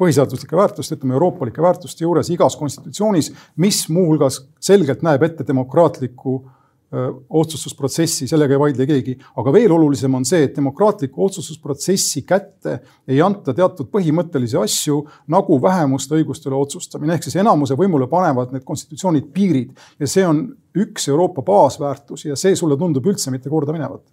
põhiseaduslike 0.00 0.56
väärtuste, 0.56 0.98
ütleme 0.98 1.16
euroopalike 1.16 1.62
väärtuste 1.62 2.04
juures 2.04 2.28
igas 2.30 2.56
konstitutsioonis, 2.60 3.30
mis 3.56 3.86
muuhulgas 3.88 4.42
selgelt 4.60 5.02
näeb 5.06 5.22
ette 5.24 5.46
demokraatliku 5.48 6.42
otsustusprotsessi, 7.28 8.28
sellega 8.30 8.54
ei 8.54 8.60
vaidle 8.60 8.86
keegi, 8.86 9.16
aga 9.42 9.52
veel 9.52 9.72
olulisem 9.74 10.14
on 10.14 10.24
see, 10.28 10.44
et 10.46 10.54
demokraatliku 10.56 11.24
otsustusprotsessi 11.24 12.22
kätte 12.22 12.76
ei 13.08 13.18
anta 13.24 13.54
teatud 13.54 13.88
põhimõttelisi 13.90 14.58
asju 14.60 15.00
nagu 15.34 15.58
vähemuste 15.62 16.14
õiguste 16.14 16.46
üle 16.50 16.60
otsustamine, 16.60 17.16
ehk 17.16 17.26
siis 17.26 17.40
enamuse 17.42 17.74
võimule 17.78 18.06
panevad 18.10 18.54
need 18.54 18.62
konstitutsioonid 18.68 19.26
piirid 19.34 19.74
ja 19.98 20.10
see 20.10 20.22
on 20.28 20.44
üks 20.76 21.08
Euroopa 21.10 21.42
baasväärtusi 21.42 22.28
ja 22.28 22.36
see 22.38 22.54
sulle 22.56 22.76
tundub 22.78 23.06
üldse 23.08 23.32
mitte 23.34 23.50
korda 23.50 23.74
minevat. 23.74 24.04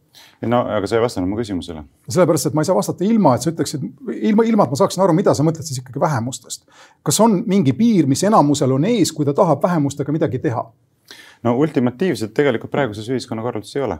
no 0.50 0.62
aga 0.64 0.90
sa 0.90 0.98
ei 0.98 1.04
vastanud 1.04 1.30
mu 1.30 1.38
küsimusele. 1.38 1.84
sellepärast, 2.08 2.50
et 2.50 2.58
ma 2.58 2.64
ei 2.64 2.70
saa 2.70 2.78
vastata 2.78 3.06
ilma, 3.06 3.36
et 3.36 3.46
sa 3.46 3.52
ütleksid, 3.52 3.84
ilma, 4.16 4.48
ilma, 4.50 4.66
et 4.66 4.74
ma 4.74 4.80
saaksin 4.82 5.04
aru, 5.06 5.14
mida 5.14 5.36
sa 5.38 5.46
mõtled 5.46 5.68
siis 5.68 5.84
ikkagi 5.84 6.02
vähemustest. 6.02 6.66
kas 7.04 7.20
on 7.22 7.44
mingi 7.46 7.76
piir, 7.78 8.10
mis 8.10 8.24
enamusel 8.24 8.74
on 8.74 8.90
ees, 8.90 9.12
kui 9.12 9.30
ta 9.30 9.36
tahab 9.38 9.62
vähemustega 9.62 10.16
midagi 10.16 10.42
teha? 10.42 10.66
No 11.44 11.56
ultimatiivselt 11.60 12.34
tegelikult 12.34 12.72
praeguses 12.72 13.10
ühiskonnakorralduses 13.12 13.80
ei 13.80 13.86
ole. 13.88 14.00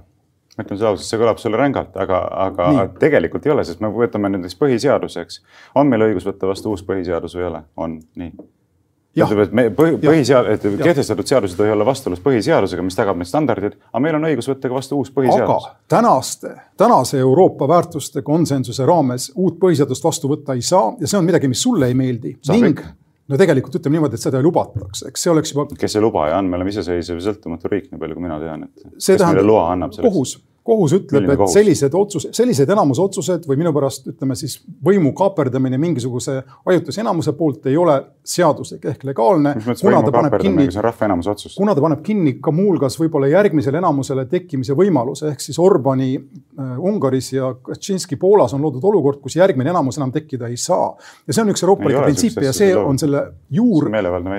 ma 0.58 0.64
ütlen 0.64 0.78
sulle 0.78 0.92
ausalt, 0.94 1.10
see 1.10 1.18
kõlab 1.22 1.40
sulle 1.42 1.58
rängalt, 1.58 1.96
aga, 1.98 2.20
aga 2.48 2.72
Nii. 2.72 2.90
tegelikult 3.02 3.46
ei 3.48 3.54
ole, 3.56 3.64
sest 3.66 3.80
me 3.82 3.90
võtame 3.94 4.30
näiteks 4.36 4.58
põhiseaduse, 4.60 5.24
eks. 5.26 5.40
on 5.76 5.90
meil 5.90 6.06
õigus 6.10 6.28
võtta 6.30 6.50
vastu 6.50 6.74
uus 6.74 6.84
põhiseadus 6.86 7.34
või 7.38 7.46
ei 7.46 7.50
ole? 7.50 7.64
on, 7.76 8.02
nii 8.22 8.36
ütleb, 9.14 9.42
et 9.44 9.52
me 9.54 9.66
põhi, 9.74 9.98
põhisead-, 10.02 10.48
et 10.56 10.64
kehtestatud 10.82 11.30
seadus 11.30 11.54
ei 11.62 11.74
olla 11.74 11.86
vastuolus 11.86 12.22
põhiseadusega, 12.24 12.86
mis 12.86 12.98
tagab 12.98 13.20
need 13.20 13.30
standardid, 13.30 13.76
aga 13.92 14.02
meil 14.02 14.18
on 14.18 14.26
õigus 14.30 14.50
võtta 14.50 14.72
ka 14.72 14.78
vastu 14.78 14.98
uus 15.02 15.12
põhiseadus. 15.14 15.68
aga 15.70 15.76
tänaste, 15.94 16.56
tänase 16.82 17.22
Euroopa 17.22 17.68
väärtuste 17.70 18.24
konsensuse 18.26 18.86
raames 18.90 19.30
uut 19.36 19.60
põhiseadust 19.62 20.06
vastu 20.06 20.32
võtta 20.32 20.58
ei 20.58 20.66
saa 20.66 20.96
ja 21.00 21.10
see 21.10 21.20
on 21.20 21.30
midagi, 21.30 21.50
mis 21.52 21.62
sulle 21.62 21.92
ei 21.92 21.98
meeldi. 21.98 22.38
ning 22.50 22.74
ikka 22.74 22.94
no 23.32 23.40
tegelikult 23.40 23.78
ütleme 23.80 23.98
niimoodi, 23.98 24.20
et 24.20 24.26
seda 24.26 24.40
ei 24.40 24.46
lubataks, 24.46 25.06
eks 25.10 25.26
see 25.26 25.34
oleks 25.34 25.54
juba. 25.54 25.68
kes 25.80 25.96
see 25.96 26.04
lubaja 26.04 26.40
on, 26.42 26.50
me 26.52 26.60
oleme 26.60 26.74
iseseisev 26.74 27.22
ja 27.22 27.28
sõltumatu 27.30 27.72
riik, 27.72 27.92
nii 27.92 28.02
palju 28.02 28.18
kui 28.18 28.26
mina 28.26 28.40
tean, 28.44 28.68
et. 28.68 28.90
kes 28.98 29.14
meile 29.24 29.46
loa 29.46 29.70
annab 29.76 29.96
selleks? 29.96 30.12
kohus 30.12 30.36
kohus 30.64 30.94
ütleb, 30.96 31.28
et 31.28 31.40
kohus? 31.40 31.54
sellised 31.58 31.96
otsused, 31.98 32.34
sellised 32.36 32.70
enamusotsused 32.72 33.48
või 33.50 33.60
minu 33.60 33.74
pärast 33.76 34.08
ütleme 34.14 34.36
siis 34.40 34.56
võimu 34.86 35.12
kaaperdamine 35.18 35.78
mingisuguse 35.82 36.38
ajutise 36.72 37.04
enamuse 37.04 37.34
poolt 37.36 37.68
ei 37.68 37.76
ole 37.78 37.98
seaduslik 38.24 38.86
ehk 38.94 39.04
legaalne. 39.10 39.56
kuna 39.82 40.02
ta 40.06 40.14
paneb 40.16 40.38
kinni, 40.40 40.68
kuna 41.58 41.76
ta 41.76 41.84
paneb 41.84 42.04
kinni 42.06 42.36
ka 42.44 42.54
muuhulgas 42.56 42.96
võib-olla 43.02 43.28
järgmisele 43.34 43.82
enamusele 43.82 44.26
tekkimise 44.32 44.78
võimaluse 44.80 45.34
ehk 45.34 45.44
siis 45.44 45.60
Orbani 45.60 46.16
äh, 46.16 46.80
Ungaris 46.80 47.34
ja 47.36 47.52
Kaczynski 47.60 48.16
Poolas 48.22 48.56
on 48.56 48.64
loodud 48.64 48.88
olukord, 48.88 49.20
kus 49.24 49.36
järgmine 49.36 49.74
enamus 49.74 50.00
enam 50.00 50.16
tekkida 50.16 50.48
ei 50.48 50.58
saa. 50.58 50.94
ja 51.28 51.36
see 51.36 51.44
on 51.44 51.52
üks 51.52 51.66
euroopalikke 51.68 52.06
printsiipe 52.08 52.46
ja 52.48 52.56
see 52.56 52.72
on 52.78 53.00
selle 53.02 53.26
juur, 53.52 53.90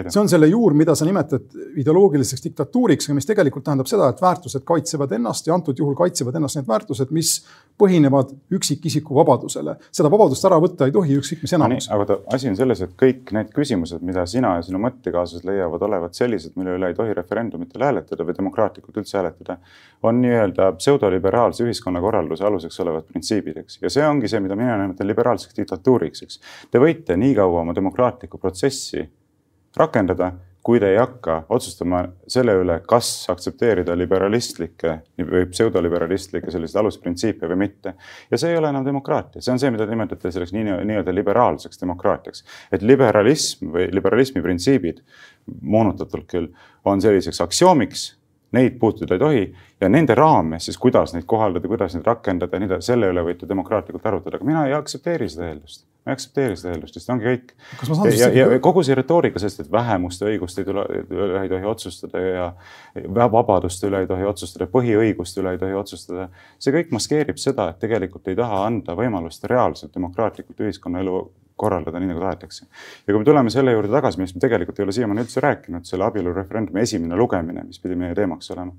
see 0.08 0.22
on 0.22 0.32
selle 0.32 0.48
juur, 0.48 0.72
mida 0.72 0.96
sa 0.96 1.04
nimetad 1.04 1.52
ideoloogiliseks 1.84 2.48
diktatuuriks, 2.48 3.12
mis 3.12 3.28
tegelikult 3.28 3.68
tähendab 3.68 3.92
seda, 3.92 4.08
et 4.08 4.24
väärtused 4.24 4.64
kaitsevad 4.64 5.12
ennast 5.18 5.52
ja 5.52 5.56
antud 5.58 5.76
juhul 5.78 5.92
kaitsevad 5.98 6.13
kaitsevad 6.14 6.38
ennast 6.38 6.58
need 6.58 6.68
väärtused, 6.68 7.10
mis 7.14 7.34
põhinevad 7.80 8.30
üksikisiku 8.54 9.14
vabadusele. 9.16 9.76
seda 9.90 10.10
vabadust 10.10 10.44
ära 10.46 10.60
võtta 10.62 10.86
ei 10.86 10.92
tohi 10.94 11.16
ükskõik 11.18 11.42
mis 11.42 11.54
enamus. 11.56 11.88
aga 11.90 11.98
vaata, 12.04 12.18
asi 12.36 12.48
on 12.48 12.56
selles, 12.56 12.80
et 12.86 12.92
kõik 13.00 13.32
need 13.34 13.50
küsimused, 13.54 14.02
mida 14.06 14.26
sina 14.30 14.54
ja 14.56 14.62
sinu 14.62 14.78
mõttekaaslased 14.84 15.48
leiavad 15.48 15.82
olevat 15.82 16.14
sellised, 16.14 16.54
mille 16.56 16.76
üle 16.78 16.92
ei 16.92 16.94
tohi 16.94 17.14
referendumitel 17.18 17.82
hääletada 17.82 18.24
või 18.24 18.38
demokraatlikult 18.38 19.02
üldse 19.02 19.18
hääletada, 19.18 19.58
on 20.02 20.22
nii-öelda 20.22 20.70
pseudoliberaalse 20.78 21.66
ühiskonnakorralduse 21.66 22.46
aluseks 22.46 22.80
olevad 22.86 23.10
printsiibid, 23.10 23.58
eks. 23.64 23.80
ja 23.82 23.90
see 23.90 24.06
ongi 24.06 24.30
see, 24.30 24.40
mida 24.44 24.56
mina 24.56 24.78
nimetan 24.78 25.10
liberaalseks 25.10 25.58
diktatuuriks, 25.58 26.22
eks. 26.22 26.40
Te 26.70 26.82
võite 26.82 27.18
nii 27.18 27.34
kaua 27.34 27.66
oma 27.66 27.74
demokraatlikku 27.74 28.38
protsessi 28.38 29.02
rakendada 29.76 30.32
kui 30.64 30.80
te 30.80 30.88
ei 30.94 30.96
hakka 30.96 31.42
otsustama 31.52 32.00
selle 32.30 32.54
üle, 32.56 32.78
kas 32.88 33.08
aktsepteerida 33.32 33.96
liberalistlikke 34.00 34.94
või 35.20 35.44
pseudoliberalistlikke 35.50 36.52
selliseid 36.52 36.80
alusprintsiipe 36.80 37.50
või 37.50 37.58
mitte. 37.66 37.94
ja 38.30 38.40
see 38.40 38.54
ei 38.54 38.58
ole 38.58 38.72
enam 38.72 38.86
demokraatia, 38.86 39.44
see 39.44 39.52
on 39.52 39.60
see, 39.60 39.70
mida 39.74 39.84
te 39.84 39.92
nimetate 39.92 40.32
selleks 40.32 40.54
nii-öelda 40.56 41.12
nii 41.12 41.16
liberaalseks 41.20 41.80
demokraatiaks. 41.84 42.44
et 42.72 42.82
liberalism 42.82 43.74
või 43.76 43.90
liberalismi 43.92 44.42
printsiibid, 44.42 45.04
moonutatult 45.60 46.28
küll, 46.32 46.52
on 46.84 47.04
selliseks 47.04 47.44
aksioomiks 47.44 48.14
neid 48.54 48.78
puutuda 48.80 49.14
ei 49.14 49.20
tohi 49.20 49.46
ja 49.80 49.88
nende 49.88 50.14
raames 50.14 50.64
siis, 50.64 50.78
kuidas 50.80 51.12
neid 51.12 51.26
kohaldada, 51.26 51.68
kuidas 51.68 51.94
neid 51.94 52.06
rakendada 52.06 52.56
ja 52.56 52.62
nii 52.62 52.72
edasi, 52.72 52.92
selle 52.92 53.10
üle 53.12 53.24
võite 53.26 53.48
demokraatlikult 53.50 54.06
arutada, 54.06 54.38
aga 54.38 54.48
mina 54.48 54.68
ei 54.68 54.76
aktsepteeri 54.78 55.28
seda 55.28 55.50
eeldust 55.50 55.84
ma 56.04 56.12
ei 56.12 56.18
aktsepteeri 56.18 56.56
seda 56.60 56.74
eeldust, 56.74 56.98
sest 56.98 57.10
ongi 57.14 57.24
kõik. 57.24 57.52
ja, 58.12 58.28
ja, 58.36 58.58
kogu 58.64 58.82
see 58.84 58.96
retoorika 58.98 59.40
sellest, 59.40 59.62
et 59.64 59.70
vähemuste 59.72 60.26
õiguste 60.28 60.60
ei 60.60 60.68
tule, 60.68 60.84
üle 61.02 61.38
ei 61.40 61.48
tohi 61.48 61.70
otsustada 61.70 62.20
ja 62.24 62.48
vabaduste 63.16 63.88
üle 63.88 64.02
ei 64.04 64.10
tohi 64.10 64.28
otsustada, 64.28 64.68
põhiõiguste 64.72 65.40
üle 65.40 65.54
ei 65.56 65.62
tohi 65.62 65.78
otsustada. 65.80 66.28
see 66.60 66.74
kõik 66.76 66.92
maskeerib 66.92 67.40
seda, 67.40 67.70
et 67.72 67.80
tegelikult 67.80 68.28
ei 68.28 68.36
taha 68.36 68.66
anda 68.66 68.98
võimalust 68.98 69.48
reaalselt 69.48 69.96
demokraatlikult 69.96 70.60
ühiskonnaelu 70.66 71.24
korraldada 71.56 72.00
nii, 72.02 72.10
nagu 72.12 72.20
tahetakse. 72.20 72.66
ja 73.06 73.12
kui 73.12 73.22
me 73.22 73.24
tuleme 73.24 73.50
selle 73.54 73.72
juurde 73.72 73.92
tagasi, 73.94 74.20
millest 74.20 74.36
me 74.36 74.44
tegelikult 74.44 74.78
ei 74.78 74.84
ole 74.84 74.96
siiamaani 74.96 75.24
üldse 75.24 75.40
rääkinud, 75.40 75.88
selle 75.88 76.04
abielureferendumi 76.04 76.84
esimene 76.84 77.16
lugemine, 77.16 77.64
mis 77.64 77.80
pidi 77.80 77.96
meie 77.96 78.12
teemaks 78.18 78.50
olema, 78.52 78.74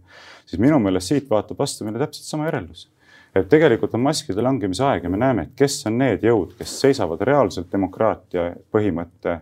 siis 0.46 0.62
minu 0.62 0.78
meelest 0.84 1.14
siit 1.14 1.32
vaatab 1.32 1.58
vastu 1.64 1.88
meile 1.88 2.04
täpselt 2.06 2.30
sama 2.30 2.52
järeldus 2.52 2.90
et 3.36 3.50
tegelikult 3.52 3.94
on 3.98 4.06
maskide 4.06 4.42
langemise 4.42 4.84
aeg 4.88 5.04
ja 5.04 5.10
me 5.12 5.18
näeme, 5.20 5.48
et 5.48 5.56
kes 5.60 5.82
on 5.90 5.98
need 6.00 6.24
jõud, 6.24 6.54
kes 6.58 6.80
seisavad 6.86 7.22
reaalselt 7.28 7.72
demokraatia 7.72 8.52
põhimõtte 8.72 9.40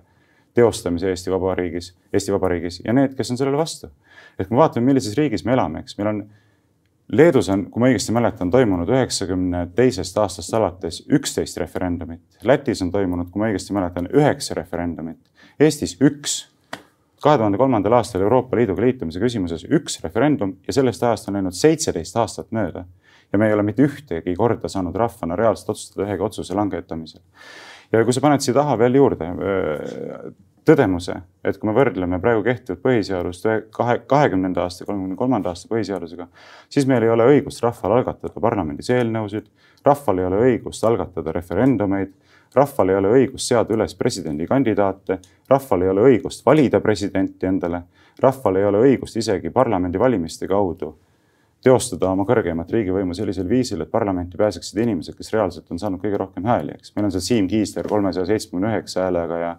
teostamise 0.54 1.10
Eesti 1.10 1.32
Vabariigis, 1.34 1.94
Eesti 2.14 2.34
Vabariigis 2.34 2.82
ja 2.86 2.94
need, 2.94 3.14
kes 3.18 3.34
on 3.34 3.38
sellele 3.38 3.58
vastu. 3.58 3.90
et 4.40 4.48
kui 4.48 4.56
me 4.56 4.64
vaatame, 4.64 4.86
millises 4.86 5.18
riigis 5.18 5.46
me 5.46 5.54
elame, 5.54 5.84
eks 5.84 5.98
meil 5.98 6.10
on 6.10 6.24
Leedus 7.12 7.50
on, 7.52 7.66
kui 7.70 7.82
ma 7.84 7.90
õigesti 7.92 8.14
mäletan, 8.16 8.50
toimunud 8.52 8.90
üheksakümne 8.90 9.68
teisest 9.76 10.18
aastast 10.18 10.54
alates 10.56 11.02
üksteist 11.12 11.60
referendumit. 11.60 12.22
Lätis 12.48 12.82
on 12.82 12.90
toimunud, 12.94 13.28
kui 13.30 13.42
ma 13.42 13.50
õigesti 13.52 13.76
mäletan, 13.76 14.08
üheksa 14.16 14.56
referendumit. 14.58 15.20
Eestis 15.60 15.98
üks. 16.02 16.48
kahe 17.24 17.38
tuhande 17.38 17.58
kolmandal 17.58 17.94
aastal 17.96 18.22
Euroopa 18.22 18.58
Liiduga 18.58 18.82
liitumise 18.84 19.20
küsimuses 19.20 19.62
üks 19.72 20.02
referendum 20.04 20.58
ja 20.68 20.74
sellest 20.76 21.04
ajast 21.04 21.30
on 21.30 21.38
läinud 21.38 21.56
seitseteist 21.56 22.18
aastat 22.20 22.50
mööda. 22.52 22.84
Ja 23.34 23.40
me 23.40 23.48
ei 23.48 23.54
ole 23.54 23.66
mitte 23.66 23.84
ühtegi 23.84 24.36
korda 24.38 24.70
saanud 24.70 24.96
rahvana 24.96 25.36
reaalselt 25.36 25.74
otsustada 25.74 26.08
ühegi 26.08 26.24
otsuse 26.24 26.56
langetamisel. 26.56 27.22
ja 27.92 28.04
kui 28.06 28.14
sa 28.14 28.22
paned 28.22 28.42
siia 28.46 28.56
taha 28.58 28.78
veel 28.80 29.00
juurde 29.02 29.30
tõdemuse, 30.64 31.16
et 31.44 31.58
kui 31.60 31.68
me 31.68 31.76
võrdleme 31.76 32.20
praegu 32.24 32.44
kehtivat 32.46 32.82
põhiseadust 32.84 33.48
kahe, 33.76 33.98
kahekümnenda 34.08 34.64
aasta, 34.64 34.86
kolmekümne 34.88 35.18
kolmanda 35.20 35.52
aasta 35.52 35.68
põhiseadusega, 35.72 36.28
siis 36.72 36.88
meil 36.88 37.04
ei 37.04 37.12
ole 37.12 37.28
õigust 37.34 37.64
rahval 37.66 37.98
algatada 37.98 38.44
parlamendis 38.44 38.90
eelnõusid, 38.94 39.50
rahval 39.86 40.22
ei 40.22 40.30
ole 40.30 40.44
õigust 40.48 40.86
algatada 40.88 41.34
referendumeid, 41.36 42.14
rahval 42.56 42.94
ei 42.94 43.00
ole 43.02 43.12
õigust 43.18 43.52
seada 43.52 43.76
üles 43.76 43.96
presidendikandidaate, 44.00 45.20
rahval 45.50 45.84
ei 45.84 45.92
ole 45.92 46.08
õigust 46.12 46.46
valida 46.46 46.80
presidenti 46.80 47.50
endale, 47.50 47.84
rahval 48.24 48.62
ei 48.62 48.70
ole 48.70 48.86
õigust 48.88 49.20
isegi 49.20 49.52
parlamendivalimiste 49.52 50.48
kaudu 50.48 50.94
teostada 51.64 52.10
oma 52.12 52.26
kõrgeimat 52.28 52.72
riigivõimu 52.74 53.16
sellisel 53.16 53.48
viisil, 53.48 53.82
et 53.84 53.92
parlamenti 53.92 54.38
pääseksid 54.40 54.82
inimesed, 54.84 55.16
kes 55.16 55.32
reaalselt 55.32 55.72
on 55.72 55.80
saanud 55.80 56.02
kõige 56.02 56.20
rohkem 56.20 56.44
hääli, 56.48 56.76
eks. 56.76 56.92
meil 56.96 57.08
on 57.08 57.14
seal 57.14 57.24
Siim 57.24 57.48
Kiisler 57.48 57.88
kolmesaja 57.88 58.28
seitsmekümne 58.28 58.74
üheksa 58.74 59.06
häälega 59.06 59.38
ja 59.40 59.52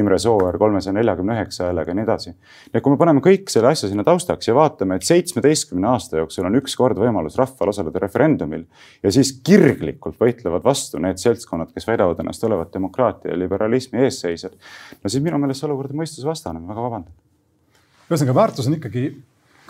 Imre 0.00 0.18
Sooäär 0.22 0.56
kolmesaja 0.58 0.94
neljakümne 0.96 1.36
üheksa 1.36 1.68
häälega 1.68 1.92
ja 1.92 1.98
nii 1.98 2.06
edasi. 2.06 2.34
ja 2.72 2.80
kui 2.80 2.94
me 2.94 3.00
paneme 3.00 3.20
kõik 3.24 3.52
selle 3.52 3.68
asja 3.74 3.90
sinna 3.92 4.04
taustaks 4.08 4.48
ja 4.48 4.56
vaatame, 4.56 4.96
et 4.96 5.08
seitsmeteistkümne 5.08 5.92
aasta 5.92 6.22
jooksul 6.22 6.48
on 6.48 6.56
üks 6.62 6.76
kord 6.80 7.00
võimalus 7.00 7.36
rahval 7.40 7.74
osaleda 7.74 8.00
referendumil 8.06 8.64
ja 9.02 9.12
siis 9.12 9.34
kirglikult 9.44 10.16
võitlevad 10.20 10.64
vastu 10.64 10.98
need 11.02 11.20
seltskonnad, 11.20 11.74
kes 11.74 11.88
väidavad 11.90 12.24
ennast 12.24 12.44
olevat 12.48 12.72
demokraatia 12.72 13.34
ja 13.34 13.38
liberalismi 13.38 14.00
eesseisjad, 14.06 14.56
no 15.02 15.12
siis 15.12 15.22
minu 15.24 15.38
meelest 15.42 15.60
see 15.60 15.68
olukord 15.68 15.92
on 15.92 16.00
mõistusvastane, 16.00 16.62
ma 16.62 16.72
väga 16.72 16.86
vabandan. 16.88 17.12
ühesõnaga, 18.08 18.38
väärtus 18.46 18.70
on 18.70 18.80
ikkagi 18.80 19.10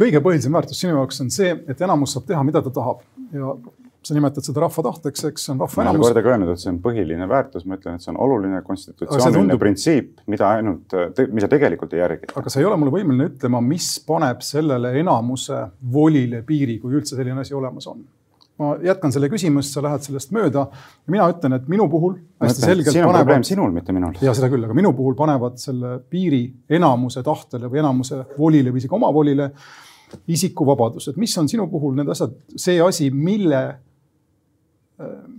kõige 0.00 0.22
põhilisem 0.24 0.56
väärtus 0.56 0.80
sinu 0.82 0.96
jaoks 0.96 1.20
on 1.24 1.30
see, 1.34 1.52
et 1.68 1.86
enamus 1.86 2.16
saab 2.16 2.26
teha, 2.30 2.42
mida 2.46 2.62
ta 2.64 2.72
tahab 2.74 3.04
ja 3.36 3.54
sa 4.02 4.16
nimetad 4.16 4.44
seda 4.44 4.62
rahva 4.64 4.84
tahteks, 4.86 5.24
eks 5.28 5.42
see 5.44 5.52
on 5.52 5.60
rahva 5.60 5.82
enamus. 5.84 5.98
ma 5.98 6.06
ei 6.06 6.06
ole 6.06 6.14
kordagi 6.14 6.30
öelnud, 6.32 6.52
et 6.54 6.62
see 6.62 6.70
on 6.72 6.78
põhiline 6.84 7.26
väärtus, 7.28 7.66
ma 7.68 7.76
ütlen, 7.76 7.98
et 7.98 8.04
see 8.04 8.12
on 8.14 8.20
oluline 8.24 8.62
konstitutsiooniline 8.64 9.36
tundub... 9.36 9.60
printsiip, 9.60 10.22
mida 10.32 10.48
ainult, 10.56 10.96
mida 11.36 11.50
tegelikult 11.52 11.92
ei 11.96 12.00
järgita. 12.00 12.36
aga 12.40 12.52
sa 12.52 12.62
ei 12.62 12.68
ole 12.68 12.78
mulle 12.80 12.94
võimeline 12.94 13.28
ütlema, 13.34 13.60
mis 13.64 13.90
paneb 14.06 14.40
sellele 14.46 14.94
enamuse 15.02 15.66
volile 15.92 16.40
piiri, 16.48 16.78
kui 16.80 16.96
üldse 16.96 17.18
selline 17.18 17.44
asi 17.44 17.56
olemas 17.56 17.90
on 17.92 18.00
ma 18.60 18.74
jätkan 18.84 19.12
selle 19.12 19.30
küsimust, 19.32 19.72
sa 19.72 19.82
lähed 19.84 20.04
sellest 20.04 20.32
mööda. 20.36 20.66
mina 21.08 21.28
ütlen, 21.32 21.56
et 21.56 21.68
minu 21.68 21.86
puhul 21.92 22.18
hästi 22.42 22.66
selgelt 22.66 22.92
siin 22.92 23.06
on 23.06 23.12
panevad, 23.12 23.24
probleem 23.24 23.44
sinul, 23.48 23.70
mitte 23.72 23.94
minul. 23.96 24.18
ja 24.20 24.34
seda 24.36 24.50
küll, 24.52 24.64
aga 24.66 24.76
minu 24.76 24.92
puhul 24.96 25.16
panevad 25.16 25.56
selle 25.60 25.96
piiri 26.12 26.42
enamuse 26.76 27.22
tahtele 27.24 27.70
või 27.72 27.80
enamuse 27.80 28.20
volile 28.36 28.72
või 28.72 28.82
isegi 28.82 28.96
omavolile 29.00 29.48
isikuvabadused, 30.28 31.16
mis 31.20 31.36
on 31.38 31.48
sinu 31.50 31.68
puhul 31.70 31.94
need 31.98 32.10
asjad, 32.12 32.34
see 32.56 32.80
asi, 32.84 33.10
mille 33.10 33.62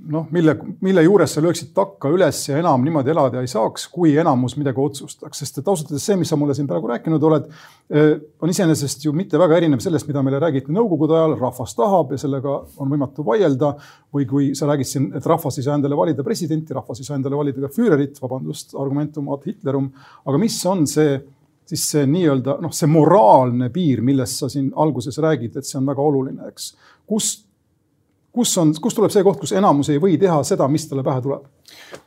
noh, 0.10 0.26
mille, 0.34 0.56
mille 0.82 1.04
juures 1.06 1.36
sa 1.36 1.42
lööksid 1.44 1.70
takka 1.76 2.10
üles 2.12 2.40
ja 2.48 2.58
enam 2.60 2.82
niimoodi 2.86 3.12
elada 3.14 3.42
ei 3.44 3.50
saaks, 3.50 3.86
kui 3.94 4.14
enamus 4.20 4.56
midagi 4.58 4.82
otsustaks, 4.82 5.42
sest 5.44 5.60
et 5.62 5.68
ausalt 5.70 5.92
öeldes 5.92 6.06
see, 6.10 6.18
mis 6.20 6.32
sa 6.32 6.38
mulle 6.40 6.56
siin 6.58 6.70
praegu 6.70 6.90
rääkinud 6.90 7.26
oled, 7.30 7.50
eh, 7.94 8.16
on 8.42 8.52
iseenesest 8.52 9.06
ju 9.06 9.14
mitte 9.16 9.40
väga 9.42 9.60
erinev 9.62 9.84
sellest, 9.84 10.08
mida 10.10 10.24
meile 10.26 10.40
räägiti 10.42 10.74
nõukogude 10.74 11.18
ajal, 11.18 11.36
rahvas 11.40 11.76
tahab 11.78 12.16
ja 12.16 12.22
sellega 12.22 12.56
on 12.82 12.96
võimatu 12.96 13.26
vaielda. 13.28 13.76
või 14.12 14.26
kui 14.28 14.46
sa 14.56 14.68
räägid 14.68 14.88
siin, 14.88 15.06
et 15.16 15.26
rahvas 15.26 15.58
ei 15.58 15.64
saa 15.64 15.78
endale 15.78 15.96
valida 15.96 16.24
presidenti, 16.24 16.74
rahvas 16.76 17.00
ei 17.00 17.06
saa 17.08 17.16
endale 17.16 17.38
valida 17.40 17.62
ka 17.62 17.70
Führerit, 17.72 18.18
vabandust, 18.20 18.74
argumentum 18.76 19.30
ad 19.32 19.46
Hitlerum. 19.46 19.92
aga 20.26 20.38
mis 20.38 20.66
on 20.66 20.88
see 20.88 21.22
siis 21.72 21.86
see 21.94 22.08
nii-öelda 22.10 22.58
noh, 22.64 22.74
see 22.76 22.90
moraalne 22.92 23.70
piir, 23.72 24.02
millest 24.04 24.42
sa 24.42 24.50
siin 24.52 24.72
alguses 24.84 25.18
räägid, 25.24 25.56
et 25.56 25.68
see 25.68 25.80
on 25.80 25.88
väga 25.88 26.04
oluline, 26.04 26.50
eks. 26.52 26.74
kus, 27.08 27.32
kus 28.42 28.58
on, 28.62 28.76
kust 28.82 28.98
tuleb 28.98 29.14
see 29.14 29.26
koht, 29.26 29.42
kus 29.42 29.54
enamus 29.58 29.92
ei 29.94 30.02
või 30.02 30.18
teha 30.22 30.42
seda, 30.48 30.70
mis 30.72 30.88
talle 30.90 31.06
pähe 31.06 31.22
tuleb? 31.24 31.50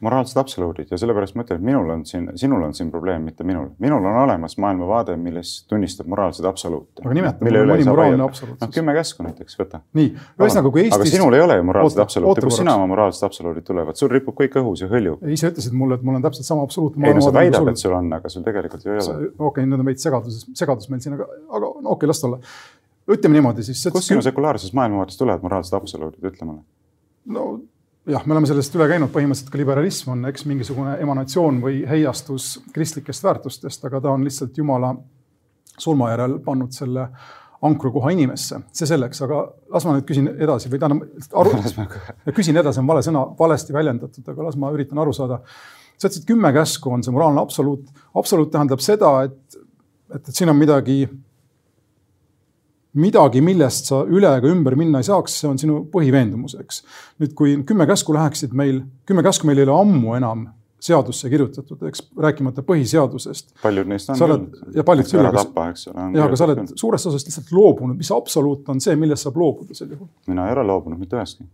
moraalsed 0.01 0.39
absoluudid 0.41 0.91
ja 0.91 0.99
sellepärast 1.01 1.37
ma 1.37 1.45
ütlen, 1.45 1.61
et 1.61 1.65
minul 1.65 1.91
on 1.93 2.03
siin, 2.09 2.27
sinul 2.41 2.63
on 2.67 2.75
siin 2.77 2.91
probleem, 2.93 3.25
mitte 3.25 3.45
minul. 3.45 3.71
minul 3.81 4.05
on 4.05 4.19
olemas 4.25 4.57
maailmavaade, 4.61 5.17
milles 5.21 5.53
tunnistab 5.69 6.09
moraalseid 6.11 6.49
absoluute. 6.49 7.05
aga 7.05 7.15
nimeta 7.17 7.45
mulle 7.45 7.63
mõni 7.71 7.87
moraalne 7.89 8.25
absoluut. 8.25 8.59
noh, 8.61 8.73
kümme 8.75 8.95
käsku 8.97 9.27
näiteks, 9.27 9.57
võta. 9.61 9.81
nii, 9.99 10.11
ühesõnaga 10.41 10.73
kui 10.75 10.85
Eestis. 10.85 10.99
aga 10.99 11.09
sinul 11.11 11.39
ei 11.39 11.45
ole 11.47 11.59
ju 11.59 11.67
moraalseid 11.71 12.05
absoluute, 12.05 12.45
kust 12.45 12.63
sina 12.63 12.77
oma 12.79 12.89
moraalsed 12.93 13.29
absoluudid 13.29 13.67
tulevad, 13.69 14.01
sul 14.01 14.13
ripub 14.13 14.37
kõik 14.41 14.59
õhus 14.61 14.85
ja 14.85 14.91
hõljub. 14.93 15.25
ise 15.37 15.53
ütlesid 15.53 15.77
mulle, 15.77 16.01
et 16.01 16.07
mul 16.07 16.21
on 16.21 16.27
täpselt 16.29 16.49
sama 16.49 16.65
absoluutne. 16.69 17.09
ei 17.09 17.19
no 17.19 17.25
sa 17.25 17.35
väidad, 17.37 17.73
et 17.73 17.81
sul 17.81 17.97
on, 17.97 18.13
aga 18.19 18.33
sul 18.33 18.47
tegelikult 18.47 18.85
ju 18.85 18.97
ei 18.97 19.01
ole. 19.01 19.17
okei 19.33 19.49
okay,, 19.51 19.69
nüüd 19.69 19.85
on 19.85 19.93
veits 19.93 20.09
segaduses, 20.09 20.49
segadus 20.57 20.93
meil 20.93 21.05
siin, 21.05 21.19
aga, 21.19 21.29
aga 21.49 21.73
okei 21.73 21.93
okay,, 21.97 22.13
las 22.13 22.25
ta 22.25 22.31
olla. 22.31 22.41
Ütleme 23.11 23.39
niimoodi 23.39 23.67
siis. 23.67 23.85
kust 23.93 24.11
sinu 24.13 24.23
sekulaarses 24.25 24.73
maailmavaates 24.77 25.21
tulevad 25.21 25.45
moraalsed 25.45 25.77
absoluudid, 25.77 26.25
ütle 26.25 26.49
mulle. 26.49 26.63
no 27.37 27.47
jah, 28.07 28.27
me 28.27 28.37
oleme 28.37 28.49
sellest 28.49 28.75
üle 28.77 28.89
käinud, 28.91 29.13
põhimõtteliselt 29.13 29.53
ka 29.53 29.61
liberalism 29.61 30.13
on 30.15 30.29
eks 30.31 30.45
mingisugune 30.49 30.97
emanatsioon 31.05 31.61
või 31.65 31.83
heiastus 31.89 32.59
kristlikest 32.75 33.25
väärtustest, 33.25 33.85
aga 33.89 34.03
ta 34.05 34.13
on 34.13 34.27
lihtsalt 34.27 34.59
Jumala 34.59 34.95
surma 35.79 36.11
järel 36.13 36.39
pannud 36.45 36.75
selle 36.75 37.09
ankrukoha 37.65 38.11
inimesse, 38.13 38.59
see 38.77 38.89
selleks, 38.89 39.23
aga 39.25 39.41
las 39.73 39.87
ma 39.89 39.95
nüüd 39.97 40.05
küsin 40.09 40.29
edasi 40.35 40.69
või 40.73 40.83
tähendab 40.83 41.39
aru, 41.41 41.55
küsin 42.37 42.61
edasi 42.61 42.83
on 42.83 42.91
vale 42.91 43.05
sõna, 43.07 43.25
valesti 43.39 43.73
väljendatud, 43.73 44.27
aga 44.35 44.51
las 44.51 44.59
ma 44.61 44.73
üritan 44.75 45.01
aru 45.01 45.15
saada. 45.17 45.41
sa 45.97 46.09
ütlesid 46.09 46.27
kümme 46.29 46.53
käsku 46.53 46.93
on 46.93 47.05
see 47.07 47.15
moraalne 47.15 47.41
absoluut, 47.41 47.87
absoluut 48.15 48.51
tähendab 48.53 48.83
seda, 48.85 49.15
et, 49.25 49.57
et, 50.13 50.21
et 50.29 50.35
siin 50.35 50.53
on 50.53 50.59
midagi 50.61 51.07
midagi, 53.01 53.43
millest 53.45 53.91
sa 53.91 54.03
üle 54.07 54.31
ega 54.39 54.51
ümber 54.51 54.77
minna 54.79 55.01
ei 55.03 55.07
saaks, 55.07 55.41
see 55.41 55.49
on 55.51 55.61
sinu 55.61 55.81
põhiveendumus, 55.93 56.57
eks. 56.61 56.83
nüüd, 57.23 57.33
kui 57.39 57.57
kümme 57.67 57.87
käsku 57.91 58.15
läheksid 58.17 58.55
meil, 58.57 58.85
kümme 59.09 59.25
käsku 59.27 59.49
meil 59.49 59.61
ei 59.61 59.67
ole 59.67 59.75
ammu 59.81 60.15
enam 60.19 60.47
seadusse 60.85 61.31
kirjutatud, 61.33 61.81
eks 61.89 62.03
rääkimata 62.21 62.63
põhiseadusest. 62.67 63.55
paljud 63.63 63.89
neist 63.89 64.11
on 64.13 64.21
küll. 64.21 64.47
ja 64.77 64.85
paljud 64.85 65.09
küll. 65.09 65.25
ole. 65.25 66.09
jah, 66.19 66.27
aga 66.27 66.39
sa 66.39 66.49
oled 66.49 66.75
suurest 66.77 67.09
osast 67.11 67.31
lihtsalt 67.31 67.53
loobunud, 67.57 67.97
mis 67.97 68.13
absoluut 68.13 68.69
on 68.69 68.83
see, 68.85 68.97
millest 69.01 69.25
saab 69.25 69.39
loobuda 69.41 69.77
sel 69.77 69.95
juhul? 69.95 70.11
mina 70.29 70.49
ei 70.49 70.57
ole 70.57 70.67
loobunud 70.69 71.01
mitte 71.01 71.17
ühestki. 71.17 71.49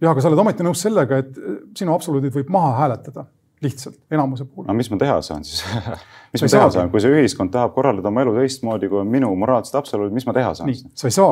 jah, 0.00 0.14
aga 0.14 0.24
sa 0.24 0.32
oled 0.32 0.44
ometi 0.46 0.66
nõus 0.66 0.84
sellega, 0.86 1.20
et 1.20 1.40
sinu 1.76 1.92
absoluudid 1.94 2.34
võib 2.38 2.52
maha 2.56 2.72
hääletada 2.80 3.26
lihtsalt 3.64 4.00
enamuse 4.10 4.48
puhul. 4.48 4.68
no 4.68 4.76
mis 4.80 4.90
ma 4.92 5.00
teha 5.02 5.20
saan 5.24 5.44
siis 5.44 5.60
mis 6.34 6.44
ma 6.44 6.50
teha 6.50 6.70
saan, 6.74 6.92
kui 6.92 7.02
see 7.02 7.14
ühiskond 7.14 7.52
tahab 7.54 7.74
korraldada 7.76 8.10
oma 8.10 8.24
elu 8.24 8.34
teistmoodi, 8.40 8.90
kui 8.90 9.00
on 9.00 9.10
minu 9.10 9.30
moraalsed 9.38 9.76
absoluudid, 9.78 10.14
mis 10.16 10.26
ma 10.26 10.34
teha 10.36 10.54
saan? 10.58 10.72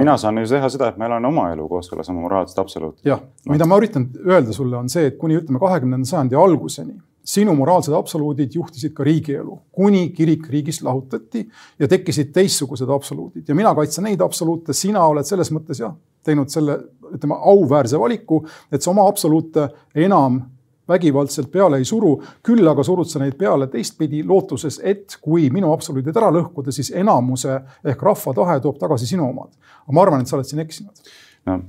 mina 0.01 0.17
saan 0.21 0.43
ju 0.43 0.51
teha 0.55 0.71
seda, 0.73 0.93
et 0.93 1.01
ma 1.01 1.11
elan 1.11 1.31
oma 1.33 1.49
elu 1.53 1.69
kooskõlas 1.71 2.11
oma 2.15 2.27
moraalsete 2.27 2.63
absoluutidega. 2.63 3.09
jah, 3.11 3.25
mida 3.51 3.67
ma 3.69 3.81
üritan 3.83 4.07
öelda 4.23 4.55
sulle, 4.55 4.79
on 4.79 4.93
see, 4.93 5.11
et 5.11 5.19
kuni 5.19 5.41
ütleme 5.43 5.63
kahekümnenda 5.63 6.09
sajandi 6.09 6.39
alguseni 6.39 7.01
sinu 7.25 7.55
moraalsed 7.55 7.95
absoluudid 7.95 8.55
juhtisid 8.55 8.95
ka 8.97 9.05
riigielu, 9.07 9.57
kuni 9.75 10.09
kirik 10.15 10.49
riigist 10.51 10.83
lahutati 10.83 11.45
ja 11.79 11.89
tekkisid 11.89 12.33
teistsugused 12.35 12.91
absoluudid. 12.91 13.45
Ja 13.49 13.55
mina 13.55 13.75
kaitsen 13.79 14.09
neid 14.09 14.23
absoluute, 14.25 14.75
sina 14.75 15.05
oled 15.07 15.27
selles 15.29 15.53
mõttes 15.55 15.83
jah, 15.83 15.95
teinud 16.27 16.51
selle, 16.51 16.79
ütleme 17.15 17.39
auväärse 17.39 18.01
valiku, 18.01 18.43
et 18.73 18.83
sa 18.83 18.91
oma 18.91 19.07
absoluute 19.09 19.69
enam 19.95 20.41
vägivaldselt 20.89 21.51
peale 21.53 21.79
ei 21.79 21.85
suru, 21.89 22.17
küll 22.43 22.69
aga 22.69 22.85
surud 22.87 23.09
sa 23.09 23.23
neid 23.23 23.37
peale 23.39 23.69
teistpidi 23.71 24.23
lootuses, 24.27 24.81
et 24.83 25.19
kui 25.23 25.49
minu 25.55 25.73
absoluudid 25.73 26.17
ära 26.17 26.31
lõhkuda, 26.35 26.75
siis 26.75 26.93
enamuse 26.97 27.61
ehk 27.85 28.03
rahva 28.03 28.35
tahe 28.37 28.59
toob 28.61 28.81
tagasi 28.81 29.07
sinu 29.15 29.29
omad. 29.31 29.53
aga 29.85 29.95
ma 29.95 30.03
arvan, 30.03 30.21
et 30.23 30.29
sa 30.29 30.37
oled 30.37 30.49
siin 30.49 30.65
eksinud 30.65 31.13
no 31.47 31.61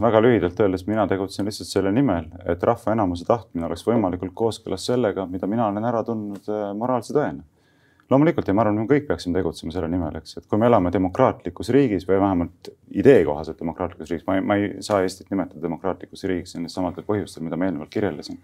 väga 0.00 0.20
lühidalt 0.22 0.60
öeldes, 0.60 0.86
mina 0.86 1.06
tegutsen 1.08 1.48
lihtsalt 1.48 1.70
selle 1.70 1.92
nimel, 1.92 2.28
et 2.46 2.62
rahva 2.62 2.94
enamuse 2.94 3.26
tahtmine 3.28 3.66
oleks 3.66 3.84
võimalikult 3.86 4.34
kooskõlas 4.38 4.86
sellega, 4.90 5.26
mida 5.26 5.48
mina 5.50 5.66
olen 5.68 5.88
ära 5.88 6.04
tundnud 6.06 6.50
äh, 6.52 6.68
moraalse 6.78 7.16
tõena. 7.16 7.42
Loomulikult 8.10 8.48
ja 8.48 8.54
ma 8.54 8.64
arvan, 8.64 8.82
me 8.82 8.90
kõik 8.90 9.06
peaksime 9.08 9.38
tegutsema 9.38 9.72
selle 9.72 9.88
nimel, 9.92 10.18
eks, 10.20 10.36
et 10.40 10.46
kui 10.50 10.60
me 10.60 10.68
elame 10.68 10.92
demokraatlikus 10.92 11.72
riigis 11.74 12.06
või 12.08 12.20
vähemalt 12.20 12.72
idee 12.90 13.24
kohaselt 13.24 13.60
demokraatlikus 13.60 14.10
riigis, 14.10 14.26
ma 14.26 14.36
ei, 14.36 14.46
ma 14.46 14.58
ei 14.60 14.70
saa 14.84 15.02
Eestit 15.02 15.30
nimetada 15.32 15.62
demokraatlikuks 15.62 16.24
riigiks 16.28 16.56
nendest 16.56 16.76
samadel 16.78 17.06
põhjustel, 17.08 17.46
mida 17.46 17.56
ma 17.56 17.68
eelnevalt 17.68 17.92
kirjeldasin 17.92 18.40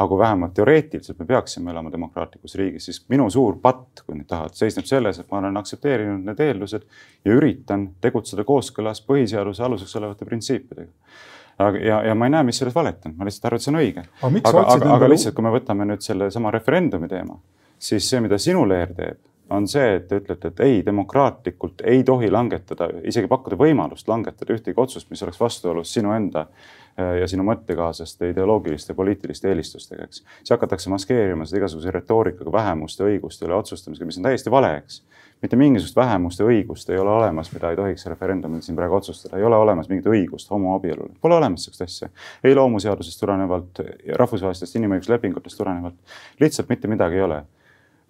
aga 0.00 0.08
kui 0.08 0.18
vähemalt 0.18 0.54
teoreetiliselt 0.56 1.18
me 1.18 1.26
peaksime 1.28 1.70
elama 1.70 1.92
demokraatlikus 1.92 2.54
riigis, 2.56 2.84
siis 2.88 3.02
minu 3.12 3.26
suur 3.30 3.58
patt, 3.62 4.00
kui 4.06 4.16
nüüd 4.16 4.28
tahad, 4.30 4.54
seisneb 4.56 4.86
selles, 4.88 5.18
et 5.20 5.28
ma 5.28 5.42
olen 5.42 5.60
aktsepteerinud 5.60 6.24
need 6.24 6.40
eeldused 6.40 6.86
ja 7.28 7.34
üritan 7.36 7.90
tegutseda 8.00 8.46
kooskõlas 8.48 9.02
põhiseaduse 9.04 9.66
aluseks 9.66 9.92
olevate 10.00 10.24
printsiipidega. 10.24 10.88
aga, 11.58 11.84
ja, 11.84 12.00
ja 12.08 12.14
ma 12.16 12.30
ei 12.30 12.32
näe, 12.32 12.46
mis 12.48 12.62
selles 12.62 12.74
valet 12.74 13.04
on, 13.06 13.18
ma 13.18 13.28
lihtsalt 13.28 13.50
arvan, 13.50 13.60
et 13.60 13.66
see 13.66 13.74
on 13.74 13.80
õige. 13.82 14.06
aga, 14.22 14.40
aga, 14.48 14.64
aga, 14.76 14.92
aga 14.94 15.10
lihtsalt, 15.12 15.36
kui 15.36 15.44
me 15.44 15.52
võtame 15.52 15.88
nüüd 15.92 16.06
sellesama 16.06 16.54
referendumi 16.56 17.08
teema, 17.08 17.36
siis 17.80 18.08
see, 18.10 18.20
mida 18.20 18.38
sinu 18.38 18.66
leer 18.68 18.94
teeb 18.94 19.26
on 19.50 19.64
see, 19.66 19.96
et 19.96 20.04
te 20.06 20.20
ütlete, 20.20 20.52
et 20.52 20.60
ei, 20.62 20.82
demokraatlikult 20.86 21.82
ei 21.90 22.04
tohi 22.06 22.28
langetada, 22.30 22.86
isegi 23.10 23.26
pakkuda 23.26 23.56
võimalust 23.58 24.06
langetada 24.06 24.54
ühtegi 24.54 24.78
otsust, 24.78 25.08
mis 25.10 25.22
oleks 25.26 25.40
vastuolus 25.40 25.90
sinu 25.96 26.12
enda 26.14 26.44
Äh, 27.00 27.20
ja 27.20 27.26
sinu 27.30 27.44
mõttekaaslaste 27.46 28.32
ideoloogiliste 28.32 28.94
poliitiliste 28.98 29.48
eelistustega, 29.50 30.08
eks. 30.08 30.24
siis 30.40 30.50
hakatakse 30.50 30.90
maskeerima 30.90 31.46
seda 31.46 31.60
igasuguse 31.60 31.92
retoorikaga 31.94 32.52
vähemuste 32.52 33.04
õiguste 33.06 33.46
üle 33.46 33.54
otsustamisega, 33.60 34.08
mis 34.08 34.18
on 34.18 34.26
täiesti 34.26 34.50
vale, 34.50 34.72
eks. 34.80 34.96
mitte 35.42 35.58
mingisugust 35.60 35.96
vähemuste 35.96 36.44
õigust 36.44 36.90
ei 36.90 36.98
ole 36.98 37.12
olemas, 37.14 37.52
mida 37.54 37.70
ei 37.70 37.78
tohiks 37.78 38.06
referendumil 38.10 38.64
siin 38.66 38.76
praegu 38.78 38.98
otsustada, 38.98 39.38
ei 39.38 39.46
ole 39.46 39.56
olemas 39.56 39.88
mingit 39.88 40.10
õigust 40.10 40.50
homoabielule, 40.50 41.14
pole 41.22 41.38
olemas 41.38 41.64
sihukest 41.64 41.86
asja. 41.86 42.10
ei 42.44 42.58
loomuseadusest 42.58 43.22
tulenevalt, 43.22 43.84
rahvusvahelistest 44.24 44.76
inimõiguslepingutest 44.82 45.62
tulenevalt, 45.62 46.18
lihtsalt 46.42 46.74
mitte 46.74 46.90
midagi 46.90 47.22
ei 47.22 47.26
ole 47.28 47.44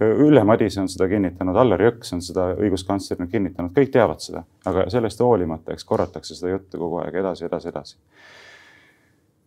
Ülle 0.01 0.45
Madise 0.45 0.81
on 0.81 0.89
seda 0.89 1.09
kinnitanud, 1.11 1.57
Allar 1.61 1.83
Jõks 1.85 2.15
on 2.17 2.23
seda 2.25 2.51
õiguskantslerina 2.57 3.29
kinnitanud, 3.29 3.73
kõik 3.77 3.91
teavad 3.93 4.23
seda, 4.25 4.45
aga 4.67 4.87
sellest 4.93 5.21
hoolimata, 5.21 5.75
eks 5.75 5.85
korratakse 5.85 6.37
seda 6.39 6.55
juttu 6.55 6.81
kogu 6.81 7.03
aeg 7.03 7.21
edasi, 7.21 7.45
edasi, 7.49 7.69
edasi. 7.69 7.97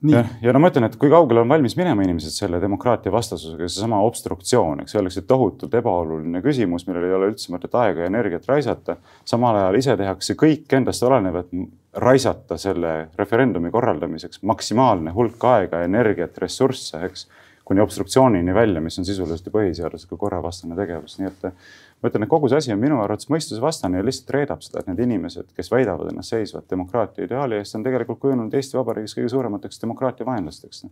Ja, 0.03 0.25
ja 0.43 0.51
no 0.51 0.59
ma 0.59 0.67
ütlen, 0.67 0.83
et 0.83 0.97
kui 0.99 1.07
kaugele 1.11 1.39
on 1.45 1.47
valmis 1.47 1.77
minema 1.79 2.03
inimesed 2.03 2.35
selle 2.35 2.59
demokraatia 2.59 3.11
vastasusega, 3.11 3.69
seesama 3.71 4.01
obstruktsioon, 4.03 4.81
eks 4.83 4.97
öeldakse, 4.97 5.23
tohutult 5.27 5.77
ebaoluline 5.79 6.41
küsimus, 6.43 6.83
millel 6.89 7.07
ei 7.07 7.15
ole 7.15 7.29
üldse 7.31 7.53
mõtet 7.53 7.77
aega 7.79 8.03
ja 8.03 8.09
energiat 8.11 8.49
raisata. 8.51 8.97
samal 9.25 9.55
ajal 9.61 9.79
ise 9.79 9.95
tehakse 9.97 10.35
kõik 10.35 10.75
endast 10.75 11.07
olenev, 11.07 11.39
et 11.39 11.55
raisata 12.03 12.57
selle 12.57 12.91
referendumi 13.15 13.71
korraldamiseks 13.71 14.43
maksimaalne 14.43 15.13
hulk 15.15 15.47
aega, 15.53 15.83
energiat, 15.87 16.37
ressursse, 16.37 16.99
eks 17.07 17.27
kuni 17.73 17.81
obstruktsioonini 17.81 18.53
välja, 18.53 18.81
mis 18.81 18.99
on 19.01 19.05
sisuliselt 19.05 19.47
ju 19.49 19.51
põhiseadusega 19.53 20.17
korravastane 20.21 20.77
tegevus, 20.77 21.17
nii 21.17 21.29
et 21.31 21.45
ma 21.47 22.09
ütlen, 22.09 22.25
et 22.25 22.29
kogu 22.29 22.49
see 22.51 22.59
asi 22.61 22.73
on 22.73 22.81
minu 22.81 22.99
arvates 23.01 23.29
mõistusevastane 23.33 23.97
ja 23.97 24.05
lihtsalt 24.05 24.29
reedab 24.35 24.61
seda, 24.61 24.83
et 24.83 24.91
need 24.91 25.01
inimesed, 25.07 25.49
kes 25.57 25.71
väidavad 25.73 26.11
ennast 26.11 26.35
seisvat 26.35 26.67
demokraatia 26.69 27.25
ideaali 27.25 27.57
eest, 27.57 27.73
on 27.79 27.85
tegelikult 27.85 28.21
kujunenud 28.21 28.53
Eesti 28.53 28.77
Vabariigis 28.77 29.17
kõige 29.17 29.33
suuremateks 29.33 29.81
demokraatia 29.81 30.27
vaenlasteks. 30.27 30.85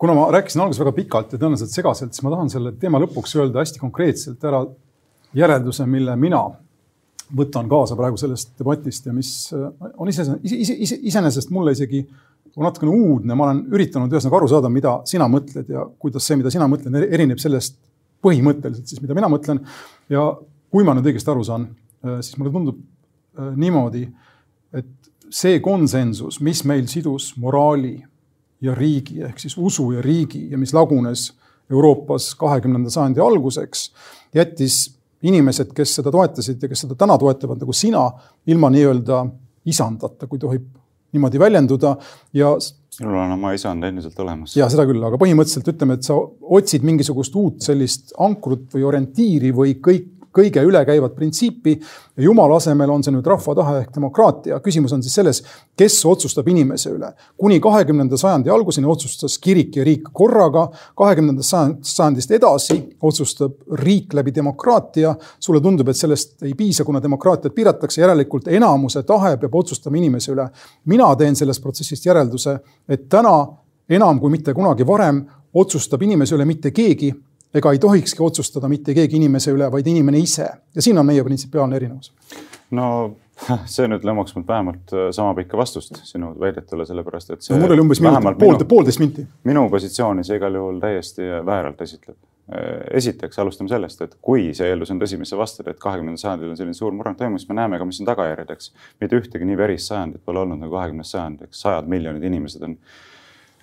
Kuna 0.00 0.14
ma 0.16 0.30
rääkisin 0.32 0.62
alguses 0.62 0.80
väga 0.80 0.94
pikalt 0.96 1.34
ja 1.34 1.42
tõenäoliselt 1.42 1.74
segaselt, 1.74 2.14
siis 2.14 2.24
ma 2.24 2.32
tahan 2.36 2.52
selle 2.52 2.72
teema 2.80 3.02
lõpuks 3.02 3.34
öelda 3.40 3.64
hästi 3.64 3.82
konkreetselt 3.82 4.46
ära 4.48 4.62
järelduse, 5.36 5.84
mille 5.90 6.14
mina 6.16 6.44
võtan 7.36 7.68
kaasa 7.70 7.98
praegu 7.98 8.18
sellest 8.18 8.54
debatist 8.58 9.06
ja 9.06 9.12
mis 9.14 9.32
on 9.52 10.08
iseenesest 10.08 10.46
ise, 10.46 10.78
ise, 10.86 10.98
iseenesest 11.10 11.52
mulle 11.54 11.74
isegi 11.74 12.04
natukene 12.58 12.92
uudne, 12.92 13.36
ma 13.36 13.48
olen 13.48 13.62
üritanud 13.74 14.12
ühesõnaga 14.12 14.40
aru 14.40 14.48
saada, 14.50 14.70
mida 14.72 14.96
sina 15.08 15.28
mõtled 15.30 15.70
ja 15.70 15.84
kuidas 16.02 16.26
see, 16.26 16.38
mida 16.40 16.52
sina 16.52 16.66
mõtled, 16.70 16.96
erineb 17.06 17.40
sellest 17.42 17.78
põhimõtteliselt 18.24 18.90
siis, 18.90 19.02
mida 19.02 19.16
mina 19.16 19.30
mõtlen. 19.32 19.62
ja 20.10 20.24
kui 20.70 20.86
ma 20.86 20.94
nüüd 20.96 21.08
õigesti 21.10 21.32
aru 21.32 21.44
saan, 21.46 21.68
äh, 22.04 22.20
siis 22.20 22.38
mulle 22.38 22.52
tundub 22.54 22.78
äh, 22.80 23.52
niimoodi, 23.56 24.06
et 24.76 25.10
see 25.30 25.60
konsensus, 25.62 26.40
mis 26.40 26.64
meil 26.66 26.86
sidus 26.90 27.32
moraali 27.38 27.96
ja 28.60 28.74
riigi 28.74 29.22
ehk 29.24 29.38
siis 29.40 29.56
usu 29.56 29.92
ja 29.94 30.02
riigi 30.04 30.48
ja 30.50 30.58
mis 30.58 30.74
lagunes 30.76 31.30
Euroopas 31.70 32.32
kahekümnenda 32.34 32.90
sajandi 32.90 33.22
alguseks, 33.22 33.92
jättis 34.34 34.88
inimesed, 35.22 35.70
kes 35.76 35.94
seda 36.00 36.10
toetasid 36.10 36.62
ja 36.62 36.70
kes 36.70 36.82
seda 36.84 36.96
täna 36.98 37.16
toetavad 37.20 37.60
nagu 37.62 37.74
sina, 37.76 38.08
ilma 38.50 38.70
nii-öelda 38.74 39.22
isandata, 39.70 40.26
kui 40.26 40.40
tohib 40.42 40.66
niimoodi 41.14 41.40
väljenduda 41.42 41.96
ja. 42.36 42.52
sinul 42.90 43.18
on 43.18 43.34
oma 43.36 43.52
isand 43.56 43.84
endiselt 43.88 44.18
olemas. 44.22 44.56
ja 44.56 44.68
seda 44.72 44.86
küll, 44.88 45.02
aga 45.06 45.18
põhimõtteliselt 45.20 45.72
ütleme, 45.74 45.98
et 45.98 46.06
sa 46.06 46.16
otsid 46.60 46.86
mingisugust 46.86 47.36
uut 47.40 47.60
sellist 47.64 48.14
ankrut 48.18 48.68
või 48.74 48.86
orientiiri 48.92 49.52
või 49.56 49.76
kõik 49.82 50.19
kõige 50.32 50.62
ülekäivat 50.62 51.14
printsiipi. 51.14 51.80
jumala 52.16 52.56
asemel 52.56 52.90
on 52.90 53.02
see 53.02 53.12
nüüd 53.14 53.26
rahva 53.26 53.54
tahe 53.54 53.78
ehk 53.80 53.94
demokraatia. 53.94 54.60
küsimus 54.60 54.92
on 54.92 55.02
siis 55.02 55.14
selles, 55.14 55.42
kes 55.76 56.04
otsustab 56.06 56.48
inimese 56.48 56.90
üle. 56.90 57.12
kuni 57.36 57.60
kahekümnenda 57.60 58.16
sajandi 58.16 58.50
alguseni 58.50 58.86
otsustas 58.86 59.38
kirik 59.38 59.76
ja 59.76 59.84
riik 59.84 60.08
korraga. 60.12 60.68
kahekümnendast 60.96 61.50
sajandist 61.82 62.30
edasi 62.30 62.96
otsustab 63.02 63.52
riik 63.72 64.14
läbi 64.14 64.34
demokraatia. 64.34 65.14
sulle 65.38 65.60
tundub, 65.60 65.88
et 65.88 65.96
sellest 65.96 66.42
ei 66.42 66.54
piisa, 66.54 66.84
kuna 66.84 67.02
demokraatiat 67.02 67.54
piiratakse, 67.54 68.00
järelikult 68.00 68.48
enamuse 68.48 69.02
tahe 69.02 69.36
peab 69.36 69.54
otsustama 69.54 69.96
inimese 69.96 70.32
üle. 70.32 70.48
mina 70.84 71.16
teen 71.16 71.36
sellest 71.36 71.62
protsessist 71.62 72.06
järelduse, 72.06 72.58
et 72.88 73.08
täna 73.08 73.48
enam 73.88 74.20
kui 74.20 74.30
mitte 74.30 74.54
kunagi 74.54 74.86
varem 74.86 75.24
otsustab 75.54 76.02
inimese 76.02 76.34
üle 76.34 76.44
mitte 76.44 76.70
keegi 76.70 77.14
ega 77.54 77.72
ei 77.72 77.78
tohikski 77.82 78.22
otsustada 78.22 78.68
mitte 78.68 78.94
keegi 78.94 79.18
inimese 79.18 79.54
üle, 79.54 79.70
vaid 79.72 79.86
inimene 79.90 80.20
ise 80.22 80.46
ja 80.46 80.82
siin 80.82 80.98
on 80.98 81.06
meie 81.06 81.24
printsipiaalne 81.26 81.76
erinevus. 81.76 82.12
no 82.70 82.86
see 83.74 83.88
nüüd 83.88 84.04
lõmmaks 84.06 84.34
mult 84.36 84.48
vähemalt 84.48 84.92
äh, 84.94 85.06
sama 85.16 85.34
pikka 85.38 85.58
vastust 85.60 86.02
sinu 86.08 86.32
väidetele, 86.40 86.86
sellepärast 86.88 87.34
et 87.34 87.46
see 87.46 87.54
no,. 87.54 87.62
mul 87.64 87.76
oli 87.76 87.84
umbes 87.86 88.02
minut, 88.04 88.36
pool, 88.40 88.58
poolteist 88.68 89.00
minti. 89.02 89.24
minu 89.48 89.66
positsiooni 89.72 90.24
see 90.26 90.40
igal 90.40 90.58
juhul 90.60 90.82
täiesti 90.82 91.30
vääralt 91.46 91.80
esitleb. 91.86 92.18
Äh, 92.50 92.80
esiteks 92.98 93.38
alustame 93.38 93.70
sellest, 93.70 94.00
et 94.02 94.16
kui 94.26 94.48
see 94.56 94.66
eeldus 94.72 94.90
on 94.90 94.98
tõsi, 94.98 95.18
mis 95.20 95.30
sa 95.30 95.38
vastad, 95.38 95.68
et 95.70 95.78
kahekümnendal 95.78 96.18
sajandil 96.18 96.50
on 96.50 96.58
selline 96.58 96.74
suur 96.74 96.94
murrang 96.96 97.18
toimunud, 97.18 97.38
siis 97.38 97.50
me 97.50 97.60
näeme 97.60 97.78
ka, 97.78 97.86
mis 97.86 98.00
on 98.02 98.08
tagajärjed, 98.08 98.50
eks. 98.56 98.72
mitte 99.02 99.20
ühtegi 99.20 99.46
nii 99.46 99.60
verist 99.60 99.92
sajandit 99.92 100.24
pole 100.26 100.42
olnud 100.42 100.58
nagu 100.58 100.74
kahekümnes 100.74 101.14
sajand, 101.14 101.44
eks 101.46 101.62
sajad 101.62 101.86
miljonid 101.92 102.26
inimesed 102.26 102.66
on 102.66 102.74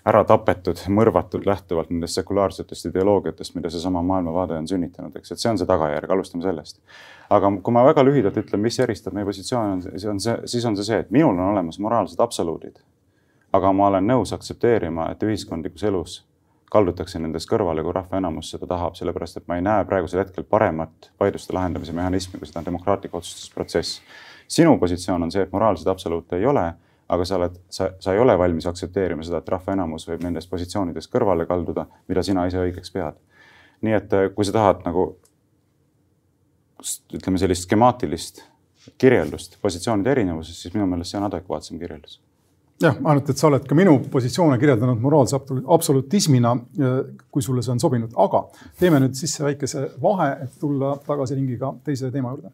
ära 0.07 0.23
tapetud, 0.27 0.79
mõrvatud 0.93 1.45
lähtuvalt 1.47 1.89
nendest 1.91 2.19
sekulaarsetest 2.19 2.89
ideoloogiatest, 2.89 3.55
mida 3.57 3.71
seesama 3.73 4.01
maailmavaade 4.07 4.55
on 4.55 4.67
sünnitanud, 4.69 5.15
eks, 5.19 5.33
et 5.33 5.41
see 5.41 5.51
on 5.51 5.59
see 5.59 5.67
tagajärg, 5.67 6.11
alustame 6.13 6.45
sellest. 6.45 6.79
aga 7.29 7.51
kui 7.63 7.75
ma 7.75 7.83
väga 7.87 8.05
lühidalt 8.07 8.37
ütlen, 8.39 8.63
mis 8.63 8.79
eristab 8.79 9.17
meie 9.17 9.27
positsioone, 9.27 9.97
see 9.97 10.11
on 10.11 10.21
see, 10.23 10.37
siis 10.45 10.65
on 10.69 10.77
see 10.79 10.87
see, 10.87 11.01
et 11.03 11.11
minul 11.11 11.35
on 11.35 11.51
olemas 11.51 11.79
moraalsed 11.83 12.23
absoluudid. 12.23 12.79
aga 13.53 13.73
ma 13.73 13.87
olen 13.87 14.07
nõus 14.07 14.33
aktsepteerima, 14.35 15.11
et 15.11 15.23
ühiskondlikus 15.23 15.83
elus 15.83 16.17
kaldutakse 16.71 17.19
nendest 17.19 17.47
kõrvale, 17.49 17.83
kui 17.83 17.95
rahva 17.95 18.19
enamus 18.19 18.51
seda 18.51 18.67
tahab, 18.67 18.95
sellepärast 18.99 19.37
et 19.39 19.47
ma 19.47 19.55
ei 19.55 19.63
näe 19.63 19.85
praegusel 19.87 20.19
hetkel 20.19 20.43
paremat 20.43 21.11
vaidluste 21.19 21.55
lahendamise 21.55 21.95
mehhanismi, 21.95 22.39
kui 22.39 22.47
seda 22.47 22.59
on 22.59 22.71
demokraatlik 22.71 23.15
otsustusprotsess. 23.15 24.01
sinu 24.47 24.77
positsioon 24.79 25.23
on 25.23 25.31
see, 25.31 25.43
et 25.43 25.51
moraalseid 25.51 25.87
absoluute 25.91 26.37
ei 26.37 26.45
ole 26.45 26.73
aga 27.07 27.25
sa 27.25 27.37
oled, 27.39 27.55
sa, 27.69 27.89
sa 28.03 28.13
ei 28.13 28.19
ole 28.19 28.35
valmis 28.39 28.67
aktsepteerima 28.67 29.23
seda, 29.23 29.41
et 29.41 29.49
rahva 29.49 29.75
enamus 29.77 30.07
võib 30.09 30.25
nendest 30.25 30.49
positsioonidest 30.51 31.11
kõrvale 31.13 31.47
kalduda, 31.47 31.87
mida 32.07 32.23
sina 32.23 32.45
ise 32.49 32.59
õigeks 32.61 32.93
pead. 32.93 33.17
nii 33.81 33.93
et 33.93 34.13
äh, 34.13 34.29
kui 34.35 34.45
sa 34.45 34.55
tahad 34.55 34.85
nagu 34.85 35.09
ütleme 37.13 37.39
sellist 37.41 37.67
skemaatilist 37.67 38.43
kirjeldust 38.97 39.57
positsioonide 39.61 40.11
erinevusest, 40.11 40.61
siis 40.61 40.73
minu 40.73 40.87
meelest 40.87 41.11
see 41.11 41.19
on 41.19 41.27
adekvaatsem 41.27 41.79
kirjeldus 41.79 42.19
jah, 42.81 42.97
ainult 43.03 43.29
et 43.31 43.39
sa 43.39 43.47
oled 43.49 43.65
ka 43.67 43.77
minu 43.77 43.97
positsioone 44.11 44.57
kirjeldanud 44.61 45.01
moraalse 45.01 45.39
absolutismina, 45.77 46.53
äh, 46.53 46.99
kui 47.31 47.45
sulle 47.45 47.63
see 47.65 47.73
on 47.75 47.81
sobinud, 47.83 48.13
aga 48.27 48.43
teeme 48.79 49.01
nüüd 49.03 49.17
sisse 49.17 49.45
väikese 49.45 49.87
vahe, 50.01 50.33
et 50.45 50.59
tulla 50.61 50.97
tagasi 51.07 51.39
ringiga 51.39 51.73
teise 51.85 52.11
teema 52.13 52.35
juurde. 52.35 52.53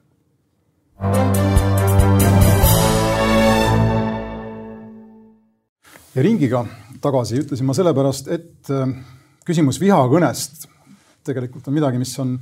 Ringiga 6.15 6.65
tagasi 7.01 7.41
ütlesin 7.41 7.65
ma 7.65 7.73
sellepärast, 7.77 8.29
et 8.33 8.69
äh, 8.73 8.93
küsimus 9.47 9.79
vihakõnest 9.81 10.67
tegelikult 11.23 11.67
on 11.67 11.77
midagi, 11.77 11.99
mis 12.01 12.13
on 12.21 12.35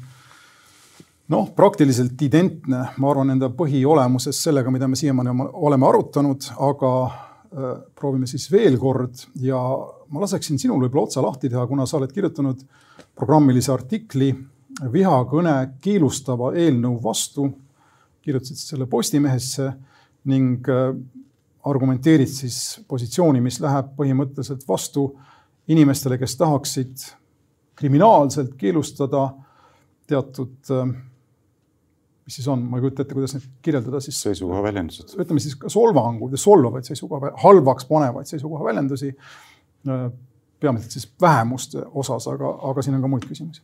noh, 1.31 1.49
praktiliselt 1.55 2.19
identne, 2.25 2.83
ma 2.97 3.11
arvan, 3.11 3.33
enda 3.35 3.51
põhiolemuses 3.55 4.41
sellega, 4.43 4.73
mida 4.73 4.89
me 4.89 4.99
siiamaani 4.99 5.49
oleme 5.53 5.87
arutanud, 5.87 6.49
aga 6.67 6.93
äh, 7.05 7.73
proovime 7.97 8.29
siis 8.29 8.49
veel 8.51 8.77
kord 8.81 9.25
ja 9.41 9.59
ma 10.11 10.23
laseksin 10.25 10.59
sinul 10.59 10.81
võib-olla 10.83 11.07
otsa 11.07 11.23
lahti 11.23 11.49
teha, 11.51 11.65
kuna 11.69 11.87
sa 11.87 11.99
oled 11.99 12.11
kirjutanud 12.11 12.65
programmilise 13.15 13.71
artikli 13.73 14.33
vihakõne 14.91 15.55
keelustava 15.83 16.53
eelnõu 16.57 16.97
vastu. 17.03 17.51
kirjutasid 18.21 18.57
selle 18.57 18.85
Postimehesse 18.85 19.71
ning 20.29 20.67
äh, 20.69 20.93
argumenteerid 21.69 22.29
siis 22.29 22.81
positsiooni, 22.89 23.41
mis 23.43 23.59
läheb 23.61 23.93
põhimõtteliselt 23.97 24.63
vastu 24.67 25.05
inimestele, 25.71 26.17
kes 26.21 26.35
tahaksid 26.39 27.05
kriminaalselt 27.77 28.55
keelustada 28.59 29.27
teatud, 30.09 30.71
mis 32.25 32.37
siis 32.37 32.47
on, 32.51 32.63
ma 32.67 32.77
ei 32.77 32.85
kujuta 32.85 33.05
ette, 33.05 33.15
kuidas 33.15 33.35
neid 33.37 33.47
kirjeldada 33.63 34.01
siis. 34.03 34.19
seisukoha 34.25 34.63
väljendused. 34.63 35.15
ütleme 35.21 35.43
siis 35.43 35.57
solvangud 35.71 36.33
ja 36.33 36.41
solvavaid 36.41 36.89
seisukoha, 36.89 37.33
halvaks 37.43 37.87
panevaid 37.89 38.29
seisukoha 38.29 38.65
väljendusi. 38.71 39.15
peamiselt 40.61 40.91
siis 40.91 41.07
vähemuste 41.21 41.85
osas, 41.97 42.27
aga, 42.27 42.57
aga 42.69 42.81
siin 42.85 42.95
on 42.95 43.01
ka 43.01 43.09
muid 43.09 43.23
küsimusi 43.25 43.63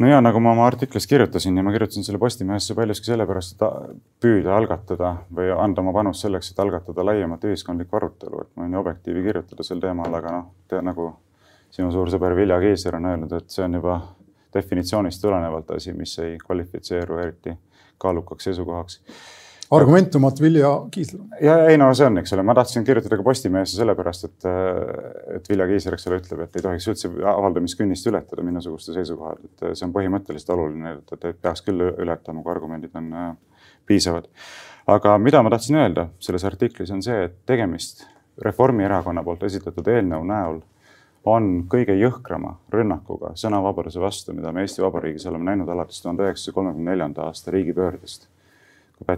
no 0.00 0.08
ja 0.08 0.20
nagu 0.24 0.40
ma 0.40 0.54
oma 0.54 0.66
artiklis 0.66 1.06
kirjutasin 1.06 1.56
ja 1.56 1.62
ma 1.62 1.72
kirjutasin 1.72 2.04
selle 2.04 2.18
Postimehesse 2.18 2.74
paljuski 2.74 3.10
sellepärast, 3.12 3.56
et 3.56 3.98
püüda 4.22 4.54
algatada 4.56 5.14
või 5.36 5.50
anda 5.52 5.84
oma 5.84 5.92
panus 5.96 6.22
selleks, 6.24 6.52
et 6.52 6.62
algatada 6.62 7.04
laiemat 7.04 7.44
ühiskondlikku 7.50 8.00
arutelu, 8.00 8.44
et 8.44 8.54
ma 8.56 8.64
võin 8.64 8.76
ju 8.76 8.80
Objektiivi 8.80 9.24
kirjutada 9.26 9.66
sel 9.66 9.82
teemal, 9.82 10.14
aga 10.16 10.36
noh, 10.36 10.78
nagu 10.86 11.10
sinu 11.70 11.92
suur 11.92 12.10
sõber 12.12 12.34
Vilja 12.38 12.58
Kiisler 12.62 12.96
on 12.98 13.10
öelnud, 13.12 13.34
et 13.36 13.52
see 13.52 13.66
on 13.66 13.76
juba 13.78 14.00
definitsioonist 14.54 15.22
tulenevalt 15.22 15.76
asi, 15.76 15.92
mis 15.94 16.16
ei 16.18 16.38
kvalifitseeru 16.40 17.20
eriti 17.22 17.54
kaalukaks 18.00 18.48
seisukohaks 18.48 19.00
argumentumat 19.70 20.40
Vilja 20.40 20.68
Kiisler. 20.90 21.20
ja 21.40 21.56
ei 21.68 21.78
no 21.78 21.90
see 21.94 22.06
on, 22.06 22.18
eks 22.18 22.32
ole, 22.34 22.42
ma 22.46 22.54
tahtsin 22.58 22.84
kirjutada 22.84 23.16
ka 23.20 23.22
Postimehesse 23.26 23.78
sellepärast, 23.78 24.24
et, 24.26 24.48
et 25.36 25.50
Vilja 25.50 25.66
Kiisler, 25.70 25.94
eks 25.94 26.08
ole, 26.10 26.18
ütleb, 26.22 26.42
et 26.44 26.56
ei 26.58 26.64
tohiks 26.64 26.88
üldse 26.90 27.10
avaldamiskünnist 27.34 28.08
ületada 28.10 28.46
minusuguste 28.46 28.96
seisukohad, 28.96 29.44
et 29.46 29.68
see 29.78 29.86
on 29.86 29.94
põhimõtteliselt 29.94 30.50
oluline, 30.56 30.96
et, 30.98 31.28
peaks 31.42 31.62
küll 31.66 31.84
ületama, 31.90 32.42
kui 32.42 32.54
argumendid 32.54 32.96
on 32.98 33.12
äh, 33.14 33.30
piisavad. 33.86 34.26
aga 34.90 35.18
mida 35.18 35.42
ma 35.42 35.54
tahtsin 35.54 35.78
öelda 35.78 36.08
selles 36.18 36.44
artiklis 36.44 36.90
on 36.90 37.02
see, 37.06 37.28
et 37.28 37.38
tegemist 37.46 38.06
Reformierakonna 38.40 39.22
poolt 39.22 39.42
esitatud 39.46 39.86
eelnõu 39.92 40.24
näol 40.24 40.60
on 41.28 41.48
kõige 41.70 41.94
jõhkrama 42.00 42.54
rünnakuga 42.72 43.34
sõnavabaduse 43.36 44.00
vastu, 44.00 44.32
mida 44.32 44.50
me 44.52 44.64
Eesti 44.64 44.82
Vabariigis 44.82 45.26
oleme 45.28 45.50
näinud 45.50 45.68
alates 45.68 46.00
tuhande 46.02 46.24
üheksasaja 46.24 46.56
kolmekümne 46.56 46.90
neljanda 46.90 47.28
aasta 47.28 47.52
riigipöördest 47.52 48.30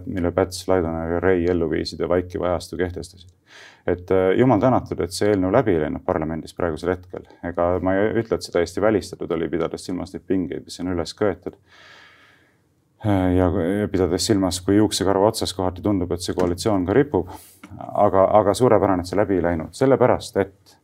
mille 0.06 0.32
Päts, 0.32 0.68
Laidoner 0.68 1.16
ja 1.16 1.20
Rei 1.20 1.46
ellu 1.50 1.70
viisid 1.70 2.00
ja 2.00 2.08
vaikiva 2.08 2.52
ajastu 2.52 2.76
kehtestasid. 2.76 3.30
et 3.86 4.10
äh, 4.10 4.30
jumal 4.38 4.60
tänatud, 4.60 5.00
et 5.00 5.12
see 5.12 5.32
eelnõu 5.32 5.50
läbi 5.52 5.74
ei 5.74 5.80
läinud 5.82 6.04
parlamendis 6.06 6.54
praegusel 6.54 6.94
hetkel, 6.94 7.24
ega 7.44 7.66
ma 7.82 7.96
ei 7.98 8.12
ütle, 8.22 8.38
et 8.38 8.46
see 8.46 8.54
täiesti 8.54 8.80
välistatud 8.80 9.30
oli, 9.34 9.48
pidades 9.50 9.84
silmas 9.84 10.14
neid 10.14 10.22
pingeid, 10.26 10.62
mis 10.64 10.78
on 10.80 10.92
üles 10.94 11.14
köetud. 11.18 11.58
Äh, 13.06 13.32
ja 13.36 13.50
pidades 13.90 14.26
silmas, 14.26 14.60
kui 14.62 14.76
juuksekarva 14.76 15.32
otsas 15.32 15.54
kohati 15.58 15.82
tundub, 15.82 16.12
et 16.14 16.22
see 16.22 16.36
koalitsioon 16.38 16.86
ka 16.86 16.94
ripub. 16.96 17.34
aga, 17.72 18.28
aga 18.38 18.54
suurepärane, 18.54 19.02
et 19.02 19.10
see 19.10 19.18
läbi 19.18 19.40
ei 19.40 19.42
läinud, 19.42 19.74
sellepärast 19.74 20.36
et 20.36 20.76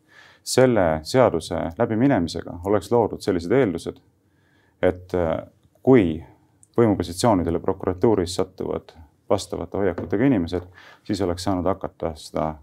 selle 0.48 1.00
seaduse 1.04 1.58
läbiminemisega 1.78 2.60
oleks 2.66 2.88
loodud 2.92 3.20
sellised 3.20 3.52
eeldused, 3.52 3.98
et 4.82 5.14
äh, 5.14 5.36
kui 5.84 6.24
võimupositsioonidele 6.78 7.60
prokuratuuris 7.60 8.38
satuvad 8.38 8.94
vastavate 9.30 9.76
hoiakutega 9.76 10.24
inimesed, 10.24 10.64
siis 11.04 11.20
oleks 11.20 11.44
saanud 11.44 11.66
hakata 11.66 12.14
seda 12.16 12.54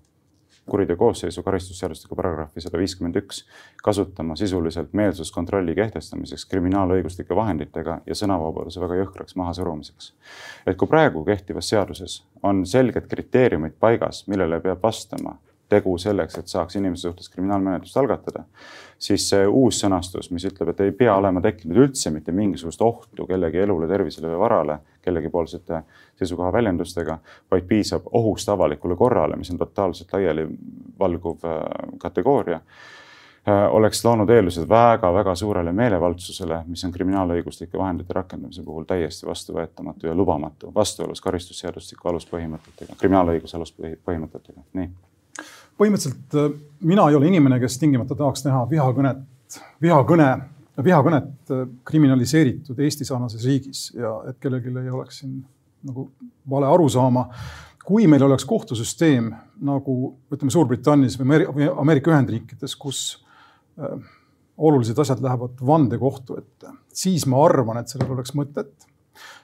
kuriteo 0.69 0.95
koosseisu 0.97 1.43
karistusseadustiku 1.43 2.15
paragrahvi 2.15 2.61
sada 2.61 2.77
viiskümmend 2.81 3.15
üks 3.21 3.43
kasutama 3.83 4.35
sisuliselt 4.35 4.93
meelsuskontrolli 4.97 5.75
kehtestamiseks 5.77 6.45
kriminaalõiguslike 6.49 7.35
vahenditega 7.35 7.99
ja 8.05 8.17
sõnavabaduse 8.17 8.81
väga 8.81 8.97
jõhkraks 9.03 9.35
mahasurumiseks. 9.35 10.13
et 10.65 10.77
kui 10.77 10.87
praegu 10.87 11.25
kehtivas 11.25 11.69
seaduses 11.69 12.23
on 12.43 12.65
selged 12.65 13.07
kriteeriumid 13.07 13.77
paigas, 13.79 14.27
millele 14.27 14.59
peab 14.59 14.81
vastama 14.83 15.37
tegu 15.69 15.97
selleks, 15.97 16.37
et 16.37 16.47
saaks 16.51 16.75
inimese 16.75 17.07
suhtes 17.07 17.29
kriminaalmenetlust 17.29 17.97
algatada, 17.97 18.43
siis 19.01 19.27
see 19.29 19.45
uus 19.47 19.79
sõnastus, 19.81 20.29
mis 20.31 20.45
ütleb, 20.47 20.71
et 20.71 20.83
ei 20.85 20.91
pea 20.95 21.15
olema 21.17 21.41
tekkinud 21.43 21.79
üldse 21.85 22.11
mitte 22.13 22.33
mingisugust 22.35 22.81
ohtu 22.85 23.27
kellegi 23.27 23.63
elule, 23.63 23.87
tervisele 23.89 24.29
või 24.31 24.41
varale 24.45 24.79
kellegipoolsete 25.05 25.81
seisukoha 26.19 26.51
väljendustega, 26.53 27.17
vaid 27.51 27.65
piisab 27.69 28.07
ohust 28.17 28.49
avalikule 28.49 28.95
korrale, 28.95 29.37
mis 29.37 29.51
on 29.51 29.61
totaalselt 29.61 30.13
laialivalguv 30.13 31.45
äh, 31.49 31.63
kategooria 32.01 32.59
äh, 32.61 33.65
oleks 33.69 34.05
loonud 34.05 34.29
eeldused 34.29 34.69
väga-väga 34.69 35.35
suurele 35.35 35.73
meelevaldsusele, 35.75 36.61
mis 36.67 36.85
on 36.85 36.93
kriminaalõiguslike 36.93 37.77
vahendite 37.77 38.13
rakendamise 38.13 38.63
puhul 38.63 38.85
täiesti 38.89 39.27
vastuvõetamatu 39.27 40.07
ja 40.07 40.15
lubamatu, 40.15 40.71
vastuolus 40.75 41.21
karistusseadustiku 41.25 42.13
aluspõhimõtetega, 42.13 42.97
kriminaalõiguse 43.01 43.57
aluspõhimõtetega, 43.57 44.65
nii 44.73 44.89
põhimõtteliselt 45.79 46.37
äh, 46.39 46.51
mina 46.85 47.07
ei 47.09 47.17
ole 47.17 47.29
inimene, 47.29 47.59
kes 47.61 47.77
tingimata 47.81 48.17
tahaks 48.17 48.45
näha 48.45 48.63
vihakõnet, 48.71 49.21
vihakõne, 49.83 50.29
vihakõnet 50.83 51.53
äh, 51.53 51.67
kriminaliseeritud 51.87 52.79
Eesti-sarnases 52.87 53.45
riigis 53.47 53.87
ja 53.95 54.17
et 54.29 54.39
kellelgi 54.43 54.73
ei 54.83 54.91
oleks 54.93 55.21
siin 55.23 55.39
nagu 55.85 56.09
vale 56.49 56.69
arusaama. 56.71 57.29
kui 57.85 58.07
meil 58.09 58.23
oleks 58.25 58.45
kohtusüsteem 58.49 59.29
nagu 59.61 60.15
ütleme 60.33 60.49
Suurbritannias 60.51 61.19
või 61.19 61.67
Ameerika 61.69 62.11
Ühendriikides, 62.11 62.73
kus 62.75 63.01
äh, 63.77 63.99
olulised 64.57 64.97
asjad 64.97 65.21
lähevad 65.21 65.59
vandekohtu 65.67 66.37
ette, 66.39 66.71
siis 66.93 67.27
ma 67.27 67.43
arvan, 67.45 67.77
et 67.77 67.91
sellel 67.91 68.15
oleks 68.15 68.33
mõtet. 68.33 68.87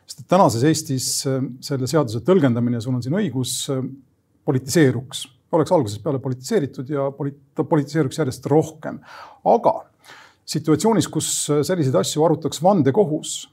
sest 0.08 0.24
et 0.24 0.28
tänases 0.28 0.64
Eestis 0.64 1.12
selle 1.62 1.88
seaduse 1.88 2.24
tõlgendamine, 2.24 2.82
sul 2.82 2.96
on 2.96 3.04
siin 3.04 3.16
õigus, 3.20 3.68
politiseeruks 4.46 5.28
oleks 5.52 5.72
algusest 5.72 6.04
peale 6.04 6.20
politiseeritud 6.20 6.90
ja 6.90 7.10
poli-, 7.16 7.36
ta 7.56 7.64
politiseeruks 7.64 8.22
järjest 8.22 8.46
rohkem. 8.52 9.00
aga 9.46 9.74
situatsioonis, 10.52 11.08
kus 11.08 11.32
selliseid 11.64 11.96
asju 11.96 12.24
arutaks 12.26 12.64
vandekohus, 12.64 13.50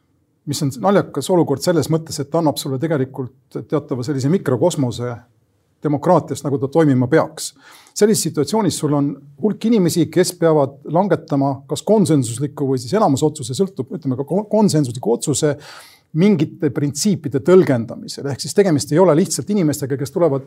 mis 0.48 0.62
on 0.64 0.72
naljakas 0.88 1.28
olukord 1.30 1.62
selles 1.62 1.90
mõttes, 1.92 2.20
et 2.20 2.30
ta 2.30 2.40
annab 2.40 2.56
sulle 2.58 2.78
tegelikult 2.80 3.60
teatava 3.68 4.06
sellise 4.06 4.30
mikrokosmose 4.32 5.12
demokraatiast, 5.82 6.42
nagu 6.46 6.58
ta 6.58 6.68
toimima 6.68 7.06
peaks. 7.06 7.52
sellises 7.94 8.22
situatsioonis 8.22 8.78
sul 8.78 8.94
on 8.94 9.10
hulk 9.42 9.64
inimesi, 9.64 10.06
kes 10.06 10.32
peavad 10.38 10.78
langetama 10.94 11.62
kas 11.70 11.82
konsensusliku 11.82 12.66
või 12.72 12.78
siis 12.78 12.94
enamusotsuse, 12.94 13.54
sõltub, 13.54 13.92
ütleme 13.94 14.16
ka 14.18 14.24
konsensusliku 14.50 15.12
otsuse 15.12 15.56
mingite 16.16 16.70
printsiipide 16.72 17.42
tõlgendamisel, 17.44 18.26
ehk 18.32 18.40
siis 18.40 18.54
tegemist 18.56 18.92
ei 18.94 19.00
ole 19.00 19.12
lihtsalt 19.18 19.50
inimestega, 19.52 19.96
kes 20.00 20.12
tulevad 20.14 20.46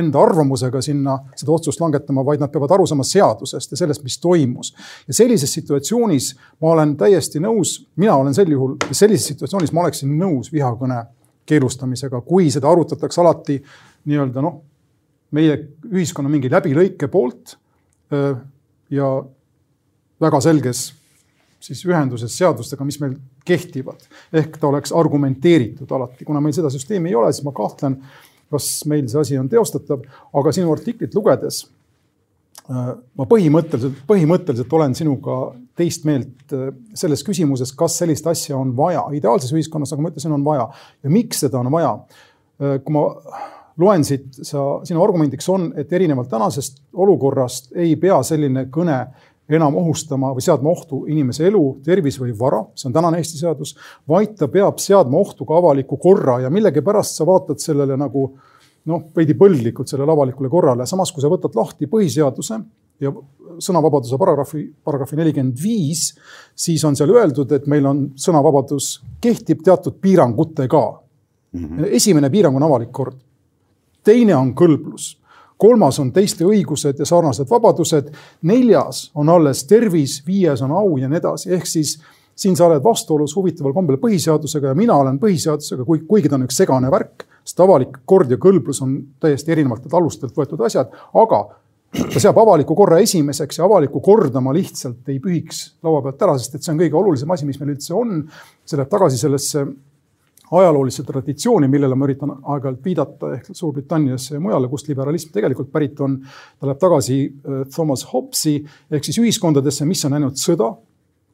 enda 0.00 0.22
arvamusega 0.22 0.80
sinna 0.82 1.18
seda 1.36 1.52
otsust 1.52 1.82
langetama, 1.82 2.24
vaid 2.24 2.40
nad 2.40 2.52
peavad 2.52 2.72
aru 2.72 2.86
saama 2.88 3.04
seadusest 3.04 3.74
ja 3.74 3.80
sellest, 3.82 4.04
mis 4.06 4.16
toimus. 4.18 4.72
ja 5.08 5.14
sellises 5.14 5.52
situatsioonis 5.52 6.30
ma 6.62 6.72
olen 6.72 6.96
täiesti 6.96 7.42
nõus, 7.44 7.76
mina 8.00 8.16
olen 8.16 8.34
sel 8.34 8.50
juhul, 8.50 8.78
sellises 8.92 9.34
situatsioonis 9.34 9.74
ma 9.76 9.84
oleksin 9.84 10.16
nõus 10.18 10.52
vihakõne 10.52 11.02
keelustamisega, 11.46 12.22
kui 12.24 12.48
seda 12.50 12.70
arutatakse 12.72 13.20
alati 13.20 13.58
nii-öelda 14.08 14.40
noh, 14.40 14.62
meie 15.36 15.58
ühiskonna 15.90 16.32
mingi 16.32 16.48
läbilõike 16.48 17.10
poolt 17.12 17.58
ja 18.90 19.08
väga 20.20 20.40
selges 20.40 20.86
siis 21.64 21.84
ühenduses 21.84 22.36
seadustega, 22.38 22.84
mis 22.84 23.00
meil 23.00 23.16
kehtivad. 23.44 24.06
ehk 24.32 24.58
ta 24.58 24.68
oleks 24.68 24.92
argumenteeritud 24.92 25.90
alati, 25.92 26.24
kuna 26.24 26.40
meil 26.40 26.56
seda 26.56 26.70
süsteemi 26.72 27.12
ei 27.12 27.14
ole, 27.18 27.32
siis 27.32 27.44
ma 27.46 27.52
kahtlen, 27.56 27.98
kas 28.50 28.68
meil 28.90 29.08
see 29.08 29.20
asi 29.20 29.38
on 29.38 29.48
teostatav, 29.52 30.04
aga 30.34 30.52
sinu 30.54 30.72
artiklit 30.72 31.14
lugedes 31.16 31.64
äh, 32.70 32.92
ma 33.18 33.26
põhimõtteliselt, 33.30 34.04
põhimõtteliselt 34.08 34.76
olen 34.78 34.94
sinuga 34.98 35.40
teist 35.76 36.06
meelt 36.08 36.54
äh, 36.54 36.70
selles 36.96 37.24
küsimuses, 37.26 37.74
kas 37.76 37.98
sellist 38.02 38.26
asja 38.30 38.56
on 38.56 38.74
vaja. 38.76 39.06
ideaalses 39.16 39.52
ühiskonnas, 39.56 39.92
nagu 39.94 40.06
ma 40.06 40.14
ütlesin, 40.14 40.36
on 40.36 40.46
vaja 40.46 40.68
ja 41.02 41.12
miks 41.12 41.44
seda 41.46 41.60
on 41.60 41.72
vaja. 41.74 41.98
Äh, 42.62 42.78
kui 42.84 42.96
ma 42.96 43.08
loen 43.80 44.04
siit, 44.06 44.28
sa, 44.46 44.62
sinu 44.86 45.02
argumendiks 45.02 45.48
on, 45.50 45.72
et 45.78 45.92
erinevalt 45.92 46.30
tänasest 46.30 46.78
olukorrast 46.94 47.72
ei 47.74 47.96
pea 48.00 48.20
selline 48.26 48.68
kõne 48.74 49.00
enam 49.48 49.76
ohustama 49.76 50.32
või 50.32 50.44
seadma 50.44 50.70
ohtu 50.72 51.02
inimese 51.10 51.46
elu, 51.50 51.62
tervis 51.84 52.16
või 52.20 52.32
vara, 52.38 52.62
see 52.74 52.88
on 52.88 52.96
tänane 52.96 53.20
Eesti 53.20 53.42
seadus, 53.42 53.74
vaid 54.08 54.38
ta 54.40 54.48
peab 54.48 54.80
seadma 54.80 55.20
ohtu 55.20 55.44
ka 55.48 55.58
avaliku 55.58 55.98
korra 56.00 56.38
ja 56.44 56.52
millegipärast 56.52 57.18
sa 57.18 57.26
vaatad 57.28 57.60
sellele 57.60 57.98
nagu 58.00 58.24
noh, 58.88 59.04
veidi 59.16 59.36
põlglikult 59.36 59.90
sellele 59.90 60.12
avalikule 60.12 60.50
korrale, 60.52 60.86
samas 60.88 61.12
kui 61.12 61.24
sa 61.24 61.30
võtad 61.32 61.56
lahti 61.56 61.88
põhiseaduse 61.90 62.58
ja 63.04 63.12
sõnavabaduse 63.64 64.18
paragrahvi, 64.20 64.64
paragrahvi 64.84 65.18
nelikümmend 65.20 65.60
viis, 65.60 66.06
siis 66.56 66.84
on 66.86 66.96
seal 66.96 67.12
öeldud, 67.14 67.52
et 67.52 67.66
meil 67.70 67.86
on 67.90 68.04
sõnavabadus, 68.20 68.96
kehtib 69.24 69.64
teatud 69.66 69.98
piirangutega 70.00 70.84
mm. 70.90 71.66
-hmm. 71.66 71.92
esimene 72.00 72.30
piirang 72.30 72.56
on 72.56 72.62
avalik 72.62 72.92
kord. 72.92 73.20
teine 74.04 74.36
on 74.36 74.54
kõlblus 74.54 75.23
kolmas 75.58 75.98
on 76.02 76.12
teiste 76.12 76.44
õigused 76.46 76.98
ja 76.98 77.06
sarnased 77.08 77.50
vabadused, 77.50 78.10
neljas 78.50 79.08
on 79.14 79.30
alles 79.32 79.64
tervis, 79.70 80.20
viies 80.26 80.62
on 80.64 80.74
au 80.74 80.96
ja 80.98 81.08
nii 81.08 81.20
edasi, 81.20 81.52
ehk 81.54 81.68
siis 81.70 81.96
siin 82.34 82.56
sa 82.58 82.66
oled 82.66 82.82
vastuolus 82.82 83.36
huvitaval 83.36 83.74
kombel 83.76 83.98
põhiseadusega 84.02 84.72
ja 84.72 84.78
mina 84.78 84.96
olen 84.98 85.20
põhiseadusega, 85.22 85.86
kui, 85.86 86.02
kuigi 86.08 86.30
ta 86.30 86.38
on 86.38 86.48
üks 86.48 86.58
segane 86.58 86.90
värk, 86.90 87.26
sest 87.46 87.60
avalik 87.62 88.00
kord 88.08 88.32
ja 88.32 88.38
kõlblus 88.42 88.82
on 88.82 88.96
täiesti 89.22 89.54
erinevatelt 89.54 89.94
alustelt 89.94 90.34
võetud 90.36 90.64
asjad, 90.66 90.90
aga 91.14 91.44
ta 91.94 92.20
seab 92.20 92.38
avaliku 92.42 92.74
korra 92.74 92.98
esimeseks 93.04 93.60
ja 93.60 93.68
avalikku 93.68 94.02
korda 94.02 94.42
ma 94.42 94.54
lihtsalt 94.54 95.12
ei 95.12 95.20
pühiks 95.22 95.64
laua 95.84 96.02
pealt 96.02 96.22
ära, 96.26 96.36
sest 96.40 96.58
et 96.58 96.66
see 96.66 96.74
on 96.74 96.80
kõige 96.82 96.98
olulisem 96.98 97.30
asi, 97.30 97.46
mis 97.46 97.60
meil 97.60 97.76
üldse 97.76 97.94
on. 97.94 98.24
see 98.66 98.80
läheb 98.80 98.90
tagasi 98.90 99.20
sellesse 99.20 99.62
ajaloolisse 100.60 101.04
traditsiooni, 101.06 101.68
millele 101.70 101.96
ma 101.98 102.08
üritan 102.08 102.32
aeg-ajalt 102.36 102.84
viidata 102.84 103.32
ehk 103.36 103.50
Suurbritanniasse 103.52 104.36
ja 104.36 104.40
mujale, 104.42 104.68
kust 104.72 104.88
liberalism 104.88 105.32
tegelikult 105.34 105.70
pärit 105.72 106.00
on. 106.00 106.18
ta 106.60 106.68
läheb 106.68 106.80
tagasi 106.80 107.20
äh, 107.26 107.62
Thomas 107.74 108.06
Hobbesi 108.12 108.56
ehk 108.90 109.04
siis 109.04 109.20
ühiskondadesse, 109.22 109.86
mis 109.88 110.04
on 110.04 110.16
näinud 110.16 110.40
sõda, 110.40 110.72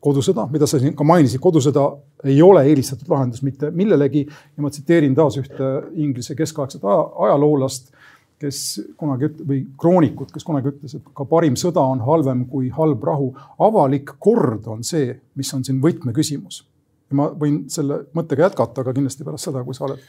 kodusõda, 0.00 0.46
mida 0.52 0.66
sa 0.68 0.80
siin 0.80 0.94
ka 0.96 1.04
mainisid, 1.04 1.40
kodusõda 1.44 1.84
ei 2.24 2.40
ole 2.42 2.64
eelistatud 2.70 3.08
lahendus 3.10 3.42
mitte 3.44 3.70
millelegi 3.74 4.24
ja 4.26 4.64
ma 4.64 4.70
tsiteerin 4.72 5.14
taas 5.16 5.36
ühte 5.40 5.70
Inglise 6.00 6.36
keskaegset 6.38 6.84
ajaloolast, 6.84 7.92
kes 8.40 8.60
kunagi 8.96 9.28
või 9.44 9.60
kroonikut, 9.78 10.30
kes 10.32 10.46
kunagi 10.48 10.72
ütles, 10.72 10.96
et 10.96 11.12
ka 11.16 11.26
parim 11.28 11.58
sõda 11.60 11.82
on 11.92 12.00
halvem 12.06 12.46
kui 12.48 12.70
halb 12.72 13.04
rahu. 13.04 13.34
avalik 13.60 14.14
kord 14.18 14.66
on 14.72 14.84
see, 14.84 15.12
mis 15.36 15.52
on 15.54 15.64
siin 15.64 15.82
võtmeküsimus. 15.84 16.62
Ja 17.10 17.20
ma 17.20 17.30
võin 17.36 17.64
selle 17.72 18.04
mõttega 18.16 18.48
jätkata, 18.48 18.84
aga 18.84 18.94
kindlasti 18.96 19.26
pärast 19.26 19.50
seda, 19.50 19.64
kui 19.66 19.76
sa 19.76 19.88
oled 19.88 20.04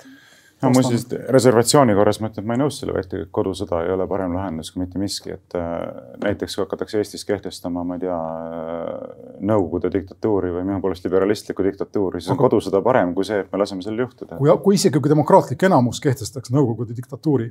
no 0.61 0.69
muuseas 0.75 1.07
reservatsiooni 1.33 1.95
korras 1.97 2.19
ma 2.21 2.29
ütlen, 2.29 2.45
et 2.45 2.49
ma 2.51 2.57
ei 2.57 2.61
nõus 2.61 2.77
selle 2.81 2.93
väitega, 2.93 3.25
et 3.25 3.33
kodusõda 3.33 3.81
ei 3.85 3.93
ole 3.95 4.05
parem 4.09 4.35
lahendus 4.37 4.69
kui 4.71 4.83
mitte 4.83 5.01
miski, 5.01 5.33
et 5.33 5.57
äh, 5.57 5.73
näiteks 6.21 6.55
kui 6.55 6.65
hakatakse 6.65 7.01
Eestis 7.01 7.25
kehtestama, 7.25 7.83
ma 7.87 7.97
ei 7.97 8.05
tea 8.05 8.19
äh,, 8.19 9.17
Nõukogude 9.41 9.89
diktatuuri 9.89 10.51
või 10.53 10.67
minu 10.67 10.77
poolest 10.83 11.05
liberalistlikku 11.07 11.65
diktatuuri, 11.65 12.21
siis 12.21 12.29
on 12.29 12.37
Aga- 12.37 12.45
kodusõda 12.45 12.83
parem 12.85 13.15
kui 13.17 13.25
see, 13.25 13.41
et 13.41 13.49
me 13.49 13.63
laseme 13.63 13.81
sellel 13.81 14.05
juhtuda. 14.05 14.37
kui, 14.37 14.53
kui 14.61 14.77
isegi 14.77 15.01
kui 15.01 15.09
demokraatlik 15.09 15.65
enamus 15.65 16.01
kehtestaks 16.03 16.53
Nõukogude 16.53 16.93
diktatuuri, 16.93 17.49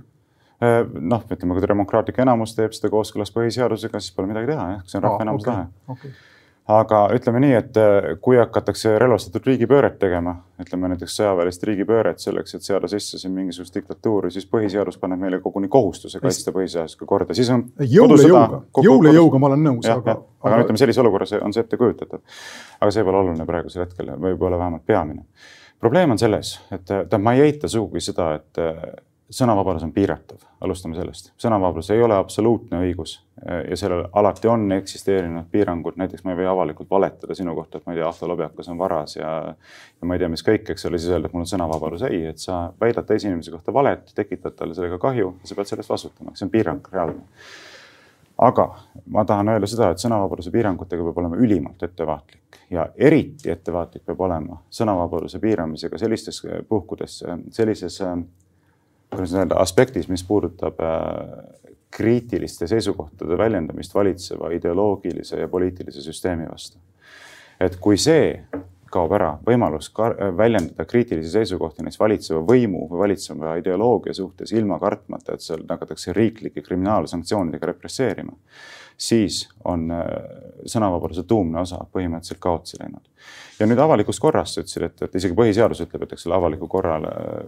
Äh, 0.61 0.83
noh, 0.93 1.23
ütleme, 1.25 1.55
kui 1.57 1.65
demokraatlik 1.65 2.19
enamus 2.21 2.53
teeb 2.53 2.75
seda 2.77 2.91
kooskõlas 2.93 3.31
põhiseadusega, 3.33 4.01
siis 4.03 4.13
pole 4.13 4.29
midagi 4.29 4.51
teha, 4.51 4.67
jah, 4.75 4.83
see 4.85 4.99
on 4.99 5.07
rahva 5.07 5.25
enamuse 5.25 5.47
tahe. 5.47 5.63
okay. 5.95 6.11
Aga 6.71 7.01
ütleme 7.15 7.41
nii, 7.43 7.53
et 7.59 7.79
äh, 7.81 8.07
kui 8.23 8.39
hakatakse 8.39 8.93
relvastatud 9.01 9.47
riigipööret 9.49 9.99
tegema, 10.01 10.37
ütleme 10.61 10.91
näiteks 10.93 11.17
sõjaväelist 11.21 11.65
riigipööret 11.69 12.23
selleks, 12.23 12.55
et 12.57 12.67
seada 12.67 12.89
sisse 12.91 13.19
siin 13.21 13.35
mingisugust 13.37 13.75
diktatuuri, 13.77 14.31
siis 14.35 14.47
põhiseadus 14.51 14.99
paneb 15.01 15.23
meile 15.23 15.41
koguni 15.43 15.71
kohustuse 15.73 16.21
kaitsta 16.23 16.55
põhiseaduslikku 16.57 17.09
korda, 17.11 17.37
siis 17.37 17.51
on. 17.55 17.67
jõule 17.81 18.21
jõuga, 18.23 18.63
jõule 18.87 19.15
jõuga 19.17 19.43
ma 19.43 19.51
olen 19.51 19.67
nõus, 19.71 19.91
aga, 19.91 20.17
aga 20.45 20.57
no 20.57 20.67
ütleme, 20.67 20.83
sellises 20.83 21.03
olukorras 21.03 21.37
on 21.41 21.57
see 21.57 21.65
ettekujutatav. 21.67 22.23
aga 22.81 22.95
see 22.95 23.07
pole 23.07 23.23
oluline 23.25 23.49
praegusel 23.49 23.87
hetkel 23.87 24.15
või 24.17 24.39
pole 24.39 24.59
vähemalt 24.61 24.87
peamine. 24.87 25.25
probleem 25.81 26.17
on 26.17 26.19
selles, 26.21 26.59
et 26.71 26.85
tähendab, 26.87 27.23
ma 27.25 27.35
ei 27.37 27.49
eita 27.49 27.69
sugugi 27.69 28.05
seda, 28.05 28.35
et 28.41 28.63
äh, 28.63 28.91
sõnavabadus 29.31 29.85
on 29.87 29.93
piiratav, 29.95 30.43
alustame 30.61 30.97
sellest. 30.99 31.33
sõnavabadus 31.41 31.91
ei 31.95 32.03
ole 32.03 32.17
absoluutne 32.19 32.81
õigus 32.83 33.17
äh, 33.47 33.63
ja 33.71 33.79
sellel 33.79 34.05
alati 34.13 34.49
on 34.51 34.67
eksisteerinud 34.73 35.47
piirangud, 35.53 35.97
näiteks 36.01 36.25
ma 36.25 36.35
ei 36.35 36.41
või 36.43 36.51
avalikult 36.51 36.91
valetada 36.91 37.35
sinu 37.39 37.55
kohta, 37.55 37.79
et 37.79 37.87
ma 37.87 37.95
ei 37.95 38.01
tea, 38.01 38.09
Ahto 38.09 38.29
Lobjakas 38.29 38.69
on 38.69 38.79
varas 38.79 39.17
ja 39.17 39.33
ja 39.55 40.09
ma 40.09 40.17
ei 40.17 40.23
tea, 40.23 40.29
mis 40.33 40.45
kõik, 40.47 40.71
eks 40.75 40.87
ole, 40.91 40.99
siis 40.99 41.15
öelda, 41.15 41.31
et 41.31 41.37
mul 41.37 41.47
on 41.47 41.51
sõnavabadus. 41.55 42.05
ei, 42.11 42.25
et 42.33 42.39
sa 42.43 42.61
väidad 42.81 43.07
teise 43.07 43.29
inimese 43.29 43.55
kohta 43.55 43.75
valet, 43.75 44.13
tekitad 44.15 44.59
talle 44.59 44.75
sellega 44.75 44.99
kahju 44.99 45.35
sa 45.45 45.55
pead 45.59 45.73
selle 45.73 45.85
eest 45.87 45.97
vastutama, 45.97 46.35
see 46.35 46.49
on 46.49 46.55
piirang, 46.55 46.93
reaalne 46.93 47.27
aga 48.41 48.79
ma 49.07 49.25
tahan 49.25 49.53
öelda 49.53 49.69
seda, 49.69 49.91
et 49.93 50.01
sõnavabaduse 50.01 50.53
piirangutega 50.55 51.05
peab 51.05 51.19
olema 51.21 51.37
ülimalt 51.37 51.83
ettevaatlik 51.85 52.61
ja 52.73 52.87
eriti 52.97 53.51
ettevaatlik 53.53 54.07
peab 54.07 54.21
olema 54.25 54.57
sõnavabaduse 54.73 55.41
piiramisega 55.43 55.99
sellistes 56.01 56.41
puhkudes, 56.69 57.19
sellises, 57.53 58.01
kuidas 59.11 59.35
öelda, 59.35 59.59
aspektis, 59.61 60.09
mis 60.09 60.25
puudutab 60.25 60.81
äh, 60.81 61.45
kriitiliste 61.91 62.67
seisukohtade 62.71 63.39
väljendamist 63.39 63.95
valitseva 63.95 64.51
ideoloogilise 64.55 65.41
ja 65.41 65.49
poliitilise 65.49 66.03
süsteemi 66.03 66.47
vastu. 66.51 66.79
et 67.61 67.77
kui 67.77 67.99
see 68.01 68.39
kaob 68.91 69.13
ära, 69.15 69.31
võimalus 69.47 69.91
ka 69.95 70.11
väljendada 70.37 70.85
kriitilisi 70.89 71.31
seisukohti 71.31 71.85
näiteks 71.85 72.01
valitseva 72.01 72.41
võimu 72.47 72.87
või 72.91 73.05
valitseva 73.05 73.55
ideoloogia 73.61 74.15
suhtes 74.15 74.53
ilma 74.53 74.79
kartmata, 74.83 75.35
et 75.35 75.45
seal 75.45 75.63
hakatakse 75.69 76.15
riiklike 76.17 76.63
kriminaalsanktsioonidega 76.67 77.71
represseerima, 77.71 78.35
siis 79.01 79.47
on 79.65 79.89
äh, 79.95 80.05
sõnavabaduse 80.69 81.25
tuumne 81.29 81.63
osa 81.63 81.81
põhimõtteliselt 81.93 82.41
kaotsi 82.43 82.77
läinud. 82.81 83.07
ja 83.61 83.67
nüüd 83.67 83.81
avalikust 83.81 84.21
korrast 84.21 84.57
sa 84.57 84.65
ütlesid, 84.65 84.87
et, 84.89 85.03
et 85.07 85.19
isegi 85.21 85.37
põhiseadus 85.37 85.81
ütleb, 85.87 86.05
et 86.05 86.15
eks 86.17 86.27
ole, 86.29 86.37
avaliku 86.37 86.69
korra 86.69 86.99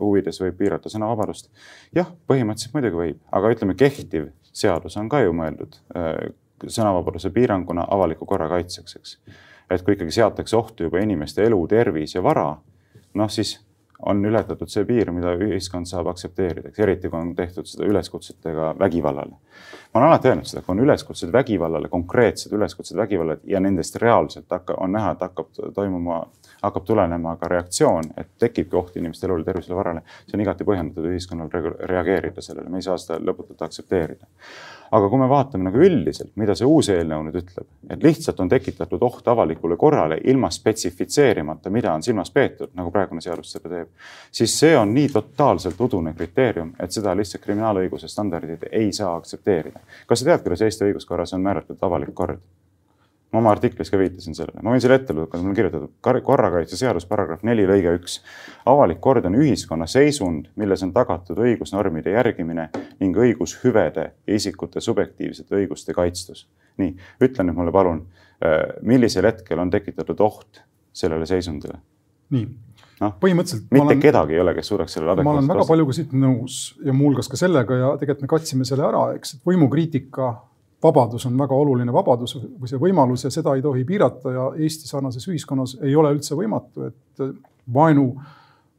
huvides 0.01 0.41
võib 0.41 0.57
piirata 0.59 0.93
sõnavabadust. 0.93 1.51
jah, 1.97 2.09
põhimõtteliselt 2.29 2.77
muidugi 2.77 3.01
võib, 3.05 3.23
aga 3.33 3.53
ütleme, 3.57 3.77
kehtiv 3.79 4.31
seadus 4.53 4.97
on 5.01 5.09
ka 5.13 5.23
ju 5.25 5.37
mõeldud 5.37 5.81
äh, 5.97 6.33
sõnavabaduse 6.67 7.33
piiranguna 7.35 7.87
avaliku 7.91 8.29
korra 8.29 8.49
kaitseks, 8.53 8.97
eks 9.01 9.17
et 9.75 9.83
kui 9.85 9.97
ikkagi 9.97 10.13
seatakse 10.13 10.57
ohtu 10.57 10.89
juba 10.89 11.01
inimeste 11.03 11.45
elu, 11.47 11.61
tervis 11.69 12.15
ja 12.17 12.23
vara, 12.25 12.51
noh 13.19 13.31
siis 13.33 13.57
on 14.07 14.25
ületatud 14.25 14.71
see 14.71 14.85
piir, 14.85 15.11
mida 15.15 15.35
ühiskond 15.39 15.87
saab 15.87 16.11
aktsepteerida, 16.13 16.73
eriti 16.79 17.11
kui 17.11 17.21
on 17.21 17.35
tehtud 17.39 17.69
seda 17.69 17.87
üleskutsetega 17.87 18.75
vägivallale. 18.79 19.37
ma 19.95 20.01
olen 20.01 20.09
alati 20.09 20.29
öelnud 20.29 20.49
seda, 20.49 20.63
kui 20.63 20.73
on 20.73 20.83
üleskutsed 20.85 21.33
vägivallale, 21.33 21.89
konkreetsed 21.89 22.53
üleskutsed 22.53 22.97
vägivallale 22.97 23.41
ja 23.45 23.61
nendest 23.61 23.97
reaalselt 24.03 24.51
hakka, 24.51 24.75
on 24.81 24.93
näha, 24.93 25.13
et 25.13 25.21
hakkab 25.21 25.51
toimuma, 25.75 26.23
hakkab 26.63 26.85
tulenema 26.85 27.37
ka 27.37 27.49
reaktsioon, 27.49 28.13
et 28.17 28.31
tekibki 28.39 28.77
oht 28.77 28.97
inimeste 28.97 29.27
elule, 29.27 29.45
tervisele, 29.45 29.77
varale. 29.77 30.03
see 30.27 30.39
on 30.39 30.47
igati 30.47 30.65
põhjendatud 30.65 31.11
ühiskonnal 31.13 31.51
reageerida 31.95 32.43
sellele, 32.43 32.69
me 32.69 32.83
ei 32.83 32.89
saa 32.89 32.99
seda 32.99 33.21
lõputult 33.21 33.63
aktsepteerida 33.69 34.27
aga 34.93 35.09
kui 35.09 35.21
me 35.23 35.29
vaatame 35.29 35.65
nagu 35.69 35.81
üldiselt, 35.81 36.35
mida 36.41 36.55
see 36.59 36.69
uus 36.69 36.91
eelnõu 36.93 37.25
nüüd 37.27 37.39
ütleb, 37.41 37.67
et 37.91 38.05
lihtsalt 38.05 38.41
on 38.45 38.51
tekitatud 38.53 39.03
oht 39.07 39.29
avalikule 39.33 39.79
korrale 39.81 40.19
ilma 40.29 40.51
spetsifitseerimata, 40.53 41.73
mida 41.73 41.95
on 41.97 42.05
silmas 42.05 42.31
peetud, 42.35 42.75
nagu 42.77 42.93
praegune 42.93 43.25
seadus 43.25 43.55
seda 43.57 43.73
teeb, 43.73 43.93
siis 44.31 44.57
see 44.61 44.75
on 44.77 44.93
nii 44.95 45.09
totaalselt 45.15 45.81
udune 45.81 46.13
kriteerium, 46.19 46.75
et 46.81 46.93
seda 46.93 47.17
lihtsalt 47.17 47.45
kriminaalõiguse 47.47 48.11
standardid 48.13 48.69
ei 48.71 48.93
saa 48.93 49.15
aktsepteerida. 49.17 49.81
kas 50.07 50.21
sa 50.21 50.29
tead, 50.29 50.45
kuidas 50.45 50.67
Eesti 50.69 50.91
õiguskorras 50.91 51.33
on 51.37 51.49
määratletud 51.49 51.89
avalik 51.89 52.15
kord? 52.15 52.45
Ma 53.33 53.41
oma 53.41 53.53
artiklis 53.55 53.91
ka 53.91 53.99
viitasin 54.01 54.37
sellele, 54.37 54.61
ma 54.65 54.75
võin 54.75 54.83
selle 54.85 54.99
ette 55.01 55.15
lugeda, 55.17 55.41
mul 55.41 55.53
on 55.53 55.57
kirjutatud 55.57 56.25
korrakaitseseadus 56.27 57.07
paragrahv 57.09 57.45
neli 57.49 57.65
lõige 57.69 57.95
üks. 57.97 58.19
avalik 58.69 59.01
kord 59.01 59.25
on 59.29 59.39
ühiskonna 59.41 59.89
seisund, 59.89 60.51
milles 60.61 60.85
on 60.85 60.93
tagatud 60.93 61.41
õigusnormide 61.41 62.13
järgimine 62.13 62.69
ning 63.01 63.17
õigushüvede 63.17 64.09
ja 64.13 64.35
isikute 64.37 64.81
subjektiivsete 64.85 65.57
õiguste 65.63 65.97
kaitstus. 65.97 66.47
nii, 66.77 66.97
ütle 67.25 67.49
nüüd 67.49 67.57
mulle 67.57 67.73
palun, 67.73 68.05
millisel 68.83 69.27
hetkel 69.31 69.59
on 69.59 69.71
tekitatud 69.71 70.21
oht 70.21 70.63
sellele 70.93 71.27
seisundile? 71.27 71.81
nii 72.33 72.47
noh, 73.01 73.17
põhimõtteliselt. 73.21 73.67
mitte 73.73 73.87
olen, 73.87 74.01
kedagi 74.03 74.37
ei 74.37 74.41
ole, 74.45 74.55
kes 74.57 74.71
suudaks 74.73 74.97
sellele 74.99 75.25
ma 75.25 75.35
olen 75.37 75.51
väga 75.51 75.67
paljuga 75.69 75.97
siit 75.97 76.13
nõus 76.17 76.63
ja 76.85 76.95
muuhulgas 76.97 77.31
ka 77.33 77.41
sellega 77.41 77.79
ja 77.81 77.93
tegelikult 78.01 78.27
me 78.27 78.33
katsime 78.37 78.69
selle 78.69 78.87
ära, 78.87 79.07
eks, 79.17 79.39
et 79.39 79.49
võimukriitika 79.49 80.33
vabadus 80.83 81.27
on 81.27 81.39
väga 81.39 81.55
oluline 81.55 81.93
vabadus 81.95 82.37
või 82.37 82.71
see 82.71 82.81
võimalus 82.81 83.27
ja 83.27 83.31
seda 83.31 83.55
ei 83.57 83.63
tohi 83.63 83.85
piirata 83.89 84.35
ja 84.35 84.47
Eesti 84.59 84.89
sarnases 84.89 85.29
ühiskonnas 85.31 85.77
ei 85.83 85.97
ole 85.97 86.13
üldse 86.17 86.37
võimatu, 86.39 86.91
et 86.91 87.27
vaenu 87.73 88.09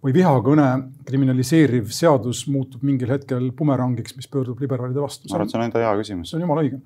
või 0.04 0.14
vihakõne 0.18 0.68
kriminaliseeriv 1.08 1.90
seadus 1.96 2.44
muutub 2.52 2.84
mingil 2.84 3.14
hetkel 3.14 3.50
bumerangiks, 3.56 4.18
mis 4.20 4.28
pöördub 4.28 4.60
liberaalide 4.64 5.02
vastu. 5.02 5.30
ma 5.32 5.40
arvan, 5.40 5.48
et 5.48 5.56
see 5.56 5.60
on 5.60 5.68
enda 5.70 5.84
hea 5.84 5.98
küsimus. 6.02 6.32
see 6.32 6.40
on 6.40 6.44
jumala 6.44 6.64
õige. 6.66 6.82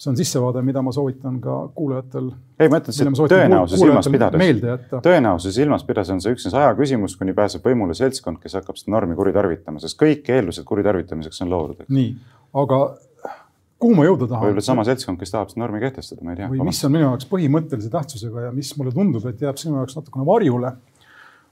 see 0.00 0.10
on 0.12 0.16
sissevaade, 0.16 0.62
mida 0.64 0.82
ma 0.84 0.92
soovitan 0.92 1.40
ka 1.40 1.56
kuulajatel. 1.76 2.30
ei, 2.58 2.68
ma 2.68 2.80
ütlen, 2.82 3.14
et 3.14 3.32
tõenäosuse 3.32 3.80
silmas 3.80 4.10
pidades, 4.12 5.00
tõenäosuse 5.08 5.54
silmas 5.56 5.86
pidades 5.88 6.12
on 6.12 6.20
see 6.20 6.36
üksnes 6.36 6.56
aja 6.60 6.74
küsimus, 6.76 7.16
kuni 7.20 7.36
pääseb 7.36 7.64
võimule 7.64 7.96
seltskond, 7.96 8.42
kes 8.42 8.58
hakkab 8.60 8.80
seda 8.80 8.98
normi 8.98 9.16
kuritarvitama, 9.16 9.80
sest 9.80 9.96
kõik 10.00 10.28
eeldused 10.28 10.68
kuritarvitamiseks 10.68 11.40
on 11.46 11.54
loodud. 11.54 11.86
nii, 11.88 12.12
aga 12.60 12.82
kuhu 13.80 13.96
ma 13.96 14.06
jõuda 14.06 14.28
tahan? 14.28 14.48
võib-olla 14.48 14.64
sama 14.64 14.84
seltskond, 14.88 15.18
kes 15.20 15.32
tahab 15.34 15.52
seda 15.52 15.62
normi 15.64 15.80
kehtestada, 15.82 16.24
ma 16.24 16.34
ei 16.34 16.40
tea. 16.40 16.48
või 16.52 16.66
mis 16.68 16.80
on 16.86 16.94
minu 16.94 17.06
jaoks 17.06 17.28
põhimõttelise 17.30 17.92
tähtsusega 17.92 18.46
ja 18.48 18.54
mis 18.54 18.72
mulle 18.78 18.92
tundub, 18.94 19.26
et 19.30 19.44
jääb 19.44 19.60
sinu 19.60 19.78
jaoks 19.80 19.96
natukene 19.98 20.26
varjule, 20.28 20.74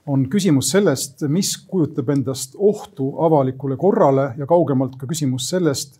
on 0.09 0.25
küsimus 0.31 0.71
sellest, 0.73 1.25
mis 1.29 1.53
kujutab 1.69 2.09
endast 2.13 2.55
ohtu 2.57 3.11
avalikule 3.25 3.77
korrale 3.77 4.31
ja 4.39 4.47
kaugemalt 4.49 4.95
ka 4.99 5.09
küsimus 5.09 5.49
sellest, 5.51 5.99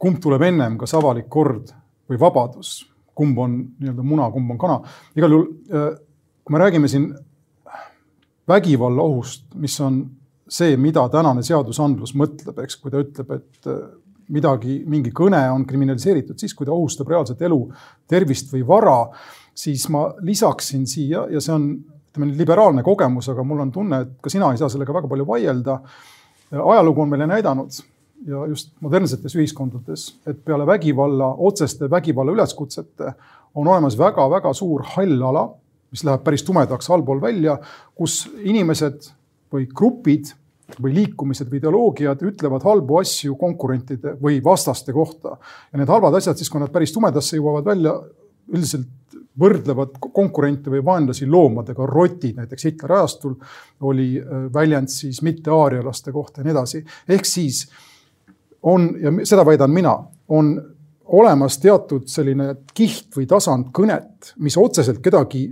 kumb 0.00 0.20
tuleb 0.22 0.44
ennem, 0.46 0.76
kas 0.80 0.94
avalik 0.96 1.28
kord 1.32 1.72
või 2.10 2.20
vabadus, 2.20 2.78
kumb 3.16 3.38
on 3.40 3.56
nii-öelda 3.80 4.04
muna, 4.04 4.28
kumb 4.32 4.52
on 4.54 4.60
kana. 4.60 4.80
igal 5.16 5.32
juhul, 5.32 5.48
kui 6.44 6.54
me 6.54 6.62
räägime 6.62 6.88
siin 6.92 7.10
vägivalla 8.48 9.02
ohust, 9.02 9.48
mis 9.54 9.76
on 9.80 10.02
see, 10.48 10.76
mida 10.78 11.02
tänane 11.10 11.42
seadusandlus 11.42 12.14
mõtleb, 12.14 12.60
eks, 12.62 12.76
kui 12.78 12.92
ta 12.92 13.00
ütleb, 13.02 13.32
et 13.34 13.70
midagi, 14.32 14.80
mingi 14.88 15.12
kõne 15.14 15.40
on 15.52 15.64
kriminaliseeritud 15.66 16.38
siis, 16.38 16.54
kui 16.54 16.66
ta 16.66 16.74
ohustab 16.74 17.08
reaalset 17.12 17.42
elu, 17.46 17.60
tervist 18.08 18.52
või 18.52 18.64
vara. 18.66 18.98
siis 19.56 19.88
ma 19.88 20.10
lisaksin 20.20 20.86
siia 20.86 21.26
ja 21.32 21.40
see 21.40 21.54
on 21.54 21.68
ütleme 22.16 22.36
liberaalne 22.36 22.82
kogemus, 22.82 23.28
aga 23.28 23.44
mul 23.44 23.60
on 23.60 23.72
tunne, 23.72 24.00
et 24.00 24.16
ka 24.20 24.30
sina 24.30 24.50
ei 24.52 24.58
saa 24.60 24.68
sellega 24.68 24.92
väga 24.92 25.08
palju 25.08 25.26
vaielda. 25.26 25.80
ajalugu 26.50 27.02
on 27.02 27.08
meile 27.08 27.26
näidanud 27.26 27.72
ja 28.26 28.46
just 28.46 28.72
modernsetes 28.80 29.34
ühiskondades, 29.36 30.14
et 30.26 30.44
peale 30.44 30.66
vägivalla, 30.66 31.34
otseste 31.38 31.90
vägivalla 31.90 32.32
üleskutsete 32.32 33.12
on 33.54 33.66
olemas 33.66 33.98
väga-väga 33.98 34.52
suur 34.52 34.84
hall 34.96 35.22
ala, 35.22 35.48
mis 35.90 36.04
läheb 36.04 36.24
päris 36.24 36.44
tumedaks 36.44 36.90
allpool 36.90 37.20
välja, 37.20 37.58
kus 37.94 38.24
inimesed 38.42 39.10
või 39.52 39.66
grupid 39.66 40.32
või 40.82 40.94
liikumised 40.94 41.50
või 41.50 41.60
ideoloogiad 41.60 42.22
ütlevad 42.26 42.64
halbu 42.66 43.00
asju 43.00 43.36
konkurentide 43.38 44.16
või 44.22 44.40
vastaste 44.44 44.92
kohta. 44.92 45.36
ja 45.72 45.78
need 45.78 45.88
halvad 45.88 46.14
asjad 46.18 46.36
siis, 46.36 46.50
kui 46.50 46.60
nad 46.60 46.72
päris 46.74 46.92
tumedasse 46.92 47.38
jõuavad 47.38 47.64
välja, 47.64 47.94
üldiselt 48.52 48.88
võrdlevad 49.40 49.98
konkurente 50.00 50.70
või 50.72 50.82
vaenlasi 50.84 51.26
loomadega, 51.28 51.86
rotid 51.86 52.38
näiteks 52.40 52.64
Hitleri 52.64 52.94
ajastul 52.98 53.34
oli 53.80 54.08
äh, 54.20 54.46
väljend 54.52 54.88
siis 54.92 55.20
mitteaarialaste 55.22 56.12
kohta 56.12 56.40
ja 56.40 56.46
nii 56.46 56.56
edasi. 56.56 56.84
ehk 57.08 57.28
siis 57.28 57.66
on, 58.62 58.90
ja 59.00 59.12
seda 59.24 59.44
väidan 59.46 59.70
mina, 59.70 59.94
on 60.28 60.56
olemas 61.04 61.58
teatud 61.62 62.08
selline 62.10 62.54
kiht 62.74 63.14
või 63.16 63.28
tasand 63.30 63.70
kõnet, 63.74 64.32
mis 64.42 64.56
otseselt 64.58 64.98
kedagi, 65.04 65.46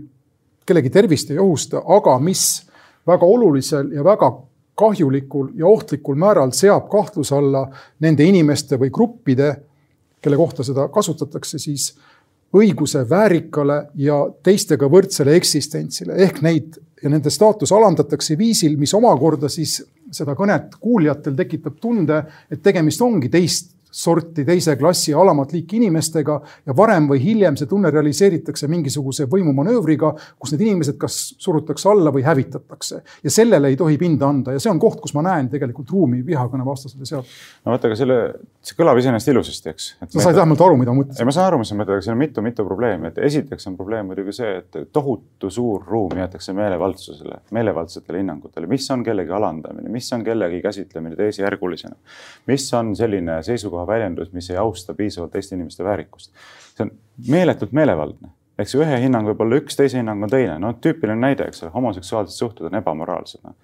kellegi 0.66 0.90
tervist 0.90 1.30
ei 1.30 1.38
ohusta, 1.38 1.84
aga 1.86 2.18
mis 2.18 2.64
väga 3.06 3.26
olulisel 3.26 3.92
ja 3.94 4.04
väga 4.04 4.32
kahjulikul 4.74 5.52
ja 5.58 5.66
ohtlikul 5.66 6.18
määral 6.18 6.50
seab 6.56 6.88
kahtluse 6.90 7.34
alla 7.36 7.68
nende 8.00 8.24
inimeste 8.26 8.78
või 8.80 8.90
gruppide, 8.94 9.54
kelle 10.20 10.36
kohta 10.40 10.64
seda 10.64 10.88
kasutatakse, 10.88 11.58
siis 11.58 11.92
õiguse 12.54 13.02
väärikale 13.10 13.80
ja 13.98 14.20
teistega 14.42 14.88
võrdsele 14.90 15.34
eksistentsile. 15.36 16.16
Ehk 16.26 16.40
neid 16.42 16.78
ja 17.02 17.10
nende 17.10 17.30
staatus 17.30 17.72
alandatakse 17.74 18.38
viisil, 18.38 18.78
mis 18.80 18.94
omakorda 18.94 19.50
siis 19.52 19.80
seda 20.14 20.36
kõnet 20.38 20.78
kuulijatel 20.80 21.34
tekitab 21.36 21.76
tunde, 21.80 22.22
et 22.50 22.62
tegemist 22.62 23.02
ongi 23.02 23.28
teist 23.28 23.73
sorti 23.94 24.42
teise 24.46 24.74
klassi 24.76 25.14
alamat 25.14 25.52
liiki 25.54 25.78
inimestega 25.78 26.34
ja 26.66 26.74
varem 26.76 27.06
või 27.10 27.20
hiljem 27.22 27.54
see 27.58 27.68
tunne 27.70 27.92
realiseeritakse 27.94 28.66
mingisuguse 28.70 29.28
võimumanöövriga, 29.30 30.10
kus 30.40 30.54
need 30.54 30.64
inimesed 30.66 30.98
kas 30.98 31.18
surutakse 31.38 31.88
alla 31.92 32.10
või 32.14 32.24
hävitatakse. 32.26 33.02
ja 33.22 33.30
sellele 33.30 33.70
ei 33.70 33.76
tohi 33.78 33.98
pinda 34.00 34.26
anda 34.28 34.56
ja 34.56 34.62
see 34.62 34.72
on 34.72 34.80
koht, 34.82 34.98
kus 35.02 35.14
ma 35.14 35.22
näen 35.22 35.48
tegelikult 35.52 35.92
ruumi 35.94 36.24
vihakõne 36.26 36.66
vastasele 36.66 37.06
seadusele. 37.06 37.62
no 37.64 37.74
vaata, 37.74 37.90
aga 37.90 37.98
selle, 38.00 38.18
see 38.66 38.78
kõlab 38.80 38.98
iseenesest 38.98 39.32
ilusasti, 39.34 39.74
eks. 39.74 39.86
sa 40.00 40.26
said 40.26 40.40
vähemalt 40.40 40.66
aru, 40.66 40.80
mida 40.80 40.90
ma 40.90 41.02
mõtlesin. 41.02 41.30
ma 41.30 41.36
saan 41.38 41.48
aru, 41.52 41.62
mis 41.62 41.70
sa 41.70 41.78
mõtled, 41.78 41.94
aga 41.94 42.06
siin 42.08 42.16
on 42.16 42.20
mitu-mitu 42.24 42.66
probleemi, 42.66 43.12
et 43.12 43.22
esiteks 43.30 43.70
on 43.70 43.78
probleem 43.78 44.10
muidugi 44.10 44.34
see, 44.40 44.56
et 44.58 44.80
tohutu 44.92 45.52
suur 45.54 45.86
ruum 45.86 46.18
jäetakse 46.18 46.56
meelevaldsusele, 46.56 47.40
meelevaldsetele 47.54 48.24
hinnangutele, 48.24 48.66
mis 48.74 48.90
on 48.90 49.06
kellegi 49.06 49.38
alandamine, 49.38 49.92
mis 49.94 50.10
on 50.16 50.26
kellegi 50.26 50.60
käsitlemine 50.66 51.16
teisejärgulisena, 51.20 51.94
mis 52.50 52.66
on 52.74 52.94
selline 52.98 53.38
seisukoha 53.46 53.83
väljendus, 53.86 54.32
mis 54.32 54.50
ei 54.50 54.60
austa 54.60 54.94
piisavalt 54.94 55.32
teiste 55.32 55.56
inimeste 55.56 55.84
väärikust. 55.84 56.32
see 56.76 56.86
on 56.86 56.92
meeletult 57.30 57.72
meelevaldne, 57.72 58.30
eks 58.58 58.74
ju, 58.74 58.82
ühe 58.82 59.00
hinnang 59.04 59.28
võib 59.28 59.42
olla 59.44 59.60
üks, 59.62 59.76
teise 59.78 59.98
hinnang 60.00 60.22
on 60.26 60.30
teine, 60.30 60.58
no 60.58 60.72
tüüpiline 60.80 61.20
näide, 61.20 61.48
eks 61.48 61.62
ole, 61.62 61.72
homoseksuaalsed 61.74 62.34
suhted 62.34 62.70
on 62.70 62.78
ebamoraalsed 62.80 63.44
no.. 63.44 63.54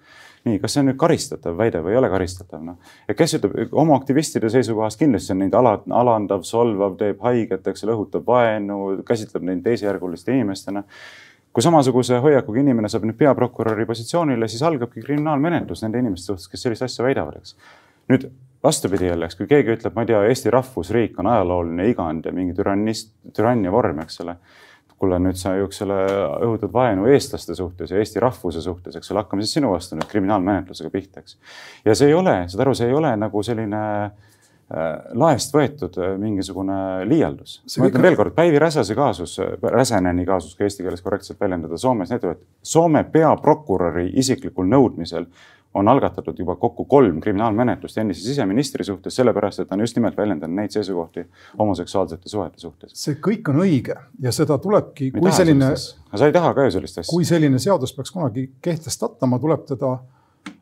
nii, 0.45 0.59
kas 0.59 0.75
see 0.75 0.83
on 0.83 0.89
nüüd 0.91 0.99
karistatav 0.99 1.57
väide 1.57 1.81
või 1.85 1.95
ei 1.95 1.99
ole 2.01 2.09
karistatav, 2.11 2.61
noh. 2.65 2.93
ja 3.07 3.15
kes 3.17 3.37
ütleb, 3.39 3.57
homoaktivistide 3.71 4.49
seisukohast 4.53 4.99
kindlasti 4.99 5.35
on 5.35 5.43
neid 5.45 5.57
ala, 5.57 5.77
alandav, 6.03 6.45
solvav, 6.47 6.95
teeb 6.99 7.19
haiget, 7.25 7.67
eks 7.67 7.85
ole, 7.87 7.97
õhutab 7.97 8.25
vaenu, 8.27 8.79
käsitleb 9.07 9.45
neid 9.49 9.65
teisejärguliste 9.67 10.33
inimestena 10.35 10.85
kui 11.53 11.63
samasuguse 11.63 12.19
hoiakuga 12.23 12.61
inimene 12.61 12.89
saab 12.91 13.05
nüüd 13.07 13.17
peaprokuröri 13.19 13.85
positsioonile, 13.89 14.47
siis 14.47 14.63
algabki 14.63 15.03
kriminaalmenetlus 15.03 15.83
nende 15.83 15.99
inimeste 15.99 16.31
suhtes, 16.31 16.47
kes 16.51 16.63
sellist 16.65 16.85
asja 16.87 17.05
väidavad, 17.05 17.41
eks. 17.41 17.57
nüüd 18.11 18.29
vastupidi 18.63 19.09
jälleks, 19.09 19.37
kui 19.37 19.47
keegi 19.49 19.75
ütleb, 19.75 19.95
ma 19.95 20.05
ei 20.05 20.11
tea, 20.11 20.21
Eesti 20.29 20.51
rahvusriik 20.53 21.19
on 21.19 21.29
ajalooline 21.31 21.87
igand 21.89 22.27
ja 22.27 22.33
mingi 22.35 22.55
türannist, 22.57 23.13
türannia 23.35 23.73
vorm, 23.73 24.03
eks 24.05 24.21
ole. 24.25 24.37
kuule, 25.01 25.17
nüüd 25.17 25.33
sa 25.33 25.55
ju, 25.57 25.65
eks 25.65 25.81
ole, 25.81 25.95
õhutad 26.45 26.69
vaenu 26.69 27.07
eestlaste 27.09 27.55
suhtes 27.57 27.89
ja 27.89 27.97
eesti 27.97 28.21
rahvuse 28.21 28.61
suhtes, 28.61 28.93
eks 28.99 29.09
ole, 29.09 29.23
hakkame 29.23 29.41
siis 29.41 29.55
sinu 29.57 29.71
vastu 29.71 29.95
nüüd 29.97 30.05
kriminaalmenetlusega 30.11 30.91
pihta, 30.93 31.23
eks. 31.23 31.39
ja 31.85 31.95
see 31.97 32.11
ei 32.11 32.13
ole, 32.13 32.35
saad 32.51 32.61
aru, 32.61 32.75
see 32.77 32.85
ei 32.85 32.93
ole 32.93 33.15
nagu 33.17 33.41
selline 33.41 33.79
äh, 34.05 34.91
laest 35.17 35.57
võetud 35.57 35.97
äh, 35.97 36.11
mingisugune 36.21 36.77
liialdus. 37.09 37.63
ma 37.81 37.89
ütlen 37.89 38.05
veel 38.05 38.19
kord, 38.19 38.35
Päivi 38.37 38.61
Räsase 38.61 38.93
kaasus, 38.93 39.39
Räsäneni 39.63 40.27
kaasus, 40.29 40.53
kui 40.53 40.69
eesti 40.69 40.85
keeles 40.85 41.01
korrektselt 41.01 41.41
väljendada, 41.41 41.81
Soomes 41.81 42.13
näitab, 42.13 42.37
et 42.37 42.45
Soome 42.61 43.01
peaprokuröri 43.09 44.05
isiklikul 44.21 44.69
nõudmisel 44.69 45.25
on 45.73 45.87
algatatud 45.87 46.39
juba 46.39 46.55
kokku 46.59 46.85
kolm 46.85 47.21
kriminaalmenetlust 47.21 47.97
endise 47.97 48.23
siseministri 48.25 48.83
suhtes, 48.83 49.15
sellepärast 49.15 49.63
et 49.63 49.69
ta 49.69 49.75
on 49.75 49.83
just 49.85 49.95
nimelt 49.95 50.17
väljendanud 50.17 50.55
neid 50.55 50.73
seisukohti 50.75 51.25
homoseksuaalsete 51.59 52.29
suhete 52.29 52.59
suhtes. 52.59 52.95
see 53.03 53.19
kõik 53.27 53.51
on 53.53 53.61
õige 53.63 53.95
ja 54.19 54.33
seda 54.35 54.57
tulebki, 54.57 55.11
kui 55.15 55.31
selline. 55.31 55.71
sa 55.77 56.25
ei 56.25 56.33
taha 56.35 56.53
ka 56.53 56.65
ju 56.67 56.73
sellist 56.77 56.97
asja. 56.99 57.09
kui 57.11 57.25
selline 57.25 57.59
seadus 57.59 57.93
peaks 57.95 58.11
kunagi 58.11 58.49
kehtestatama, 58.61 59.39
tuleb 59.39 59.63
teda 59.69 59.97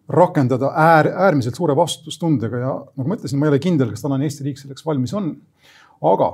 rakendada 0.09 0.73
äär, 0.75 1.11
äärmiselt 1.25 1.55
suure 1.55 1.75
vastutustundega 1.75 2.57
ja 2.57 2.75
nagu 2.97 3.09
ma 3.09 3.17
ütlesin, 3.17 3.39
ma 3.39 3.47
ei 3.47 3.53
ole 3.53 3.59
kindel, 3.63 3.89
kas 3.93 4.05
tänane 4.05 4.25
Eesti 4.29 4.45
riik 4.45 4.61
selleks 4.61 4.85
valmis 4.85 5.13
on. 5.13 5.35
aga 6.01 6.29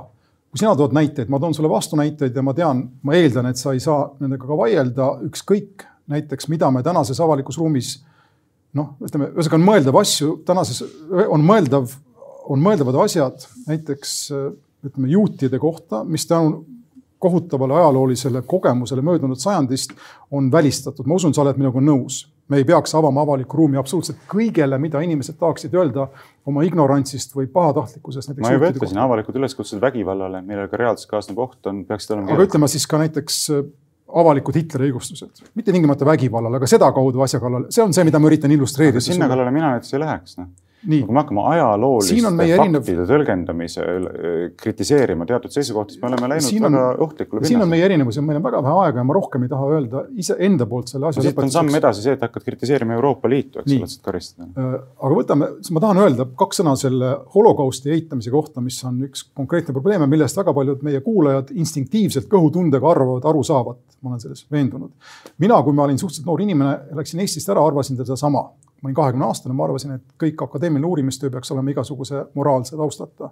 kui 0.50 0.60
sina 0.60 0.76
tood 0.76 0.92
näiteid, 0.96 1.28
ma 1.32 1.40
toon 1.40 1.54
sulle 1.54 1.68
vastunäiteid 1.68 2.36
ja 2.36 2.42
ma 2.44 2.54
tean, 2.54 2.86
ma 3.02 3.16
eeldan, 3.16 3.48
et 3.50 3.60
sa 3.60 3.72
ei 3.72 3.80
saa 3.80 4.10
nendega 4.20 4.46
ka 4.48 4.56
vaielda, 4.56 5.08
ükskõik 5.28 5.84
näiteks, 6.12 6.48
mida 6.48 6.70
me 6.70 6.82
tänases 6.86 7.20
avalikus 7.20 7.58
ruumis 7.58 7.96
noh, 8.74 8.94
ütleme, 9.04 9.30
ühesõnaga 9.34 9.60
on 9.60 9.66
mõeldav 9.70 10.00
asju 10.00 10.38
tänases, 10.46 10.82
on 11.28 11.44
mõeldav, 11.46 11.92
on 12.50 12.62
mõeldavad 12.62 13.02
asjad 13.06 13.46
näiteks 13.66 14.16
ütleme 14.86 15.10
juutide 15.10 15.58
kohta, 15.58 16.04
mis 16.04 16.26
tänu 16.26 16.64
kohutavale 17.18 17.74
ajaloolisele 17.74 18.42
kogemusele 18.46 19.02
möödunud 19.02 19.36
sajandist 19.40 19.90
on 20.30 20.52
välistatud. 20.52 21.06
ma 21.06 21.14
usun, 21.14 21.34
sa 21.34 21.42
oled 21.42 21.56
minuga 21.56 21.80
nõus. 21.80 22.26
me 22.48 22.60
ei 22.60 22.64
peaks 22.64 22.94
avama 22.94 23.24
avalikku 23.26 23.56
ruumi 23.56 23.76
absoluutselt 23.76 24.20
kõigele, 24.30 24.78
mida 24.78 25.00
inimesed 25.02 25.34
tahaksid 25.40 25.72
öelda 25.74 26.06
oma 26.46 26.62
ignorantsist 26.62 27.34
või 27.34 27.48
pahatahtlikkusest. 27.50 28.36
ma 28.38 28.52
juba 28.52 28.70
ütlesin, 28.70 29.00
avalikud 29.02 29.40
üleskutsed 29.40 29.80
vägivallale, 29.80 30.42
millega 30.42 30.76
reaalselt 30.76 31.10
kaasneb 31.10 31.38
oht, 31.38 31.58
on, 31.66 31.84
peaksid 31.88 32.14
olema. 32.14 32.32
aga 32.32 32.46
ütleme 32.46 32.68
siis 32.68 32.86
ka 32.86 33.00
näiteks 33.02 33.40
avalikud 34.16 34.56
Hitleri 34.56 34.90
õigustused, 34.90 35.42
mitte 35.58 35.74
tingimata 35.74 36.06
vägivallale, 36.08 36.60
aga 36.60 36.68
sedakaudu 36.70 37.24
asja 37.26 37.40
kallal, 37.42 37.66
see 37.72 37.84
on 37.84 37.92
see, 37.96 38.06
mida 38.08 38.20
ma 38.22 38.30
üritan 38.30 38.54
illustreerida. 38.54 39.02
sinna 39.04 39.28
kallale 39.28 39.52
mina 39.54 39.74
näiteks 39.74 39.94
ei 39.96 40.02
läheks, 40.02 40.38
noh 40.40 40.54
kui 40.84 41.14
me 41.14 41.20
hakkame 41.22 41.44
ajalooliste 41.52 42.16
faktide 42.22 42.56
erinev... 42.56 42.90
tõlgendamise 43.10 43.84
kritiseerima 44.60 45.26
teatud 45.28 45.54
seisukohti, 45.54 45.96
siis 45.96 46.02
me 46.02 46.10
oleme 46.10 46.30
läinud 46.34 46.66
on, 46.68 46.76
väga 46.76 46.82
ohtlikule 47.06 47.40
pinnasele. 47.40 47.48
siin 47.52 47.64
on 47.64 47.70
meie 47.72 47.86
erinevus 47.88 48.18
ja 48.18 48.24
meil 48.26 48.40
on 48.40 48.44
väga 48.46 48.62
vähe 48.66 48.74
aega 48.84 49.02
ja 49.02 49.06
ma 49.08 49.16
rohkem 49.16 49.46
ei 49.46 49.52
taha 49.52 49.70
öelda 49.76 50.02
iseenda 50.24 50.68
poolt 50.70 50.92
selle 50.92 51.10
asja 51.10 51.24
siit 51.26 51.40
on 51.42 51.52
samm 51.54 51.78
edasi 51.80 52.04
see, 52.04 52.16
et 52.16 52.26
hakkad 52.26 52.46
kritiseerima 52.46 52.96
Euroopa 52.96 53.30
Liitu, 53.30 53.62
eks 53.62 53.72
ole, 53.76 53.88
et 53.88 54.04
karistada. 54.10 54.48
Äh, 54.52 54.76
aga 55.08 55.18
võtame, 55.20 55.50
ma 55.76 55.82
tahan 55.86 56.02
öelda 56.04 56.28
kaks 56.42 56.62
sõna 56.62 56.76
selle 56.80 57.12
holokausti 57.34 57.94
eitamise 57.96 58.32
kohta, 58.34 58.64
mis 58.64 58.78
on 58.86 59.00
üks 59.08 59.26
konkreetne 59.36 59.74
probleem 59.76 60.04
ja 60.04 60.10
millest 60.10 60.38
väga 60.38 60.54
paljud 60.56 60.84
meie 60.86 61.00
kuulajad 61.04 61.52
instinktiivselt 61.56 62.30
kõhutundega 62.32 62.92
arvavad, 62.92 63.26
aru 63.32 63.42
saavad. 63.46 63.82
ma 64.04 64.12
olen 64.12 64.20
selles 64.22 64.44
veendunud. 64.52 64.92
mina, 65.42 65.62
kui 65.62 65.74
ma 65.74 65.86
olin 65.88 65.98
suhteliselt 65.98 66.28
noor 66.28 66.44
inimene, 66.44 66.78
läksin 66.94 67.20
Eestist 67.24 67.48
ära, 67.50 67.64
arvasin 67.66 67.96
sedasama 67.96 68.44
ma 68.82 68.88
olin 68.88 68.94
kahekümne 68.94 69.24
aastane, 69.26 69.54
ma 69.56 69.64
arvasin, 69.64 69.96
et 69.96 70.16
kõik 70.20 70.42
akadeemiline 70.44 70.86
uurimistöö 70.86 71.30
peaks 71.30 71.50
olema 71.54 71.72
igasuguse 71.72 72.24
moraalse 72.34 72.76
taustata. 72.76 73.30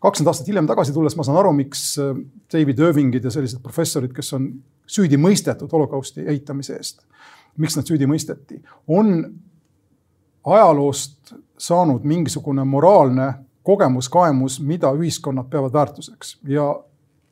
kakskümmend 0.00 0.32
aastat 0.32 0.48
hiljem 0.48 0.66
tagasi 0.66 0.92
tulles 0.92 1.16
ma 1.16 1.24
saan 1.24 1.38
aru, 1.38 1.52
miks 1.56 1.84
äh, 1.98 2.12
David 2.52 2.78
Irvingid 2.78 3.24
ja 3.24 3.30
sellised 3.30 3.62
professorid, 3.62 4.12
kes 4.12 4.32
on 4.32 4.50
süüdi 4.86 5.16
mõistetud 5.16 5.72
holokausti 5.72 6.26
eitamise 6.28 6.76
eest, 6.76 7.06
miks 7.56 7.76
nad 7.76 7.88
süüdi 7.88 8.06
mõisteti, 8.10 8.60
on 8.88 9.24
ajaloost 10.44 11.34
saanud 11.58 12.04
mingisugune 12.04 12.64
moraalne 12.64 13.32
kogemus, 13.62 14.08
kaemus, 14.10 14.60
mida 14.60 14.90
ühiskonnad 14.92 15.48
peavad 15.50 15.72
väärtuseks 15.72 16.36
ja 16.50 16.66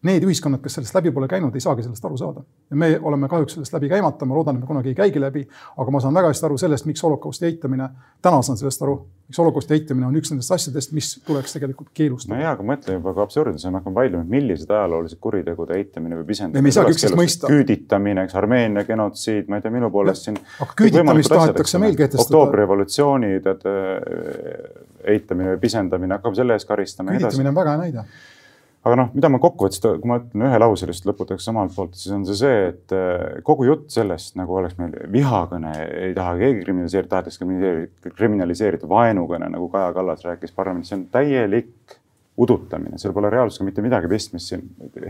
need 0.07 0.25
ühiskonnad, 0.25 0.63
kes 0.65 0.79
sellest 0.79 0.97
läbi 0.97 1.13
pole 1.13 1.29
käinud, 1.29 1.55
ei 1.55 1.61
saagi 1.61 1.85
sellest 1.85 2.05
aru 2.09 2.17
saada. 2.17 2.43
ja 2.71 2.77
me 2.77 2.89
oleme 3.03 3.29
kahjuks 3.29 3.59
sellest 3.59 3.75
läbi 3.77 3.89
käimata, 3.89 4.27
ma 4.27 4.35
loodan, 4.35 4.57
et 4.57 4.65
me 4.65 4.69
kunagi 4.69 4.95
ei 4.95 4.97
käigi 4.97 5.21
läbi, 5.21 5.43
aga 5.77 5.93
ma 5.93 6.01
saan 6.01 6.17
väga 6.17 6.31
hästi 6.33 6.47
aru 6.49 6.57
sellest, 6.59 6.87
miks 6.89 7.03
holokausti 7.05 7.47
eitamine, 7.51 7.89
täna 8.23 8.41
saan 8.47 8.57
sellest 8.57 8.83
aru, 8.87 8.95
miks 9.29 9.41
holokausti 9.43 9.77
eitamine 9.77 10.09
on 10.09 10.17
üks 10.17 10.33
nendest 10.33 10.55
asjadest, 10.57 10.95
mis 10.97 11.11
tuleks 11.27 11.53
tegelikult 11.57 11.93
keelustada. 11.95 12.39
no 12.39 12.47
jaa, 12.47 12.55
aga 12.57 12.67
mõtle 12.73 12.97
juba 12.97 13.15
ka 13.19 13.27
absurdne, 13.29 13.61
see 13.61 13.75
hakkab 13.77 14.01
vaidlema, 14.01 14.25
millised 14.33 14.73
ajaloolised 14.73 15.21
kuritegude 15.21 15.77
eitamine 15.77 16.23
või 16.23 16.31
pisendamine. 16.33 16.73
me 17.21 17.29
küüditamine, 17.45 18.25
eks, 18.25 18.41
Armeenia 18.41 18.87
genotsiid, 18.89 19.53
ma 19.53 19.61
ei 19.61 19.69
tea, 19.69 19.77
minu 19.77 19.93
poolest 19.93 20.31
siin. 20.31 20.41
aga 20.65 20.81
küüditamist 20.81 21.37
tahetakse 21.37 21.83
meil 21.83 21.97
kehtestada. 22.01 22.25
oktoobrirevolutsiooni 22.25 23.35
tead 23.45 23.69
eitamine 25.05 25.55
või 25.55 25.65
pisendamine 25.69 26.17
hakkab 26.17 26.41
selle 26.41 26.57
eest 26.57 26.69
karistama. 26.69 27.13
küüditamine 27.13 27.53
on 27.53 27.61
väga 27.61 27.77
hea 27.77 27.85
näide 27.85 28.09
aga 28.87 28.97
noh, 28.97 29.09
mida 29.13 29.29
ma 29.33 29.41
kokkuvõttes, 29.43 29.83
kui 29.83 30.09
ma 30.09 30.19
ütlen 30.23 30.47
ühelauselist 30.49 31.09
lõputaks 31.09 31.49
omalt 31.53 31.75
poolt, 31.77 31.99
siis 32.01 32.15
on 32.17 32.25
see 32.29 32.39
see, 32.39 32.61
et 32.71 32.95
äh, 32.97 33.41
kogu 33.47 33.67
jutt 33.69 33.91
sellest, 33.93 34.35
nagu 34.41 34.57
oleks 34.57 34.79
meil 34.81 34.95
vihakõne, 35.13 35.75
ei 36.09 36.15
taha 36.17 36.37
keegi 36.41 36.65
kriminaliseerida, 36.65 37.11
tahetakse 37.17 38.13
kriminaliseerida 38.17 38.89
vaenukõne, 38.91 39.51
nagu 39.53 39.69
Kaja 39.73 39.93
Kallas 39.97 40.25
rääkis 40.25 40.57
parlamendis, 40.57 40.93
see 40.93 41.01
on 41.01 41.09
täielik 41.13 41.99
udutamine, 42.37 42.99
seal 42.99 43.13
pole 43.13 43.31
reaalsusega 43.33 43.67
mitte 43.67 43.83
midagi 43.85 44.09
pistmist 44.09 44.53
siin. 44.53 44.63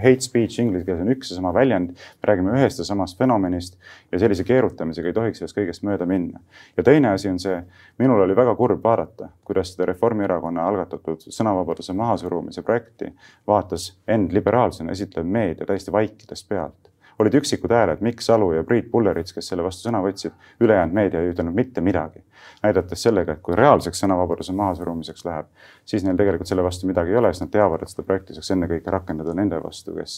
Hate 0.02 0.24
speech 0.24 0.58
inglise 0.62 0.86
keeles 0.86 1.02
on 1.04 1.12
üks 1.12 1.30
ja 1.30 1.36
sama 1.38 1.52
väljend, 1.54 1.92
me 1.92 2.30
räägime 2.30 2.54
ühest 2.56 2.80
ja 2.80 2.86
samast 2.88 3.18
fenomenist 3.20 3.76
ja 4.10 4.18
sellise 4.22 4.44
keerutamisega 4.48 5.10
ei 5.10 5.16
tohiks 5.16 5.42
sellest 5.42 5.58
kõigest 5.58 5.86
mööda 5.86 6.08
minna. 6.10 6.40
ja 6.76 6.84
teine 6.86 7.12
asi 7.14 7.30
on 7.30 7.38
see, 7.38 7.60
minul 8.02 8.24
oli 8.24 8.36
väga 8.36 8.54
kurb 8.58 8.82
vaadata, 8.84 9.30
kuidas 9.46 9.74
seda 9.74 9.86
Reformierakonna 9.92 10.66
algatatud 10.72 11.28
sõnavabaduse 11.28 11.94
mahasurumise 11.96 12.66
projekti 12.66 13.12
vaatas 13.46 13.92
end 14.08 14.32
liberaalsena 14.34 14.96
esitlev 14.96 15.26
meedia 15.26 15.68
täiesti 15.68 15.92
vaikides 15.92 16.44
pealt 16.48 16.89
olid 17.20 17.34
üksikud 17.34 17.72
hääled, 17.72 18.00
Mikk 18.00 18.20
Salu 18.24 18.52
ja 18.52 18.64
Priit 18.64 18.90
Pullerits, 18.90 19.34
kes 19.36 19.50
selle 19.52 19.64
vastu 19.64 19.88
sõna 19.88 20.00
võtsid, 20.04 20.32
ülejäänud 20.60 20.96
meedia 20.96 21.20
ei 21.20 21.34
ütelnud 21.34 21.54
mitte 21.54 21.80
midagi. 21.84 22.24
näidates 22.62 23.02
sellega, 23.02 23.32
et 23.32 23.40
kui 23.42 23.56
reaalseks 23.56 24.02
sõnavabaduse 24.02 24.52
mahasurumiseks 24.52 25.24
läheb, 25.24 25.46
siis 25.84 26.04
neil 26.04 26.16
tegelikult 26.16 26.48
selle 26.48 26.64
vastu 26.64 26.88
midagi 26.88 27.14
ei 27.14 27.16
ole, 27.16 27.32
sest 27.32 27.46
nad 27.46 27.52
teavad, 27.54 27.82
et 27.82 27.92
seda 27.92 28.04
projekti 28.04 28.36
saaks 28.36 28.50
ennekõike 28.56 28.92
rakendada 28.92 29.34
nende 29.34 29.60
vastu, 29.64 29.94
kes 29.96 30.16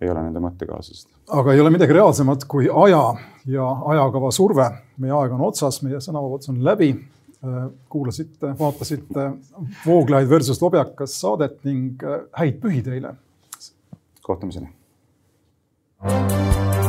ei 0.00 0.10
ole 0.10 0.22
nende 0.22 0.42
mõttekaaslased. 0.42 1.08
aga 1.40 1.52
ei 1.52 1.60
ole 1.60 1.72
midagi 1.74 1.96
reaalsemat 1.96 2.46
kui 2.50 2.68
aja 2.84 3.02
ja 3.46 3.66
ajakava 3.94 4.30
surve. 4.30 4.70
meie 4.98 5.12
aeg 5.12 5.34
on 5.38 5.48
otsas, 5.50 5.82
meie 5.82 6.00
sõnavabadus 6.00 6.50
on 6.54 6.64
läbi. 6.64 6.94
kuulasite, 7.88 8.54
vaatasite 8.58 9.32
Vooglaid 9.86 10.28
versus 10.28 10.62
Lobjakas 10.62 11.20
saadet 11.20 11.58
ning 11.64 12.02
häid 12.32 12.60
pühi 12.62 12.82
teile. 12.82 13.14
kohtumiseni 14.22 14.83
Thank 16.02 16.78
you. 16.78 16.83